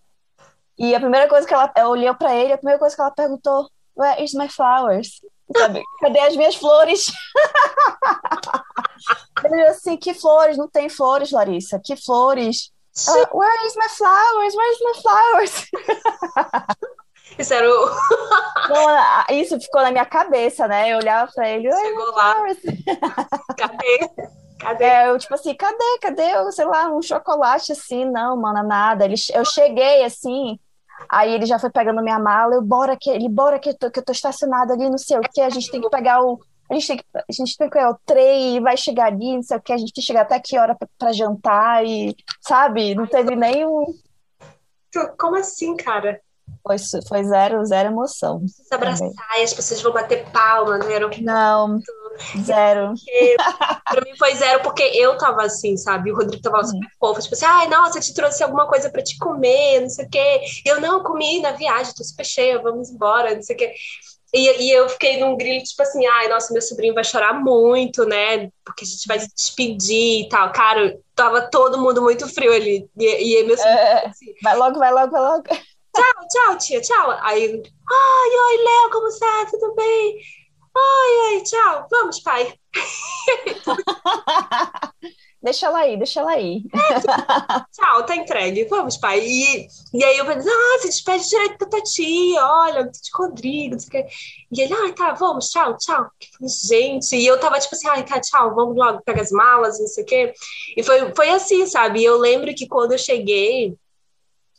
E 0.78 0.94
a 0.94 1.00
primeira 1.00 1.28
coisa 1.28 1.46
que 1.46 1.52
ela, 1.52 1.70
ela 1.74 1.88
olhou 1.88 2.14
para 2.14 2.34
ele, 2.34 2.52
a 2.52 2.58
primeira 2.58 2.78
coisa 2.78 2.94
que 2.94 3.02
ela 3.02 3.10
perguntou, 3.10 3.68
Where 3.96 4.22
is 4.22 4.32
my 4.32 4.48
flowers? 4.48 5.20
Sabe? 5.56 5.82
Cadê 6.00 6.20
as 6.20 6.36
minhas 6.36 6.54
flores? 6.54 7.12
ele 9.44 9.62
assim, 9.62 9.96
que 9.96 10.14
flores? 10.14 10.56
Não 10.56 10.68
tem 10.68 10.88
flores, 10.88 11.32
Larissa. 11.32 11.80
Que 11.82 11.96
flores? 11.96 12.70
Ela, 13.08 13.28
Where 13.32 13.66
is 13.66 13.74
my 13.76 13.88
flowers? 13.88 14.54
Where 14.54 14.72
is 14.72 14.80
my 14.80 14.94
flowers? 15.02 15.66
Isso 17.36 17.54
era 17.54 17.68
o. 17.68 17.90
Não, 18.68 19.36
isso 19.36 19.58
ficou 19.60 19.80
na 19.82 19.90
minha 19.90 20.04
cabeça, 20.04 20.68
né? 20.68 20.90
Eu 20.90 20.98
olhava 20.98 21.30
pra 21.34 21.48
ele. 21.48 21.72
Chegou 21.72 22.14
lá. 22.14 22.36
Cadê? 23.56 24.10
Cadê? 24.58 24.84
É, 24.84 25.08
eu, 25.08 25.18
tipo 25.18 25.34
assim, 25.34 25.54
cadê? 25.54 25.98
Cadê, 26.02 26.52
sei 26.52 26.64
lá, 26.64 26.92
um 26.92 27.00
chocolate 27.00 27.72
assim? 27.72 28.04
Não, 28.04 28.36
mano, 28.36 28.62
nada. 28.66 29.04
Ele, 29.04 29.14
eu 29.32 29.44
cheguei 29.44 30.04
assim, 30.04 30.58
aí 31.08 31.32
ele 31.32 31.46
já 31.46 31.58
foi 31.58 31.70
pegando 31.70 32.02
minha 32.02 32.18
mala, 32.18 32.56
eu, 32.56 32.62
bora 32.62 32.96
que, 32.96 33.08
ele, 33.08 33.28
bora 33.28 33.58
que 33.58 33.70
eu 33.70 33.78
tô, 33.78 33.90
que 33.90 34.00
eu 34.00 34.04
tô 34.04 34.12
estacionado 34.12 34.72
ali, 34.72 34.90
não 34.90 34.98
sei 34.98 35.16
o 35.16 35.22
que, 35.22 35.40
a 35.40 35.50
gente 35.50 35.70
tem 35.70 35.80
que 35.80 35.88
pegar 35.88 36.22
o. 36.22 36.40
A 36.70 36.74
gente, 36.74 36.86
tem 36.88 36.96
que, 36.98 37.04
a 37.14 37.32
gente 37.32 37.56
tem 37.56 37.68
que 37.68 37.74
pegar 37.74 37.90
o 37.90 37.98
trem, 38.04 38.60
vai 38.60 38.76
chegar 38.76 39.06
ali, 39.06 39.36
não 39.36 39.42
sei 39.42 39.56
o 39.56 39.60
que, 39.60 39.72
a 39.72 39.78
gente 39.78 39.92
tem 39.92 40.02
que 40.02 40.06
chegar 40.06 40.22
até 40.22 40.38
que 40.38 40.58
hora 40.58 40.74
pra, 40.74 40.88
pra 40.98 41.12
jantar 41.12 41.86
e, 41.86 42.14
sabe? 42.42 42.94
Não 42.94 43.06
teve 43.06 43.34
nenhum. 43.34 43.86
Como 45.18 45.36
assim, 45.36 45.76
cara? 45.76 46.20
Foi, 46.62 46.76
foi 47.08 47.24
zero, 47.24 47.64
zero 47.64 47.88
emoção. 47.88 48.46
Se 48.46 48.74
abraçar 48.74 49.10
e 49.38 49.42
as 49.42 49.54
pessoas 49.54 49.80
vão 49.80 49.92
bater 49.92 50.26
palma 50.30 50.76
no 50.76 50.86
aeroporto. 50.86 51.24
Não, 51.24 51.80
zero. 52.44 52.92
pra 53.88 54.02
mim 54.02 54.14
foi 54.18 54.34
zero, 54.34 54.62
porque 54.62 54.82
eu 54.82 55.16
tava 55.16 55.44
assim, 55.44 55.76
sabe? 55.76 56.12
O 56.12 56.16
Rodrigo 56.16 56.42
tava 56.42 56.62
super 56.64 56.76
uhum. 56.76 56.90
fofo, 57.00 57.22
tipo 57.22 57.34
assim, 57.34 57.46
ai, 57.46 57.68
nossa, 57.68 57.98
eu 57.98 58.02
te 58.02 58.12
trouxe 58.12 58.42
alguma 58.42 58.66
coisa 58.66 58.90
pra 58.90 59.02
te 59.02 59.16
comer, 59.16 59.80
não 59.80 59.88
sei 59.88 60.04
o 60.04 60.10
quê. 60.10 60.40
Eu 60.66 60.80
não 60.80 61.02
comi 61.02 61.40
na 61.40 61.52
viagem, 61.52 61.94
tô 61.94 62.04
super 62.04 62.26
cheia, 62.26 62.60
vamos 62.60 62.90
embora, 62.90 63.34
não 63.34 63.42
sei 63.42 63.56
o 63.56 63.58
quê. 63.58 63.74
E, 64.34 64.64
e, 64.64 64.70
eu 64.70 64.86
fiquei 64.90 65.18
num 65.18 65.38
grilo, 65.38 65.64
tipo 65.64 65.82
assim, 65.82 66.04
ai, 66.04 66.28
nossa, 66.28 66.52
meu 66.52 66.60
sobrinho 66.60 66.92
vai 66.92 67.02
chorar 67.02 67.32
muito, 67.32 68.04
né? 68.04 68.50
Porque 68.62 68.84
a 68.84 68.86
gente 68.86 69.08
vai 69.08 69.18
se 69.18 69.34
despedir 69.34 70.26
e 70.26 70.28
tal. 70.28 70.52
Cara, 70.52 70.98
tava 71.14 71.48
todo 71.50 71.80
mundo 71.80 72.02
muito 72.02 72.28
frio 72.28 72.52
ali. 72.52 72.86
E, 72.98 73.40
e 73.40 73.44
meu 73.44 73.56
sobrinho, 73.56 73.78
é, 73.78 74.06
assim, 74.06 74.26
vai 74.42 74.54
logo, 74.54 74.78
vai 74.78 74.92
logo, 74.92 75.10
vai 75.10 75.22
logo 75.22 75.44
tchau, 75.98 76.28
tchau, 76.28 76.58
tia, 76.58 76.80
tchau. 76.80 77.10
Aí, 77.22 77.62
ai, 77.90 78.30
oi, 78.30 78.64
Léo, 78.64 78.90
como 78.90 79.08
está? 79.08 79.46
Tudo 79.50 79.74
bem? 79.74 80.18
Ai, 80.76 81.34
ai, 81.34 81.42
tchau, 81.42 81.86
vamos, 81.90 82.20
pai. 82.20 82.54
deixa 85.42 85.66
ela 85.66 85.80
aí, 85.80 85.96
deixa 85.96 86.20
ela 86.20 86.30
aí. 86.32 86.62
É, 86.72 87.00
tchau, 87.72 88.06
tá 88.06 88.14
entregue. 88.14 88.64
Vamos, 88.66 88.96
pai. 88.96 89.20
E, 89.20 89.66
e 89.94 90.04
aí 90.04 90.18
eu 90.18 90.26
pensei, 90.26 90.52
ah, 90.52 90.78
se 90.80 90.88
despede 90.88 91.28
direito 91.28 91.58
da 91.58 91.66
Tati, 91.66 92.34
olha, 92.38 92.84
de 92.84 93.10
Rodrigo, 93.12 93.72
não 93.72 93.80
sei 93.80 93.88
o 93.88 93.90
quê. 93.90 94.06
E 94.52 94.60
ele, 94.62 94.74
ai, 94.74 94.92
tá, 94.92 95.12
vamos, 95.14 95.50
tchau, 95.50 95.76
tchau. 95.76 96.06
Gente, 96.68 97.16
e 97.16 97.26
eu 97.26 97.40
tava 97.40 97.58
tipo 97.58 97.74
assim, 97.74 97.88
ai, 97.88 98.04
tá, 98.04 98.20
tchau, 98.20 98.54
vamos 98.54 98.76
logo 98.76 99.02
pegar 99.02 99.22
as 99.22 99.32
malas, 99.32 99.80
não 99.80 99.86
sei 99.88 100.04
o 100.04 100.06
quê. 100.06 100.32
E 100.76 100.82
foi, 100.82 101.12
foi 101.14 101.30
assim, 101.30 101.66
sabe? 101.66 102.00
E 102.00 102.04
eu 102.04 102.18
lembro 102.18 102.54
que 102.54 102.68
quando 102.68 102.92
eu 102.92 102.98
cheguei 102.98 103.76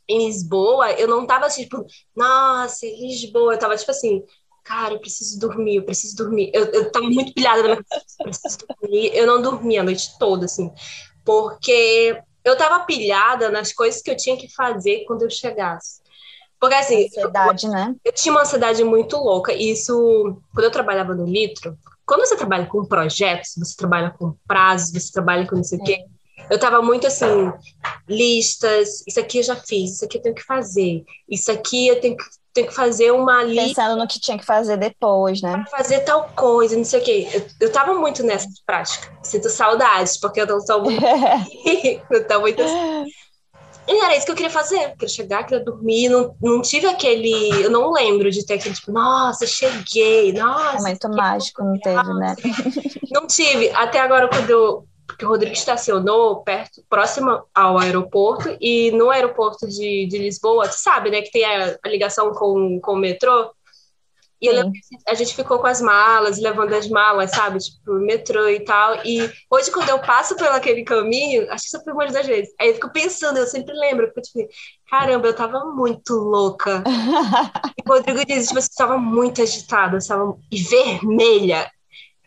em 0.10 0.26
Lisboa, 0.26 0.92
eu 0.94 1.08
não 1.08 1.26
tava 1.26 1.46
assim, 1.46 1.64
tipo, 1.64 1.86
nossa, 2.16 2.86
Lisboa, 2.86 3.54
eu 3.54 3.60
tava 3.60 3.78
tipo 3.78 3.92
assim, 3.92 4.24
cara, 4.64 4.96
eu 4.96 5.00
preciso 5.00 5.40
dormir, 5.40 5.78
eu 5.78 5.84
preciso 5.84 6.16
dormir. 6.16 6.50
Eu, 6.54 6.66
eu 6.66 6.92
tava 6.92 7.06
muito 7.06 7.34
pilhada 7.34 7.62
na 7.62 7.70
minha 7.70 7.84
cabeça, 7.84 8.16
eu 8.20 8.26
preciso 8.26 8.58
dormir. 8.82 9.12
Eu 9.14 9.28
não 9.28 9.42
dormia 9.42 9.82
a 9.82 9.84
noite 9.84 10.18
toda, 10.18 10.46
assim, 10.46 10.72
porque 11.24 12.20
eu 12.44 12.58
tava 12.58 12.84
pilhada 12.86 13.50
nas 13.52 13.72
coisas 13.72 14.02
que 14.02 14.10
eu 14.10 14.18
tinha 14.18 14.36
que 14.36 14.52
fazer 14.54 15.06
quando 15.06 15.22
eu 15.22 15.30
chegasse. 15.30 16.02
Porque, 16.60 16.76
assim, 16.76 17.06
ansiedade, 17.06 17.66
eu, 17.68 17.72
né? 17.72 17.96
eu 18.04 18.12
tinha 18.12 18.34
uma 18.34 18.42
ansiedade 18.42 18.84
muito 18.84 19.16
louca, 19.16 19.54
e 19.54 19.72
isso, 19.72 20.42
quando 20.54 20.66
eu 20.66 20.72
trabalhava 20.72 21.16
no 21.16 21.26
Litro, 21.26 21.78
quando 22.06 22.22
você 22.22 22.36
trabalha 22.36 22.66
com 22.66 22.84
projetos, 22.84 23.54
você 23.56 23.76
trabalha 23.78 24.10
com 24.10 24.36
prazos, 24.48 24.92
você 24.92 25.12
trabalha 25.12 25.48
com 25.48 25.56
não 25.56 25.64
sei 25.64 25.80
o 25.80 25.84
quê, 25.84 26.06
eu 26.50 26.60
tava 26.60 26.82
muito 26.82 27.08
assim, 27.08 27.52
listas, 28.08 29.04
isso 29.08 29.20
aqui 29.20 29.40
eu 29.40 29.44
já 29.44 29.56
fiz, 29.56 29.96
isso 29.96 30.06
aqui 30.06 30.18
eu 30.18 30.22
tenho 30.22 30.36
que 30.36 30.44
fazer, 30.44 31.04
isso 31.30 31.52
aqui 31.52 31.88
eu 31.88 32.00
tenho 32.00 32.18
que, 32.18 32.24
tenho 32.54 32.68
que 32.68 32.74
fazer 32.74 33.12
uma 33.12 33.44
lista. 33.44 33.82
Pensando 33.82 34.00
no 34.00 34.08
que 34.08 34.20
tinha 34.20 34.38
que 34.38 34.46
fazer 34.46 34.78
depois, 34.78 35.42
né? 35.42 35.64
Fazer 35.70 36.00
tal 36.02 36.30
coisa, 36.36 36.76
não 36.76 36.84
sei 36.84 37.00
o 37.00 37.04
quê. 37.04 37.28
Eu, 37.34 37.46
eu 37.62 37.72
tava 37.72 37.94
muito 37.94 38.24
nessa 38.24 38.48
prática. 38.66 39.16
Sinto 39.24 39.50
saudades, 39.50 40.18
porque 40.18 40.42
eu 40.42 40.48
não 40.48 40.60
sou 40.60 40.82
muito. 40.82 41.02
eu 42.10 42.28
tô 42.28 42.40
muito 42.40 42.62
assim. 42.62 43.06
E 43.88 44.04
era 44.04 44.16
isso 44.16 44.26
que 44.26 44.32
eu 44.32 44.36
queria 44.36 44.52
fazer. 44.52 44.76
Eu 44.76 44.92
queria 44.92 45.08
chegar, 45.08 45.44
queria 45.44 45.66
dormir. 45.66 46.10
Não, 46.10 46.36
não 46.40 46.62
tive 46.62 46.86
aquele. 46.86 47.50
Eu 47.64 47.72
não 47.72 47.92
lembro 47.92 48.30
de 48.30 48.46
ter 48.46 48.54
aquele 48.54 48.76
tipo, 48.76 48.92
nossa, 48.92 49.48
cheguei. 49.48 50.32
Nossa. 50.32 50.78
Momento 50.78 51.10
mágico, 51.10 51.64
não 51.64 51.80
teve, 51.80 52.14
né? 52.14 52.36
Não 53.12 53.26
tive. 53.26 53.72
Até 53.72 54.00
agora, 54.00 54.30
quando 54.30 54.50
eu, 54.52 54.88
porque 55.10 55.26
o 55.26 55.28
Rodrigo 55.28 55.54
estacionou 55.54 56.44
perto, 56.44 56.84
próximo 56.88 57.44
ao 57.54 57.80
aeroporto, 57.80 58.56
e 58.62 58.92
no 58.92 59.10
aeroporto 59.10 59.68
de, 59.68 60.06
de 60.08 60.18
Lisboa, 60.20 60.68
tu 60.68 60.76
sabe, 60.76 61.10
né, 61.10 61.22
que 61.22 61.32
tem 61.32 61.44
a, 61.44 61.78
a 61.84 61.90
ligação 61.90 62.32
com, 62.32 62.80
com 62.80 62.94
o 62.94 62.98
metrô, 62.98 63.52
e 64.42 64.48
eu 64.48 64.54
lembro 64.54 64.72
que 64.72 64.80
a 65.06 65.14
gente 65.14 65.36
ficou 65.36 65.60
com 65.60 65.68
as 65.68 65.82
malas, 65.82 66.40
levando 66.40 66.74
as 66.74 66.88
malas, 66.88 67.32
sabe? 67.32 67.60
Tipo, 67.60 67.94
metrô 67.96 68.48
e 68.48 68.62
tal. 68.62 69.06
E 69.06 69.30
hoje, 69.50 69.70
quando 69.70 69.90
eu 69.90 70.00
passo 70.00 70.34
pelo 70.38 70.56
aquele 70.56 70.84
caminho, 70.84 71.44
acho 71.52 71.64
que 71.64 71.76
isso 71.76 71.84
foi 71.84 71.92
uma 71.92 72.08
das 72.08 72.26
vezes. 72.26 72.54
Aí 72.58 72.70
eu 72.70 72.76
fico 72.76 72.90
pensando, 72.90 73.38
eu 73.38 73.46
sempre 73.46 73.74
lembro, 73.74 74.08
porque, 74.14 74.22
tipo, 74.22 74.48
caramba, 74.90 75.28
eu 75.28 75.36
tava 75.36 75.66
muito 75.66 76.14
louca. 76.14 76.82
e 77.78 77.82
o 77.86 77.94
Rodrigo 77.94 78.26
diz, 78.26 78.48
tipo, 78.48 78.62
você 78.62 78.70
tava 78.78 78.98
muito 78.98 79.42
agitada, 79.42 79.98
estava 79.98 80.34
vermelha. 80.50 81.70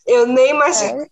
Eu 0.07 0.27
nem 0.27 0.51
imaginava 0.51 1.07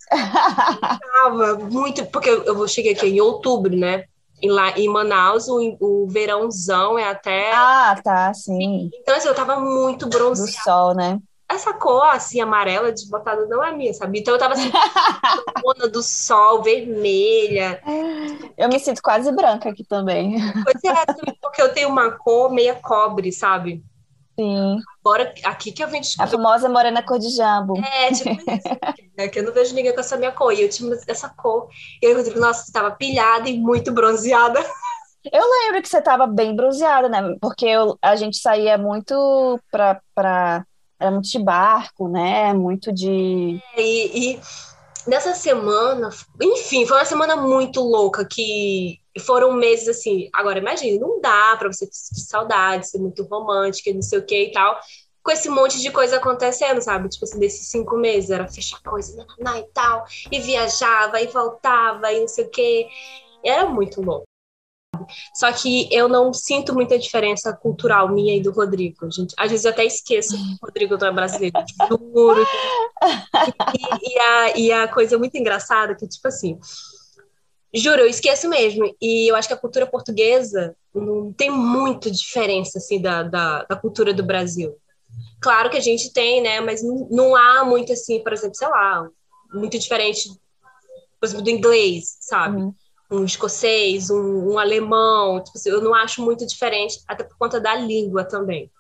é. 1.51 1.55
muito, 1.55 2.05
porque 2.07 2.29
eu 2.29 2.67
cheguei 2.67 2.93
aqui 2.93 3.07
em 3.07 3.21
outubro, 3.21 3.77
né? 3.77 4.05
E 4.43 4.49
lá 4.49 4.71
em 4.79 4.89
Manaus, 4.89 5.49
o, 5.49 5.77
o 5.81 6.07
verãozão 6.09 6.99
é 6.99 7.05
até. 7.05 7.53
Ah, 7.53 8.01
tá, 8.03 8.33
sim. 8.33 8.91
Então, 8.95 9.15
assim, 9.15 9.29
eu 9.29 9.35
tava 9.35 9.61
muito 9.61 10.09
bronzeada. 10.09 10.51
Do 10.51 10.65
sol, 10.65 10.95
né? 10.95 11.19
Essa 11.49 11.73
cor, 11.75 12.05
assim, 12.05 12.41
amarela, 12.41 12.93
desbotada, 12.93 13.45
não 13.47 13.63
é 13.63 13.73
minha, 13.77 13.93
sabe? 13.93 14.21
Então 14.21 14.33
eu 14.33 14.39
tava 14.39 14.55
assim, 14.55 14.71
zona 15.61 15.89
do 15.89 16.01
sol, 16.01 16.63
vermelha. 16.63 17.83
Eu 18.57 18.69
me 18.69 18.79
sinto 18.79 19.03
quase 19.03 19.33
branca 19.33 19.69
aqui 19.69 19.85
também. 19.85 20.37
Pois 20.65 20.85
é, 20.85 21.05
porque 21.43 21.61
eu 21.61 21.75
tenho 21.75 21.89
uma 21.89 22.13
cor 22.13 22.53
meia 22.53 22.77
cobre, 22.77 23.33
sabe? 23.33 23.83
Sim. 24.41 24.81
Agora, 25.05 25.35
aqui 25.45 25.71
que 25.71 25.85
eu 25.85 25.89
vim 25.89 26.01
descobrir. 26.01 26.25
A 26.25 26.31
famosa 26.31 26.67
morena 26.67 27.03
cor 27.03 27.19
de 27.19 27.29
jambo. 27.29 27.75
É, 27.79 28.11
tipo 28.11 28.31
isso. 28.31 28.69
é 29.19 29.29
que 29.29 29.39
eu 29.39 29.43
não 29.43 29.53
vejo 29.53 29.75
ninguém 29.75 29.93
com 29.93 30.01
essa 30.01 30.17
minha 30.17 30.33
cor. 30.33 30.51
E 30.53 30.63
eu 30.63 30.69
tinha 30.71 30.99
essa 31.07 31.29
cor. 31.29 31.69
E 32.03 32.07
aí 32.07 32.13
eu 32.13 32.25
digo, 32.25 32.41
nossa, 32.41 32.65
você 32.65 32.73
tava 32.73 32.91
pilhada 32.93 33.51
e 33.51 33.59
muito 33.59 33.93
bronzeada. 33.93 34.65
Eu 35.31 35.45
lembro 35.45 35.83
que 35.83 35.89
você 35.89 36.01
tava 36.01 36.27
bem 36.27 36.57
bronzeada, 36.57 37.07
né? 37.07 37.37
Porque 37.39 37.67
eu, 37.67 37.99
a 38.01 38.17
gente 38.17 38.39
saía 38.39 38.79
muito 38.79 39.61
pra, 39.71 40.01
pra. 40.15 40.65
Era 40.99 41.11
muito 41.11 41.29
de 41.29 41.39
barco, 41.39 42.09
né? 42.09 42.55
Muito 42.55 42.91
de. 42.91 43.63
É, 43.77 43.83
e, 43.83 44.33
e 44.33 44.41
nessa 45.07 45.35
semana, 45.35 46.11
enfim, 46.41 46.87
foi 46.87 46.97
uma 46.99 47.05
semana 47.05 47.37
muito 47.37 47.81
louca 47.81 48.25
que 48.25 48.99
foram 49.21 49.53
meses 49.53 49.89
assim. 49.89 50.29
Agora, 50.33 50.59
imagine, 50.59 50.99
não 50.99 51.21
dá 51.21 51.57
para 51.57 51.73
você 51.73 51.87
sentir 51.91 52.23
saudade, 52.23 52.89
ser 52.89 52.99
muito 52.99 53.23
romântica, 53.25 53.93
não 53.93 54.03
sei 54.03 54.19
o 54.19 54.25
que 54.25 54.45
e 54.45 54.53
tal, 54.53 54.79
com 55.23 55.31
esse 55.31 55.49
monte 55.49 55.81
de 55.81 55.91
coisa 55.91 56.17
acontecendo, 56.17 56.81
sabe? 56.81 57.09
Tipo 57.09 57.25
assim, 57.25 57.39
desses 57.39 57.69
cinco 57.69 57.97
meses, 57.97 58.31
era 58.31 58.49
fechar 58.49 58.81
coisa 58.83 59.27
e 59.57 59.63
tal, 59.73 60.05
e 60.31 60.41
viajava, 60.41 61.21
e 61.21 61.27
voltava, 61.27 62.13
e 62.13 62.21
não 62.21 62.29
sei 62.29 62.45
o 62.45 62.51
que. 62.51 62.89
Era 63.45 63.67
muito 63.67 64.01
louco. 64.01 64.30
Só 65.35 65.53
que 65.53 65.89
eu 65.91 66.09
não 66.09 66.33
sinto 66.33 66.75
muita 66.75 66.99
diferença 66.99 67.53
cultural 67.53 68.09
minha 68.09 68.37
e 68.37 68.41
do 68.41 68.51
Rodrigo. 68.53 69.11
Gente, 69.11 69.35
às 69.39 69.51
vezes 69.51 69.65
eu 69.65 69.71
até 69.71 69.85
esqueço 69.85 70.37
que 70.37 70.55
o 70.63 70.67
Rodrigo 70.67 70.97
não 70.99 71.09
é 71.09 71.13
brasileiro, 71.13 71.59
juro. 71.89 72.47
E, 73.77 74.15
e, 74.15 74.19
a, 74.19 74.59
e 74.59 74.73
a 74.73 74.89
coisa 74.89 75.19
muito 75.19 75.37
engraçada 75.37 75.93
é 75.93 75.95
que, 75.95 76.07
tipo 76.07 76.29
assim, 76.29 76.59
Juro, 77.73 78.01
eu 78.01 78.09
esqueço 78.09 78.49
mesmo. 78.49 78.85
E 79.01 79.31
eu 79.31 79.37
acho 79.37 79.47
que 79.47 79.55
a 79.55 79.57
cultura 79.57 79.87
portuguesa 79.87 80.77
não 80.95 81.33
tem 81.33 81.51
muita 81.51 82.11
diferença, 82.11 82.79
assim, 82.79 83.01
da, 83.01 83.23
da, 83.23 83.63
da 83.65 83.77
cultura 83.77 84.13
do 84.13 84.25
Brasil. 84.25 84.77
Claro 85.41 85.71
que 85.71 85.77
a 85.77 85.81
gente 85.81 86.13
tem, 86.13 86.43
né? 86.43 86.61
Mas 86.61 86.83
não, 86.83 87.09
não 87.11 87.37
há 87.37 87.65
muito, 87.65 87.93
assim, 87.93 88.23
por 88.23 88.33
exemplo, 88.33 88.57
sei 88.57 88.69
lá, 88.69 89.09
muito 89.53 89.79
diferente, 89.79 90.29
por 91.19 91.27
exemplo, 91.27 91.45
do 91.45 91.51
inglês, 91.51 92.17
sabe? 92.21 92.61
Uhum. 92.61 92.75
Um 93.11 93.25
escocês, 93.25 94.11
um, 94.11 94.53
um 94.53 94.59
alemão. 94.59 95.43
Tipo 95.43 95.59
assim, 95.59 95.71
eu 95.71 95.81
não 95.81 95.95
acho 95.95 96.23
muito 96.23 96.47
diferente, 96.47 97.01
até 97.07 97.25
por 97.25 97.37
conta 97.37 97.61
da 97.61 97.75
língua 97.75 98.25
também. 98.25 98.71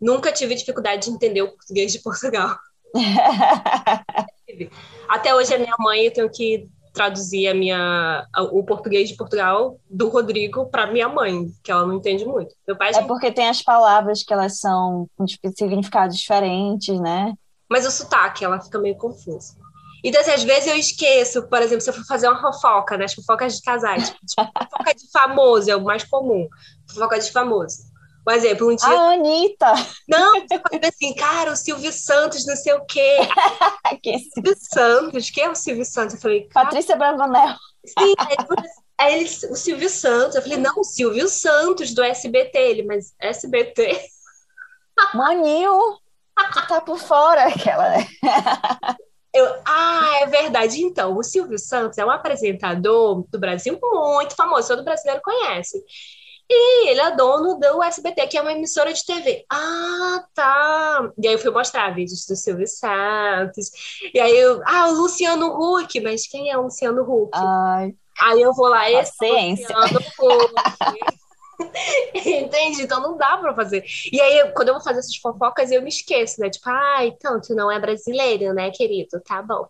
Nunca 0.00 0.32
tive 0.32 0.54
dificuldade 0.54 1.06
de 1.06 1.10
entender 1.10 1.42
o 1.42 1.52
português 1.52 1.92
de 1.92 2.00
Portugal. 2.00 2.56
Até 5.08 5.34
hoje 5.34 5.54
a 5.54 5.58
minha 5.58 5.74
mãe 5.78 6.04
eu 6.04 6.12
tenho 6.12 6.30
que 6.30 6.68
traduzir 6.92 7.48
a 7.48 7.54
minha, 7.54 8.26
o 8.52 8.62
português 8.62 9.08
de 9.08 9.16
Portugal 9.16 9.80
do 9.90 10.08
Rodrigo 10.08 10.66
para 10.66 10.86
minha 10.86 11.08
mãe, 11.08 11.48
que 11.62 11.72
ela 11.72 11.84
não 11.84 11.94
entende 11.94 12.24
muito. 12.24 12.54
Meu 12.66 12.76
pai 12.76 12.92
é 12.94 13.02
porque 13.02 13.32
tem 13.32 13.48
as 13.48 13.60
palavras 13.60 14.22
que 14.22 14.32
elas 14.32 14.60
são 14.60 15.08
com 15.16 15.26
significados 15.26 16.16
diferentes, 16.16 16.98
né? 17.00 17.34
Mas 17.68 17.84
o 17.84 17.90
sotaque, 17.90 18.44
ela 18.44 18.60
fica 18.60 18.78
meio 18.78 18.96
confusa. 18.96 19.56
Então, 20.04 20.20
assim, 20.20 20.32
às 20.32 20.44
vezes 20.44 20.68
eu 20.68 20.76
esqueço, 20.76 21.48
por 21.48 21.62
exemplo, 21.62 21.80
se 21.80 21.88
eu 21.88 21.94
for 21.94 22.04
fazer 22.04 22.28
uma 22.28 22.38
fofoca, 22.38 22.98
né? 22.98 23.06
As 23.06 23.14
fofocas 23.14 23.56
de 23.56 23.62
casais. 23.62 24.10
Tipo, 24.10 24.20
fofoca 24.36 24.94
de 24.94 25.10
famoso 25.10 25.70
é 25.70 25.74
o 25.74 25.82
mais 25.82 26.04
comum. 26.04 26.46
Fofoca 26.86 27.18
de 27.18 27.32
famoso. 27.32 27.94
Por 28.22 28.34
exemplo, 28.34 28.70
um 28.70 28.76
dia. 28.76 28.86
A 28.86 29.12
Anitta! 29.14 29.72
Não, 30.06 30.32
você 30.42 30.86
assim, 30.86 31.14
cara, 31.14 31.52
o 31.52 31.56
Silvio 31.56 31.90
Santos, 31.90 32.44
não 32.46 32.54
sei 32.54 32.74
o 32.74 32.84
quê. 32.84 33.16
que 34.02 34.18
Silvio 34.18 34.54
Santos, 34.58 35.30
quem 35.30 35.44
é 35.44 35.50
o 35.50 35.54
Silvio 35.54 35.84
Santos? 35.86 36.14
Eu 36.14 36.20
falei, 36.20 36.48
Patrícia 36.52 36.96
Bravanel. 36.96 37.56
Sim, 37.86 38.14
aí, 38.98 39.14
ele, 39.14 39.24
o 39.24 39.56
Silvio 39.56 39.88
Santos. 39.88 40.36
Eu 40.36 40.42
falei, 40.42 40.58
não, 40.58 40.74
o 40.76 40.84
Silvio 40.84 41.28
Santos 41.28 41.94
do 41.94 42.02
SBT. 42.02 42.58
Ele, 42.58 42.82
mas 42.82 43.14
SBT. 43.18 44.00
Maninho, 45.14 45.98
tu 46.52 46.66
tá 46.66 46.80
por 46.82 46.98
fora, 46.98 47.46
aquela, 47.46 47.88
né? 47.88 48.06
Eu, 49.34 49.46
ah, 49.66 50.20
é 50.22 50.26
verdade. 50.26 50.80
Então, 50.80 51.16
o 51.16 51.22
Silvio 51.24 51.58
Santos 51.58 51.98
é 51.98 52.06
um 52.06 52.10
apresentador 52.10 53.26
do 53.28 53.38
Brasil 53.38 53.78
muito 53.82 54.36
famoso, 54.36 54.68
todo 54.68 54.84
brasileiro 54.84 55.20
conhece. 55.22 55.82
E 56.48 56.88
ele 56.90 57.00
é 57.00 57.16
dono 57.16 57.58
do 57.58 57.82
SBT, 57.82 58.28
que 58.28 58.38
é 58.38 58.42
uma 58.42 58.52
emissora 58.52 58.92
de 58.92 59.04
TV. 59.04 59.44
Ah, 59.50 60.24
tá. 60.34 61.10
E 61.20 61.26
aí 61.26 61.34
eu 61.34 61.38
fui 61.38 61.50
mostrar 61.50 61.94
vídeos 61.94 62.26
do 62.26 62.36
Silvio 62.36 62.68
Santos. 62.68 63.70
E 64.12 64.20
aí 64.20 64.36
eu, 64.36 64.60
ah, 64.66 64.88
o 64.88 64.94
Luciano 64.94 65.48
Huck, 65.48 66.00
mas 66.00 66.28
quem 66.28 66.50
é 66.50 66.56
o 66.56 66.62
Luciano 66.62 67.02
Huck? 67.02 67.30
Ai. 67.34 67.94
Aí 68.20 68.40
eu 68.40 68.52
vou 68.52 68.68
lá, 68.68 68.88
esse 68.88 69.16
Paciência. 69.16 69.74
Luciano 69.76 69.98
Huck. 70.20 71.14
Entende? 72.14 72.82
Então 72.82 73.00
não 73.00 73.16
dá 73.16 73.36
pra 73.36 73.54
fazer. 73.54 73.84
E 74.12 74.20
aí, 74.20 74.52
quando 74.52 74.68
eu 74.68 74.74
vou 74.74 74.82
fazer 74.82 75.00
essas 75.00 75.16
fofocas, 75.16 75.70
eu 75.70 75.82
me 75.82 75.88
esqueço, 75.88 76.40
né? 76.40 76.50
Tipo, 76.50 76.68
ai, 76.68 77.08
então, 77.08 77.40
tu 77.40 77.54
não 77.54 77.70
é 77.70 77.78
brasileiro, 77.78 78.52
né, 78.52 78.70
querido? 78.70 79.20
Tá 79.24 79.42
bom. 79.42 79.66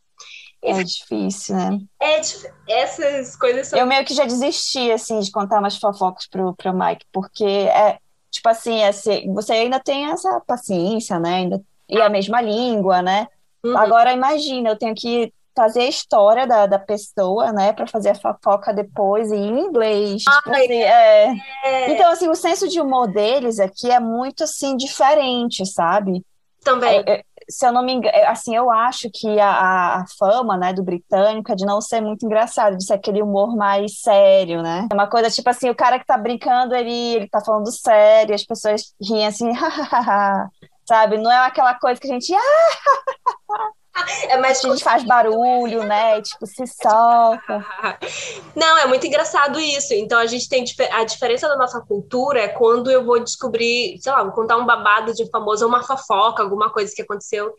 É 0.63 0.83
difícil, 0.83 1.57
né? 1.57 1.79
É, 2.01 2.21
essas 2.69 3.37
coisas 3.37 3.69
são... 3.69 3.79
Eu 3.79 3.87
meio 3.87 4.05
que 4.05 4.15
já 4.15 4.25
desisti, 4.25 4.91
assim, 4.91 5.21
de 5.21 5.31
contar 5.31 5.59
umas 5.59 5.77
fofocas 5.77 6.27
pro, 6.27 6.55
pro 6.55 6.73
Mike, 6.73 7.05
porque 7.13 7.45
é, 7.45 7.99
tipo 8.31 8.49
assim, 8.49 8.81
é, 8.81 8.91
você 9.27 9.53
ainda 9.53 9.79
tem 9.79 10.11
essa 10.11 10.41
paciência, 10.47 11.19
né? 11.19 11.35
Ainda 11.35 11.63
e 11.89 12.01
a 12.01 12.09
mesma 12.09 12.41
língua, 12.41 13.03
né? 13.03 13.27
Uhum. 13.63 13.77
Agora 13.77 14.13
imagina, 14.13 14.71
eu 14.71 14.79
tenho 14.79 14.95
que 14.95 15.33
fazer 15.57 15.81
a 15.83 15.89
história 15.89 16.47
da, 16.47 16.67
da 16.67 16.79
pessoa, 16.79 17.53
né, 17.53 17.73
para 17.73 17.87
fazer 17.87 18.11
a 18.11 18.15
fofoca 18.15 18.73
depois 18.73 19.31
em 19.31 19.61
inglês. 19.61 20.23
Ai, 20.29 20.65
assim, 20.65 20.73
é. 20.83 21.35
É, 21.65 21.93
Então, 21.93 22.11
assim, 22.11 22.29
o 22.29 22.35
senso 22.35 22.69
de 22.69 22.81
humor 22.81 23.07
deles 23.07 23.59
aqui 23.61 23.91
é 23.91 24.01
muito, 24.01 24.45
assim, 24.45 24.77
diferente, 24.77 25.65
sabe? 25.67 26.25
também. 26.65 27.05
É, 27.07 27.17
é, 27.19 27.25
se 27.49 27.67
eu 27.67 27.73
não 27.73 27.85
me 27.85 27.93
engano, 27.93 28.17
é, 28.17 28.27
assim, 28.27 28.57
eu 28.57 28.71
acho 28.71 29.11
que 29.13 29.39
a, 29.39 29.51
a- 29.51 29.95
a 30.01 30.05
fama, 30.19 30.57
né, 30.57 30.73
do 30.73 30.83
britânico 30.83 31.53
é 31.53 31.55
de 31.55 31.67
não 31.67 31.79
ser 31.81 32.01
muito 32.01 32.25
engraçado, 32.25 32.75
de 32.77 32.85
ser 32.87 32.95
aquele 32.95 33.21
humor 33.23 33.55
mais 33.55 34.01
sério, 34.01 34.63
né? 34.63 34.89
É 34.91 34.95
uma 34.95 35.07
coisa, 35.07 35.31
tipo 35.31 35.49
assim, 35.51 35.69
o 35.69 35.75
cara 35.75 35.99
que 35.99 36.07
tá 36.07 36.17
brincando, 36.17 36.75
ele, 36.75 36.91
ele 37.17 37.29
tá 37.29 37.43
falando 37.45 37.71
sério, 37.71 38.35
as 38.35 38.45
pessoas 38.45 38.95
riem 39.01 39.27
assim, 39.27 39.51
sabe? 40.89 41.19
Não 41.19 41.31
é 41.31 41.37
aquela 41.47 41.75
coisa 41.75 42.01
que 42.01 42.07
a 42.09 42.13
gente, 42.15 42.33
ah, 42.35 43.71
É 44.29 44.37
mais 44.39 44.65
a 44.65 44.69
gente 44.69 44.83
faz 44.83 45.05
barulho, 45.05 45.85
né? 45.85 46.21
Tipo, 46.21 46.47
se 46.47 46.67
solta. 46.67 47.65
Não, 48.55 48.79
é 48.79 48.87
muito 48.87 49.07
engraçado 49.07 49.61
isso. 49.61 49.95
Então 49.95 50.19
a 50.19 50.27
gente 50.27 50.49
tem 50.49 50.65
a 50.93 51.05
diferença 51.05 51.49
da 51.49 51.57
nossa 51.57 51.81
cultura 51.81 52.41
é 52.41 52.49
quando 52.49 52.91
eu 52.91 53.05
vou 53.05 53.23
descobrir, 53.23 53.99
sei 54.01 54.13
lá, 54.13 54.23
vou 54.23 54.33
contar 54.33 54.57
um 54.57 54.67
babado 54.67 55.13
de 55.15 55.23
um 55.23 55.29
famoso, 55.31 55.67
uma 55.67 55.83
fofoca, 55.83 56.43
alguma 56.43 56.71
coisa 56.71 56.93
que 56.95 57.03
aconteceu. 57.03 57.53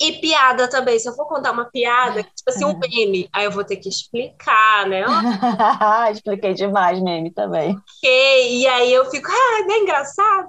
E 0.00 0.14
piada 0.14 0.68
também. 0.68 0.98
Se 0.98 1.08
eu 1.08 1.14
for 1.14 1.26
contar 1.26 1.52
uma 1.52 1.66
piada, 1.66 2.22
tipo 2.22 2.48
assim, 2.48 2.64
um 2.64 2.76
meme, 2.78 3.28
aí 3.32 3.44
eu 3.44 3.52
vou 3.52 3.64
ter 3.64 3.76
que 3.76 3.88
explicar, 3.88 4.86
né? 4.86 5.04
Expliquei 6.10 6.54
demais 6.54 7.00
meme 7.00 7.30
também. 7.30 7.76
Ok. 7.76 8.58
E 8.58 8.66
aí 8.66 8.92
eu 8.92 9.08
fico, 9.10 9.28
ah, 9.30 9.64
não 9.64 9.74
é 9.74 9.78
engraçado? 9.78 10.48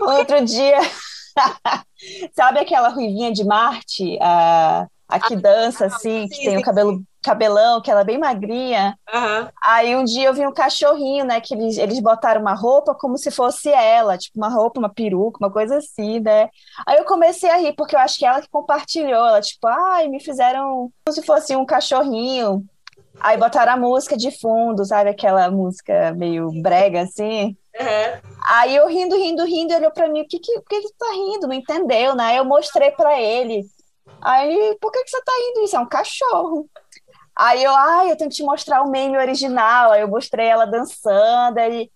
Outro 0.00 0.44
dia, 0.44 0.78
sabe 2.34 2.60
aquela 2.60 2.88
ruivinha 2.88 3.32
de 3.32 3.44
Marte, 3.44 4.18
a, 4.20 4.86
a 5.08 5.20
que 5.20 5.36
dança 5.36 5.86
assim, 5.86 6.28
que 6.28 6.36
sim, 6.36 6.44
tem 6.44 6.58
o 6.58 6.62
cabelo 6.62 7.02
cabelão, 7.24 7.80
que 7.80 7.90
ela 7.90 8.02
é 8.02 8.04
bem 8.04 8.18
magrinha. 8.18 8.98
Aham. 9.12 9.50
Aí 9.64 9.96
um 9.96 10.04
dia 10.04 10.26
eu 10.26 10.34
vi 10.34 10.46
um 10.46 10.52
cachorrinho, 10.52 11.24
né, 11.24 11.40
que 11.40 11.54
eles, 11.54 11.78
eles 11.78 11.98
botaram 11.98 12.42
uma 12.42 12.54
roupa 12.54 12.94
como 12.94 13.16
se 13.16 13.30
fosse 13.30 13.70
ela, 13.70 14.18
tipo 14.18 14.36
uma 14.38 14.50
roupa, 14.50 14.78
uma 14.78 14.92
peruca, 14.92 15.38
uma 15.40 15.50
coisa 15.50 15.78
assim, 15.78 16.20
né? 16.20 16.50
Aí 16.86 16.98
eu 16.98 17.04
comecei 17.06 17.50
a 17.50 17.56
rir, 17.56 17.72
porque 17.72 17.96
eu 17.96 18.00
acho 18.00 18.18
que 18.18 18.26
ela 18.26 18.42
que 18.42 18.48
compartilhou, 18.50 19.26
ela 19.26 19.40
tipo, 19.40 19.66
ai, 19.66 20.06
me 20.06 20.20
fizeram 20.20 20.92
como 21.04 21.14
se 21.14 21.22
fosse 21.22 21.56
um 21.56 21.64
cachorrinho. 21.64 22.62
Aí 23.20 23.36
botaram 23.36 23.72
a 23.72 23.76
música 23.76 24.16
de 24.16 24.30
fundo, 24.38 24.84
sabe 24.84 25.10
aquela 25.10 25.50
música 25.50 26.12
meio 26.12 26.50
brega 26.62 27.02
assim? 27.02 27.56
Aham. 27.80 28.20
Aí 28.46 28.76
eu 28.76 28.86
rindo, 28.88 29.16
rindo, 29.16 29.44
rindo, 29.44 29.72
ele 29.72 29.80
olhou 29.80 29.92
pra 29.92 30.08
mim, 30.08 30.20
o 30.20 30.28
que 30.28 30.38
que, 30.38 30.60
que 30.60 30.80
que 30.80 30.88
tu 30.88 30.94
tá 30.98 31.10
rindo? 31.12 31.46
Não 31.46 31.54
entendeu, 31.54 32.14
né? 32.14 32.24
Aí 32.24 32.36
eu 32.36 32.44
mostrei 32.44 32.90
pra 32.90 33.18
ele. 33.20 33.64
Aí, 34.22 34.76
por 34.80 34.92
que 34.92 35.02
que 35.02 35.10
você 35.10 35.22
tá 35.22 35.32
rindo? 35.32 35.64
Isso 35.64 35.76
é 35.76 35.78
um 35.78 35.88
cachorro. 35.88 36.68
Aí 37.36 37.64
eu, 37.64 37.74
ai, 37.74 38.10
eu 38.10 38.16
tenho 38.16 38.30
que 38.30 38.36
te 38.36 38.42
mostrar 38.42 38.82
o 38.82 38.90
meme 38.90 39.16
original. 39.16 39.92
Aí 39.92 40.02
eu 40.02 40.08
mostrei 40.08 40.46
ela 40.46 40.66
dançando, 40.66 41.58
aí, 41.58 41.90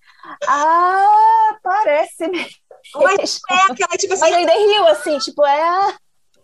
ah, 0.49 1.57
parece 1.63 2.29
mesmo. 2.29 2.49
Mas 2.97 3.41
é 3.51 3.73
aquela, 3.73 3.97
tipo 3.97 4.15
assim, 4.15 4.31
Mas 4.31 4.35
ele 4.35 4.73
riu 4.73 4.89
assim, 4.89 5.19
tipo, 5.19 5.45
é, 5.45 5.63
ah, 5.63 5.95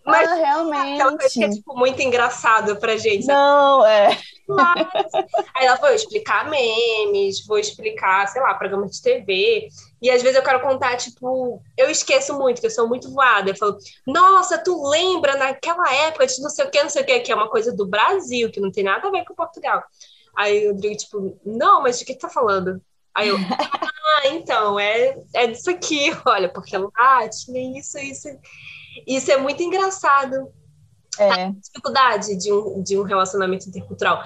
Mas 0.05 0.29
ah, 0.31 0.35
aquela 0.35 1.11
coisa 1.17 1.29
que 1.33 1.43
é, 1.43 1.47
realmente. 1.47 1.57
tipo, 1.57 1.75
muito 1.77 2.03
engraçado 2.03 2.77
pra 2.77 2.97
gente. 2.97 3.25
sabe? 3.25 3.39
Não, 3.39 3.85
é. 3.87 4.19
Mas- 4.49 4.87
Aí 5.55 5.67
ela 5.67 5.77
foi 5.77 5.95
explicar 5.95 6.49
memes, 6.51 7.45
vou 7.47 7.59
explicar, 7.59 8.27
sei 8.29 8.43
lá, 8.43 8.55
programa 8.55 8.87
de 8.87 9.01
TV. 9.01 9.69
E 10.03 10.11
às 10.11 10.23
vezes 10.23 10.37
eu 10.37 10.43
quero 10.43 10.61
contar, 10.61 10.97
tipo, 10.97 11.63
eu 11.77 11.91
esqueço 11.91 12.35
muito, 12.39 12.61
que 12.61 12.67
eu 12.67 12.71
sou 12.71 12.89
muito 12.89 13.11
voada. 13.13 13.51
Eu 13.51 13.57
falo, 13.57 13.79
nossa, 14.07 14.59
tu 14.59 14.89
lembra 14.89 15.37
naquela 15.37 15.93
época 15.95 16.27
de 16.27 16.41
não 16.43 16.51
sei 16.51 16.65
o 16.67 16.71
que, 16.71 16.83
não 16.83 16.91
sei 16.91 17.03
o 17.03 17.07
que, 17.07 17.21
que 17.21 17.33
é 17.33 17.35
uma 17.35 17.49
coisa 17.49 17.75
do 17.75 17.87
Brasil, 17.87 18.51
que 18.51 18.61
não 18.61 18.71
tem 18.71 18.85
nada 18.85 19.09
a 19.09 19.11
ver 19.11 19.25
com 19.25 19.35
Portugal. 19.35 19.83
Aí 20.37 20.67
o 20.69 20.73
Rodrigo, 20.73 20.97
tipo, 20.97 21.41
não, 21.45 21.83
mas 21.83 21.99
de 21.99 22.05
que 22.05 22.15
tu 22.15 22.21
tá 22.21 22.29
falando? 22.29 22.81
Aí 23.15 23.29
eu, 23.29 23.37
ah, 24.07 24.29
então, 24.29 24.79
é, 24.79 25.17
é 25.35 25.47
disso 25.47 25.71
aqui, 25.71 26.11
olha, 26.27 26.49
porque 26.53 26.77
lá 26.77 27.29
tinha 27.29 27.79
isso, 27.79 27.99
isso. 27.99 28.29
Isso 29.07 29.31
é 29.33 29.37
muito 29.37 29.63
engraçado 29.63 30.53
É. 31.19 31.51
dificuldade 31.51 32.37
de 32.37 32.53
um, 32.53 32.83
de 32.83 32.99
um 32.99 33.03
relacionamento 33.03 33.69
intercultural. 33.69 34.23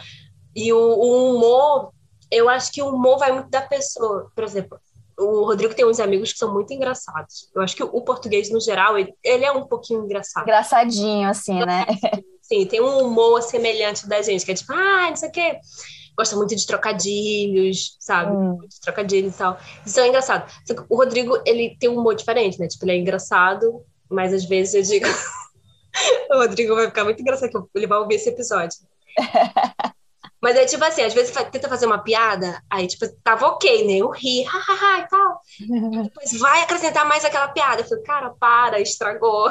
E 0.54 0.72
o, 0.72 0.78
o 0.78 1.36
humor, 1.36 1.92
eu 2.30 2.48
acho 2.48 2.72
que 2.72 2.82
o 2.82 2.88
humor 2.88 3.18
vai 3.18 3.32
muito 3.32 3.50
da 3.50 3.62
pessoa. 3.62 4.30
Por 4.34 4.44
exemplo, 4.44 4.78
o 5.18 5.44
Rodrigo 5.44 5.74
tem 5.74 5.84
uns 5.84 5.98
amigos 5.98 6.32
que 6.32 6.38
são 6.38 6.52
muito 6.52 6.72
engraçados. 6.72 7.50
Eu 7.54 7.62
acho 7.62 7.74
que 7.74 7.82
o 7.82 8.00
português, 8.02 8.50
no 8.50 8.60
geral, 8.60 8.96
ele, 8.96 9.12
ele 9.22 9.44
é 9.44 9.52
um 9.52 9.66
pouquinho 9.66 10.04
engraçado. 10.04 10.44
Engraçadinho, 10.44 11.28
assim, 11.28 11.64
né? 11.64 11.86
Sim, 12.40 12.64
tem 12.64 12.80
um 12.80 13.04
humor 13.04 13.42
semelhante 13.42 14.08
da 14.08 14.22
gente, 14.22 14.44
que 14.44 14.52
é 14.52 14.54
tipo, 14.54 14.72
ah, 14.72 15.08
não 15.10 15.16
sei 15.16 15.28
o 15.28 15.32
quê. 15.32 15.58
Gosta 16.16 16.34
muito 16.34 16.56
de 16.56 16.66
trocadilhos, 16.66 17.96
sabe? 18.00 18.34
Hum. 18.34 18.58
De 18.66 18.80
trocadilhos 18.80 19.34
e 19.34 19.38
tal. 19.38 19.58
Isso 19.84 20.00
é 20.00 20.08
engraçado. 20.08 20.50
O 20.88 20.96
Rodrigo, 20.96 21.40
ele 21.44 21.76
tem 21.78 21.90
um 21.90 21.98
humor 21.98 22.14
diferente, 22.14 22.58
né? 22.58 22.66
Tipo, 22.66 22.84
ele 22.84 22.92
é 22.92 22.96
engraçado, 22.96 23.84
mas 24.08 24.32
às 24.32 24.44
vezes 24.44 24.74
eu 24.74 24.82
digo. 24.82 25.06
o 26.30 26.36
Rodrigo 26.36 26.74
vai 26.74 26.86
ficar 26.86 27.04
muito 27.04 27.20
engraçado, 27.20 27.50
que 27.50 27.58
ele 27.74 27.86
vai 27.86 27.98
ouvir 27.98 28.16
esse 28.16 28.28
episódio. 28.28 28.78
Mas 30.40 30.56
é 30.56 30.64
tipo 30.64 30.84
assim, 30.84 31.02
às 31.02 31.14
vezes 31.14 31.34
tenta 31.50 31.68
fazer 31.68 31.86
uma 31.86 31.98
piada, 31.98 32.62
aí 32.70 32.86
tipo, 32.86 33.08
tava 33.24 33.48
ok, 33.48 33.86
né? 33.86 33.94
Eu 33.94 34.10
ri, 34.10 34.42
hahaha 34.46 35.00
e 35.00 35.08
tal. 35.08 35.40
Depois 36.04 36.38
vai 36.38 36.62
acrescentar 36.62 37.06
mais 37.06 37.24
aquela 37.24 37.48
piada. 37.48 37.82
Eu 37.82 37.88
falei, 37.88 38.04
cara, 38.04 38.30
para, 38.30 38.80
estragou. 38.80 39.50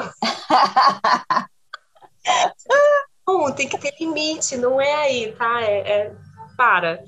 Não, 3.26 3.52
tem 3.52 3.68
que 3.68 3.76
ter 3.78 3.94
limite, 4.00 4.56
não 4.56 4.80
é 4.80 4.94
aí, 4.94 5.32
tá? 5.32 5.60
É, 5.62 5.78
é- 5.80 6.16
para. 6.56 7.04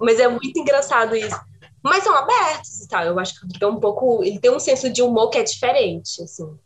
Mas 0.00 0.20
é 0.20 0.28
muito 0.28 0.58
engraçado 0.58 1.16
isso. 1.16 1.38
Mas 1.82 2.04
são 2.04 2.14
abertos 2.14 2.80
e 2.80 2.88
tal. 2.88 3.04
Eu 3.04 3.18
acho 3.18 3.34
que 3.34 3.40
o 3.40 3.42
Rodrigo 3.42 3.64
é 3.64 3.68
um 3.68 3.80
pouco. 3.80 4.24
Ele 4.24 4.38
tem 4.38 4.50
um 4.50 4.58
senso 4.58 4.88
de 4.90 5.02
humor 5.02 5.30
que 5.30 5.38
é 5.38 5.42
diferente, 5.42 6.22
assim. 6.22 6.56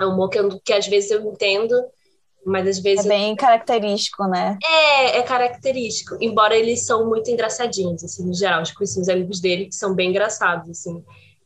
É 0.00 0.06
um 0.06 0.10
humor 0.14 0.28
que, 0.30 0.38
eu- 0.38 0.60
que 0.64 0.72
às 0.72 0.86
vezes 0.86 1.10
eu 1.10 1.22
entendo, 1.30 1.74
mas 2.44 2.66
às 2.66 2.78
É 2.78 2.82
vezes 2.82 3.04
eu 3.04 3.10
bem 3.10 3.36
característico, 3.36 4.24
né? 4.26 4.56
é, 4.64 5.18
é 5.18 5.22
característico, 5.22 6.16
embora 6.20 6.56
eles 6.56 6.86
são 6.86 7.08
muito 7.08 7.30
engraçadinhos, 7.30 8.02
assim, 8.02 8.24
no 8.26 8.34
geral. 8.34 8.60
Acho 8.60 8.74
que 8.74 8.82
os 8.84 9.08
amigos 9.08 9.40
dele 9.40 9.66
que 9.66 9.74
são 9.74 9.94
bem 9.94 10.10
engraçados, 10.10 10.68
assim. 10.70 11.02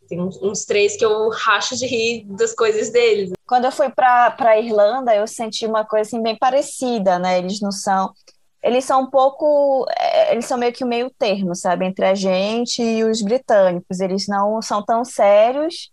Tem 0.08 0.20
uns, 0.20 0.64
três 0.66 0.96
que 0.96 1.04
eu 1.04 1.30
racho 1.30 1.76
de 1.76 1.86
rir 1.86 2.26
das 2.26 2.54
coisas 2.54 2.90
deles. 2.90 3.32
Quando 3.46 3.64
eu 3.64 3.72
fui 3.72 3.88
para 3.88 4.30
para 4.32 4.58
Irlanda, 4.60 5.14
eu 5.16 5.26
senti 5.26 5.66
uma 5.66 5.84
coisa 5.84 6.06
assim 6.08 6.22
bem 6.22 6.36
parecida, 6.36 7.18
né? 7.18 7.38
Eles 7.38 7.60
não 7.60 7.72
são, 7.72 8.12
eles 8.62 8.84
são 8.84 9.02
um 9.02 9.10
pouco, 9.10 9.86
é, 9.98 10.32
eles 10.32 10.44
são 10.44 10.58
meio 10.58 10.72
que 10.74 10.84
o 10.84 10.86
meio 10.86 11.10
termo, 11.18 11.54
sabe, 11.54 11.86
entre 11.86 12.04
a 12.04 12.14
gente 12.14 12.82
e 12.82 13.02
os 13.02 13.22
britânicos. 13.22 13.98
Eles 14.00 14.26
não 14.28 14.60
são 14.60 14.84
tão 14.84 15.04
sérios, 15.04 15.90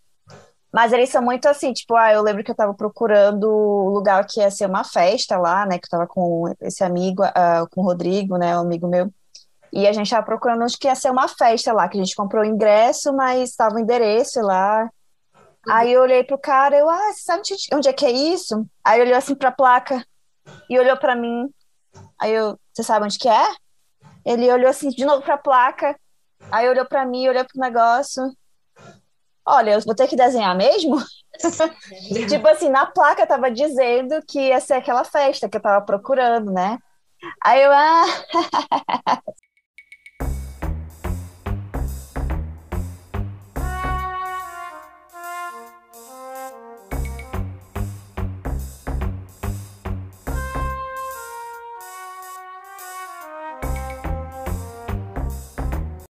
mas 0.72 0.94
eles 0.94 1.10
são 1.10 1.22
muito 1.22 1.48
assim, 1.48 1.74
tipo, 1.74 1.96
ah, 1.96 2.14
eu 2.14 2.22
lembro 2.22 2.44
que 2.44 2.52
eu 2.52 2.54
estava 2.54 2.74
procurando 2.74 3.50
o 3.50 3.90
lugar 3.90 4.26
que 4.26 4.40
ia 4.40 4.50
ser 4.50 4.68
uma 4.68 4.84
festa 4.84 5.38
lá, 5.38 5.66
né? 5.66 5.78
Que 5.78 5.86
eu 5.86 5.88
estava 5.88 6.08
com 6.08 6.54
esse 6.62 6.84
amigo, 6.84 7.24
ah, 7.24 7.66
com 7.72 7.82
o 7.82 7.84
Rodrigo, 7.84 8.38
né, 8.38 8.58
um 8.58 8.62
amigo 8.62 8.88
meu. 8.88 9.12
E 9.74 9.88
a 9.88 9.94
gente 9.94 10.08
estava 10.08 10.26
procurando 10.26 10.64
onde 10.64 10.78
que 10.78 10.88
ia 10.88 10.96
ser 10.96 11.12
uma 11.12 11.28
festa 11.28 11.74
lá, 11.74 11.88
que 11.88 11.98
a 11.98 12.04
gente 12.04 12.16
comprou 12.16 12.44
o 12.44 12.46
ingresso, 12.46 13.14
mas 13.14 13.50
estava 13.50 13.76
o 13.76 13.80
endereço 13.80 14.42
lá. 14.42 14.90
Aí 15.70 15.94
eu 15.94 16.02
olhei 16.02 16.24
pro 16.24 16.38
cara, 16.38 16.78
eu, 16.78 16.90
ah, 16.90 17.14
você 17.14 17.22
sabe 17.22 17.40
onde, 17.40 17.56
onde 17.74 17.90
é 17.90 17.94
que 17.94 18.06
é 18.06 18.12
isso? 18.12 18.66
Aí 18.84 19.00
ele 19.00 19.10
olhou 19.10 19.18
assim 19.18 19.36
pra 19.36 19.52
placa 19.52 20.06
e 20.70 20.80
olhou 20.80 20.98
pra 20.98 21.16
mim. 21.16 21.50
Aí 22.20 22.32
eu, 22.34 22.58
você 22.74 22.84
sabe 22.84 23.06
onde 23.06 23.20
que 23.20 23.30
é? 23.30 23.48
Ele 24.26 24.52
olhou 24.52 24.70
assim 24.70 24.90
de 24.90 25.06
novo 25.06 25.22
pra 25.22 25.38
placa, 25.38 25.96
aí 26.52 26.68
olhou 26.70 26.86
pra 26.86 27.06
mim, 27.06 27.28
olhou 27.28 27.46
pro 27.46 27.60
negócio. 27.62 28.24
Olha, 29.54 29.72
eu 29.72 29.82
vou 29.82 29.94
ter 29.94 30.08
que 30.08 30.16
desenhar 30.16 30.56
mesmo? 30.56 30.96
Tipo 32.30 32.48
assim, 32.48 32.70
na 32.70 32.86
placa 32.86 33.28
tava 33.28 33.52
dizendo 33.52 34.22
que 34.26 34.40
ia 34.48 34.62
ser 34.62 34.76
aquela 34.76 35.04
festa 35.04 35.50
que 35.50 35.58
eu 35.58 35.62
tava 35.62 35.86
procurando, 35.86 36.52
né? 36.52 36.78
Aí 37.44 37.62
eu, 37.62 37.72
ah, 37.72 38.06